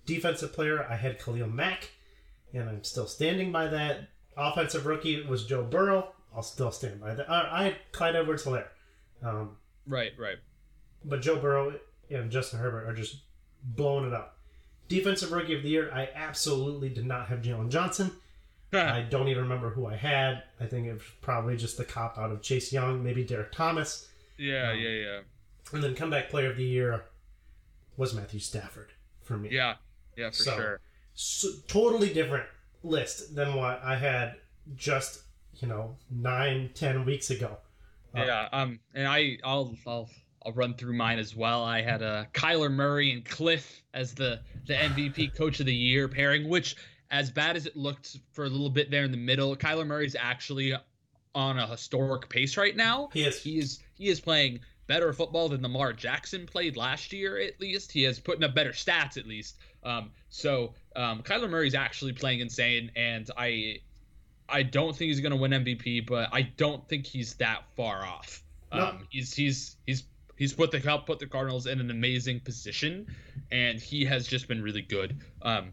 Defensive 0.07 0.53
player, 0.53 0.85
I 0.89 0.97
had 0.97 1.19
Khalil 1.23 1.49
Mack, 1.49 1.91
and 2.53 2.69
I'm 2.69 2.83
still 2.85 3.07
standing 3.07 3.53
by 3.53 3.69
that. 3.69 4.09
Offensive 4.37 4.87
rookie 4.87 5.25
was 5.25 5.45
Joe 5.47 5.63
Burrow. 5.63 6.13
I'll 6.35 6.43
still 6.43 6.71
stand 6.73 7.01
by 7.01 7.15
that. 7.15 7.31
Uh, 7.31 7.49
I 7.51 7.65
had 7.65 7.77
Clyde 7.93 8.17
Edwards 8.17 8.45
Helaire. 8.45 8.69
Um, 9.23 9.57
right, 9.87 10.13
right. 10.19 10.39
but 11.05 11.21
Joe 11.21 11.37
Burrow 11.37 11.79
and 12.13 12.31
Justin 12.31 12.59
Herbert 12.61 12.89
are 12.89 12.95
just 12.95 13.17
blowing 13.63 14.07
it 14.07 14.13
up. 14.15 14.39
Defensive 14.89 15.33
Rookie 15.33 15.55
of 15.57 15.63
the 15.63 15.69
Year, 15.71 15.91
I 15.93 16.09
absolutely 16.15 16.89
did 16.89 17.07
not 17.07 17.29
have 17.29 17.41
Jaylon 17.43 17.69
Johnson. 17.71 18.11
I 18.75 19.03
don't 19.03 19.29
even 19.29 19.43
remember 19.43 19.69
who 19.69 19.85
I 19.87 19.97
had. 19.97 20.45
I 20.59 20.65
think 20.65 20.87
it 20.87 20.95
was 20.95 21.03
probably 21.21 21.59
just 21.59 21.77
the 21.77 21.85
cop 21.85 22.17
out 22.17 22.31
of 22.31 22.41
Chase 22.41 22.73
Young, 22.73 23.03
maybe 23.05 23.23
Derek 23.23 23.53
Thomas. 23.53 24.09
yeah, 24.39 24.71
Um, 24.71 24.79
yeah, 24.79 24.89
yeah, 24.89 25.21
And 25.75 25.83
then 25.85 25.95
comeback 25.95 26.31
player 26.31 26.51
of 26.51 26.57
the 26.57 26.65
year 26.65 27.05
was 27.99 28.15
Matthew 28.15 28.41
Stafford 28.41 28.93
for 29.23 29.37
me. 29.37 29.51
yeah, 29.53 29.75
yeah, 30.17 30.31
for 30.31 30.37
So- 30.37 30.57
sure. 30.57 30.81
So, 31.15 31.49
totally 31.69 32.13
different 32.15 32.47
list 32.83 33.35
than 33.35 33.55
what 33.55 33.83
I 33.85 33.97
had 33.97 34.37
just, 34.75 35.25
you 35.61 35.69
know, 35.69 35.99
nine, 36.11 36.71
ten 36.73 37.05
weeks 37.05 37.29
ago. 37.29 37.59
Uh, 38.17 38.25
Yeah, 38.25 38.49
um, 38.53 38.81
and 38.95 39.07
I, 39.07 39.37
I'll, 39.45 39.77
I'll, 39.87 40.09
I'll 40.45 40.53
run 40.53 40.75
through 40.75 40.95
mine 40.95 41.19
as 41.19 41.37
well. 41.37 41.65
I 41.65 41.83
had 41.83 42.03
uh, 42.03 42.25
Kyler 42.33 42.71
Murray 42.71 43.13
and 43.13 43.25
Kliff 43.25 43.81
as 43.95 44.15
the 44.15 44.41
the 44.67 44.75
MVP 44.75 45.37
Coach 45.37 45.61
of 45.61 45.67
the 45.67 45.75
Year 45.75 46.09
pairing, 46.09 46.49
which, 46.49 46.77
as 47.11 47.31
bad 47.31 47.57
as 47.57 47.67
it 47.67 47.77
looked 47.77 48.19
for 48.33 48.45
a 48.45 48.49
little 48.49 48.71
bit 48.71 48.91
there 48.91 49.05
in 49.05 49.11
the 49.11 49.17
middle, 49.17 49.57
Kyler 49.57 49.87
Murray's 49.87 50.17
actually 50.19 50.75
on 51.35 51.59
a 51.59 51.67
historic 51.67 52.29
pace 52.29 52.57
right 52.57 52.77
now. 52.77 53.09
He 53.13 53.25
is. 53.25 53.43
He 53.43 53.59
is 53.59 53.81
he 53.95 54.09
is 54.09 54.21
playing 54.21 54.61
better 54.87 55.13
football 55.13 55.49
than 55.49 55.63
Lamar 55.63 55.93
Jackson 55.93 56.47
played 56.47 56.77
last 56.77 57.13
year. 57.13 57.39
At 57.39 57.61
least 57.61 57.93
he 57.93 58.03
has 58.03 58.19
putting 58.19 58.45
up 58.45 58.55
better 58.55 58.73
stats. 58.73 59.17
At 59.17 59.27
least, 59.27 59.57
um, 59.85 60.11
so 60.29 60.75
um, 60.97 61.23
Kyler 61.23 61.49
Murray's 61.49 61.75
actually 61.75 62.13
playing 62.13 62.41
insane, 62.41 62.91
and 62.97 63.31
I 63.37 63.79
I 64.49 64.63
don't 64.63 64.95
think 64.95 65.09
he's 65.09 65.21
going 65.21 65.33
to 65.33 65.39
win 65.39 65.53
MVP, 65.53 66.07
but 66.07 66.29
I 66.33 66.43
don't 66.43 66.87
think 66.89 67.07
he's 67.07 67.35
that 67.35 67.63
far 67.77 68.05
off. 68.05 68.43
No. 68.73 68.87
Um, 68.87 69.07
he's 69.11 69.35
he's 69.35 69.77
he's 69.87 70.05
he's 70.43 70.53
put 70.53 70.73
the 70.73 70.81
helped 70.81 71.07
put 71.07 71.21
the 71.21 71.27
Cardinals 71.27 71.69
in 71.69 71.79
an 71.79 71.89
amazing 71.89 72.41
position, 72.41 73.07
and 73.53 73.79
he 73.79 74.05
has 74.05 74.27
just 74.27 74.49
been 74.49 74.61
really 74.61 74.83
good. 74.83 75.17
Um, 75.43 75.71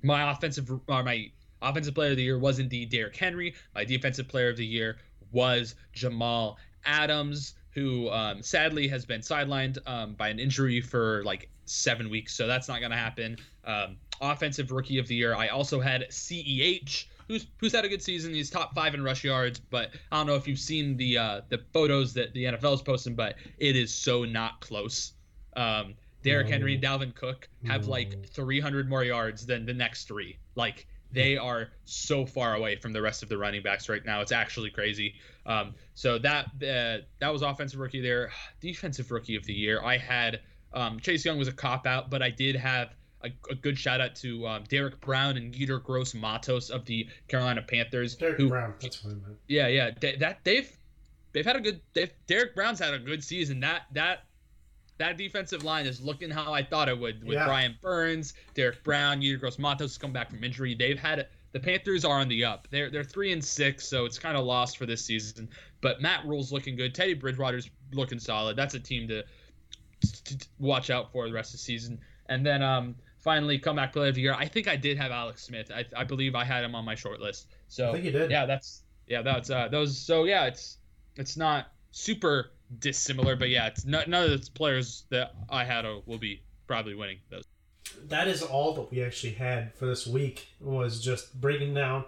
my 0.00 0.30
offensive 0.30 0.70
or 0.86 1.02
my 1.02 1.28
offensive 1.60 1.92
player 1.92 2.12
of 2.12 2.16
the 2.16 2.22
year 2.22 2.38
was 2.38 2.60
indeed 2.60 2.90
Derrick 2.90 3.16
Henry. 3.16 3.52
My 3.74 3.84
defensive 3.84 4.28
player 4.28 4.48
of 4.48 4.56
the 4.56 4.64
year 4.64 4.98
was 5.32 5.74
Jamal 5.92 6.56
Adams, 6.84 7.54
who 7.70 8.08
um, 8.10 8.44
sadly 8.44 8.86
has 8.86 9.04
been 9.04 9.22
sidelined 9.22 9.78
um, 9.88 10.14
by 10.14 10.28
an 10.28 10.38
injury 10.38 10.80
for 10.80 11.24
like 11.24 11.50
seven 11.64 12.08
weeks, 12.08 12.32
so 12.32 12.46
that's 12.46 12.68
not 12.68 12.78
going 12.78 12.92
to 12.92 12.96
happen. 12.96 13.36
Um, 13.64 13.96
offensive 14.20 14.70
rookie 14.70 14.98
of 14.98 15.08
the 15.08 15.16
year, 15.16 15.34
I 15.34 15.48
also 15.48 15.80
had 15.80 16.06
Ceh, 16.10 17.06
who's 17.28 17.46
who's 17.58 17.72
had 17.72 17.84
a 17.84 17.88
good 17.88 18.02
season. 18.02 18.32
He's 18.34 18.50
top 18.50 18.74
five 18.74 18.94
in 18.94 19.02
rush 19.02 19.24
yards, 19.24 19.60
but 19.60 19.90
I 20.12 20.16
don't 20.16 20.26
know 20.26 20.34
if 20.34 20.46
you've 20.48 20.58
seen 20.58 20.96
the 20.96 21.18
uh, 21.18 21.40
the 21.48 21.58
photos 21.72 22.12
that 22.14 22.32
the 22.34 22.44
NFL 22.44 22.74
is 22.74 22.82
posting, 22.82 23.14
but 23.14 23.36
it 23.58 23.76
is 23.76 23.92
so 23.92 24.24
not 24.24 24.60
close. 24.60 25.12
Um, 25.56 25.94
Derrick 26.22 26.46
No. 26.46 26.52
Henry, 26.52 26.78
Dalvin 26.78 27.14
Cook 27.14 27.48
have 27.66 27.84
No. 27.84 27.90
like 27.90 28.26
300 28.28 28.88
more 28.88 29.04
yards 29.04 29.44
than 29.46 29.66
the 29.66 29.74
next 29.74 30.08
three. 30.08 30.38
Like 30.54 30.86
they 31.12 31.36
are 31.36 31.68
so 31.84 32.26
far 32.26 32.54
away 32.54 32.74
from 32.76 32.92
the 32.92 33.00
rest 33.00 33.22
of 33.22 33.28
the 33.28 33.38
running 33.38 33.62
backs 33.62 33.88
right 33.88 34.04
now. 34.04 34.20
It's 34.20 34.32
actually 34.32 34.70
crazy. 34.70 35.14
Um, 35.46 35.74
so 35.94 36.18
that 36.18 36.46
uh, 36.56 37.04
that 37.20 37.32
was 37.32 37.42
offensive 37.42 37.78
rookie 37.78 38.00
there. 38.00 38.30
Defensive 38.60 39.10
rookie 39.10 39.36
of 39.36 39.44
the 39.44 39.52
year. 39.52 39.82
I 39.82 39.98
had 39.98 40.40
um, 40.72 40.98
Chase 40.98 41.24
Young 41.24 41.38
was 41.38 41.46
a 41.48 41.52
cop 41.52 41.86
out, 41.86 42.10
but 42.10 42.22
I 42.22 42.30
did 42.30 42.56
have 42.56 42.94
a, 43.24 43.30
a 43.50 43.54
good 43.54 43.78
shout 43.78 44.00
out 44.00 44.14
to 44.16 44.46
um, 44.46 44.64
Derrick 44.68 45.00
Brown 45.00 45.36
and 45.36 45.54
Yetur 45.54 45.82
Gross 45.82 46.14
Matos 46.14 46.70
of 46.70 46.84
the 46.84 47.08
Carolina 47.28 47.62
Panthers. 47.62 48.16
Derek 48.16 48.36
who, 48.36 48.48
Brown. 48.48 48.74
That's 48.80 49.02
what 49.04 49.12
I 49.12 49.14
meant. 49.14 49.38
yeah, 49.48 49.68
yeah, 49.68 49.90
they, 50.00 50.16
that 50.16 50.40
they've 50.44 50.70
they've 51.32 51.46
had 51.46 51.56
a 51.56 51.60
good. 51.60 51.80
They've, 51.94 52.12
Derrick 52.26 52.54
Brown's 52.54 52.78
had 52.78 52.94
a 52.94 52.98
good 52.98 53.22
season. 53.24 53.60
That 53.60 53.82
that 53.92 54.24
that 54.98 55.16
defensive 55.16 55.64
line 55.64 55.86
is 55.86 56.00
looking 56.00 56.30
how 56.30 56.52
I 56.52 56.62
thought 56.62 56.88
it 56.88 56.98
would 56.98 57.24
with 57.24 57.34
Yeah. 57.34 57.46
Brian 57.46 57.76
Burns, 57.82 58.34
Derrick 58.54 58.84
Brown, 58.84 59.20
Yetur 59.20 59.40
Gross 59.40 59.58
Matos 59.58 59.92
has 59.92 59.98
come 59.98 60.12
back 60.12 60.30
from 60.30 60.44
injury. 60.44 60.74
They've 60.74 60.98
had 60.98 61.26
the 61.52 61.60
Panthers 61.60 62.04
are 62.04 62.20
on 62.20 62.28
the 62.28 62.44
up. 62.44 62.68
They're 62.70 62.90
they're 62.90 63.04
three 63.04 63.32
and 63.32 63.42
six, 63.42 63.86
so 63.86 64.04
it's 64.04 64.18
kind 64.18 64.36
of 64.36 64.44
lost 64.44 64.76
for 64.78 64.86
this 64.86 65.04
season. 65.04 65.48
But 65.80 66.00
Matt 66.00 66.24
Rhule's 66.26 66.52
looking 66.52 66.76
good. 66.76 66.94
Teddy 66.94 67.14
Bridgewater's 67.14 67.70
looking 67.92 68.18
solid. 68.18 68.56
That's 68.56 68.74
a 68.74 68.80
team 68.80 69.08
to, 69.08 69.22
to 70.02 70.48
watch 70.58 70.90
out 70.90 71.12
for 71.12 71.26
the 71.26 71.32
rest 71.32 71.50
of 71.50 71.60
the 71.60 71.64
season. 71.64 72.00
And 72.26 72.44
then 72.44 72.62
um 72.62 72.94
finally 73.24 73.58
comeback 73.58 73.92
player 73.92 74.10
of 74.10 74.14
the 74.14 74.20
year. 74.20 74.34
I 74.34 74.46
think 74.46 74.68
I 74.68 74.76
did 74.76 74.96
have 74.98 75.10
Alex 75.10 75.42
Smith. 75.42 75.70
I, 75.74 75.84
I 75.96 76.04
believe 76.04 76.34
I 76.34 76.44
had 76.44 76.62
him 76.62 76.74
on 76.74 76.84
my 76.84 76.94
short 76.94 77.20
list. 77.20 77.48
So 77.68 77.88
I 77.88 77.92
think 77.92 78.04
you 78.04 78.12
did. 78.12 78.30
yeah, 78.30 78.46
that's 78.46 78.82
yeah, 79.08 79.22
that's 79.22 79.50
uh 79.50 79.68
those. 79.68 79.98
So 79.98 80.24
yeah, 80.24 80.44
it's 80.46 80.76
it's 81.16 81.36
not 81.36 81.72
super 81.90 82.50
dissimilar, 82.78 83.34
but 83.36 83.48
yeah, 83.50 83.66
it's 83.66 83.84
not, 83.84 84.08
none 84.08 84.30
of 84.30 84.44
the 84.44 84.50
players 84.52 85.04
that 85.10 85.34
I 85.48 85.64
had 85.64 85.84
will 86.06 86.18
be 86.18 86.42
probably 86.66 86.94
winning 86.94 87.18
those. 87.30 87.44
that 88.08 88.26
is 88.28 88.42
all 88.42 88.74
that 88.74 88.90
we 88.90 89.02
actually 89.02 89.32
had 89.34 89.74
for 89.74 89.86
this 89.86 90.06
week 90.06 90.48
was 90.60 91.00
just 91.02 91.38
breaking 91.40 91.74
down 91.74 92.04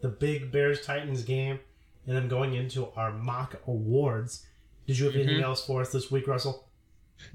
the 0.00 0.08
big 0.08 0.50
Bears 0.50 0.84
Titans 0.84 1.22
game 1.22 1.60
and 2.06 2.16
then 2.16 2.26
going 2.28 2.54
into 2.54 2.88
our 2.96 3.12
mock 3.12 3.60
awards. 3.66 4.46
Did 4.86 4.98
you 4.98 5.06
have 5.06 5.14
anything 5.14 5.36
Mhm. 5.38 5.42
else 5.42 5.64
for 5.64 5.82
us 5.82 5.92
this 5.92 6.10
week, 6.10 6.26
Russell? 6.26 6.67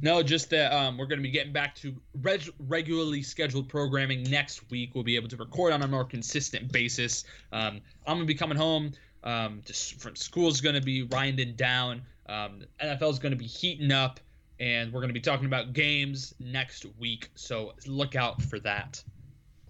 No, 0.01 0.23
just 0.23 0.49
that 0.51 0.73
um, 0.73 0.97
we're 0.97 1.05
going 1.05 1.19
to 1.19 1.23
be 1.23 1.31
getting 1.31 1.53
back 1.53 1.75
to 1.75 1.93
reg- 2.21 2.53
regularly 2.59 3.21
scheduled 3.21 3.69
programming 3.69 4.23
next 4.23 4.69
week. 4.69 4.91
We'll 4.93 5.03
be 5.03 5.15
able 5.15 5.29
to 5.29 5.37
record 5.37 5.73
on 5.73 5.81
a 5.81 5.87
more 5.87 6.05
consistent 6.05 6.71
basis. 6.71 7.23
Um, 7.51 7.81
I'm 8.05 8.17
going 8.17 8.19
to 8.19 8.25
be 8.25 8.35
coming 8.35 8.57
home. 8.57 8.93
Um, 9.23 9.61
just 9.65 10.01
from 10.01 10.15
school's 10.15 10.61
going 10.61 10.75
to 10.75 10.81
be 10.81 11.03
winding 11.03 11.55
down. 11.55 12.01
Um, 12.27 12.63
NFL's 12.81 13.19
going 13.19 13.31
to 13.31 13.37
be 13.37 13.47
heating 13.47 13.91
up, 13.91 14.19
and 14.59 14.91
we're 14.91 14.99
going 14.99 15.09
to 15.09 15.13
be 15.13 15.21
talking 15.21 15.45
about 15.45 15.73
games 15.73 16.33
next 16.39 16.85
week. 16.99 17.29
So 17.35 17.73
look 17.85 18.15
out 18.15 18.41
for 18.41 18.59
that. 18.59 19.01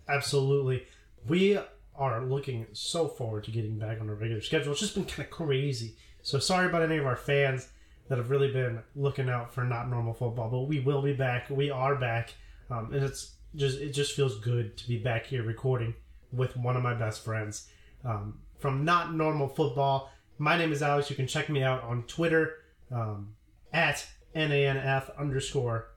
Absolutely. 0.08 0.84
We 1.28 1.60
are 1.96 2.26
looking 2.26 2.66
so 2.74 3.08
forward 3.08 3.44
to 3.46 3.52
getting 3.52 3.78
back 3.78 4.02
on 4.02 4.10
a 4.10 4.14
regular 4.14 4.42
schedule. 4.42 4.72
It's 4.72 4.82
just 4.82 4.96
been 4.96 5.06
kind 5.06 5.22
of 5.26 5.30
crazy. 5.30 5.96
So 6.22 6.40
sorry 6.40 6.68
about 6.68 6.82
any 6.82 6.98
of 6.98 7.06
our 7.06 7.16
fans 7.16 7.68
that 8.14 8.20
have 8.20 8.30
really 8.30 8.52
been 8.52 8.80
looking 8.96 9.28
out 9.28 9.52
for 9.52 9.64
not 9.64 9.90
normal 9.90 10.14
football, 10.14 10.48
but 10.48 10.68
we 10.68 10.80
will 10.80 11.02
be 11.02 11.14
back. 11.14 11.50
We 11.50 11.72
are 11.72 11.96
back. 11.96 12.36
Um, 12.70 12.94
and 12.94 13.04
it's 13.04 13.34
just 13.56 13.80
it 13.80 13.90
just 13.90 14.16
feels 14.16 14.38
good 14.38 14.78
to 14.78 14.88
be 14.88 15.00
back 15.00 15.26
here 15.26 15.42
recording 15.42 15.96
with 16.32 16.56
one 16.56 16.78
of 16.78 16.84
my 16.84 16.94
best 16.94 17.26
friends 17.26 17.70
um, 18.06 18.38
from 18.60 18.86
not 18.86 19.16
normal 19.16 19.48
football. 19.48 20.12
My 20.38 20.60
name 20.60 20.72
is 20.72 20.84
Alex. 20.84 21.10
You 21.10 21.16
can 21.16 21.26
check 21.26 21.50
me 21.50 21.64
out 21.64 21.82
on 21.82 22.04
Twitter 22.04 22.58
um, 22.92 23.34
at 23.74 24.06
nanf 24.36 25.18
underscore 25.18 25.88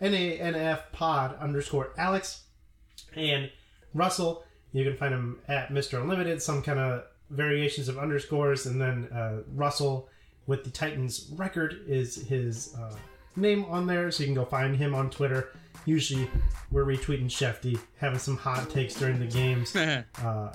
nanf 0.00 0.80
pod 0.90 1.38
underscore 1.38 1.92
Alex 1.96 2.46
and 3.14 3.48
Russell. 3.94 4.42
You 4.72 4.82
can 4.82 4.96
find 4.96 5.14
him 5.14 5.38
at 5.46 5.68
Mr. 5.68 6.02
Unlimited, 6.02 6.42
some 6.42 6.64
kind 6.64 6.80
of 6.80 7.04
variations 7.30 7.88
of 7.88 7.96
underscores, 7.96 8.66
and 8.66 8.80
then 8.80 9.04
uh, 9.14 9.42
Russell 9.54 10.08
with 10.50 10.64
the 10.64 10.70
Titans 10.70 11.30
record 11.36 11.84
is 11.86 12.26
his 12.26 12.74
uh, 12.74 12.92
name 13.36 13.64
on 13.66 13.86
there, 13.86 14.10
so 14.10 14.24
you 14.24 14.26
can 14.26 14.34
go 14.34 14.44
find 14.44 14.76
him 14.76 14.96
on 14.96 15.08
Twitter. 15.08 15.52
Usually, 15.86 16.28
we're 16.72 16.84
retweeting 16.84 17.26
Schefty, 17.26 17.78
having 17.98 18.18
some 18.18 18.36
hot 18.36 18.68
takes 18.68 18.94
during 18.94 19.18
the 19.20 19.26
games. 19.26 19.74
Uh, 20.22 20.52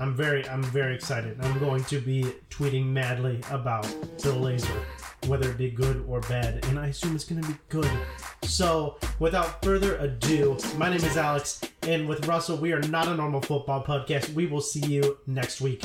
I'm 0.00 0.16
very, 0.16 0.48
I'm 0.48 0.62
very 0.62 0.94
excited. 0.94 1.38
I'm 1.40 1.58
going 1.60 1.84
to 1.84 2.00
be 2.00 2.24
tweeting 2.50 2.86
madly 2.86 3.38
about 3.50 3.82
Bill 4.22 4.34
Lazor, 4.36 4.82
whether 5.26 5.50
it 5.50 5.58
be 5.58 5.70
good 5.70 6.04
or 6.08 6.20
bad, 6.22 6.64
and 6.66 6.78
I 6.78 6.88
assume 6.88 7.14
it's 7.14 7.24
going 7.24 7.42
to 7.42 7.48
be 7.48 7.56
good 7.68 7.90
So, 8.42 8.96
without 9.20 9.62
further 9.62 9.96
ado, 9.98 10.56
my 10.78 10.88
name 10.88 11.04
is 11.04 11.16
Alex, 11.16 11.60
and 11.82 12.08
with 12.08 12.26
Russell, 12.26 12.56
we 12.56 12.72
are 12.72 12.80
not 12.80 13.06
a 13.06 13.14
normal 13.14 13.42
football 13.42 13.84
podcast. 13.84 14.32
We 14.32 14.46
will 14.46 14.62
see 14.62 14.84
you 14.86 15.18
next 15.26 15.60
week. 15.60 15.84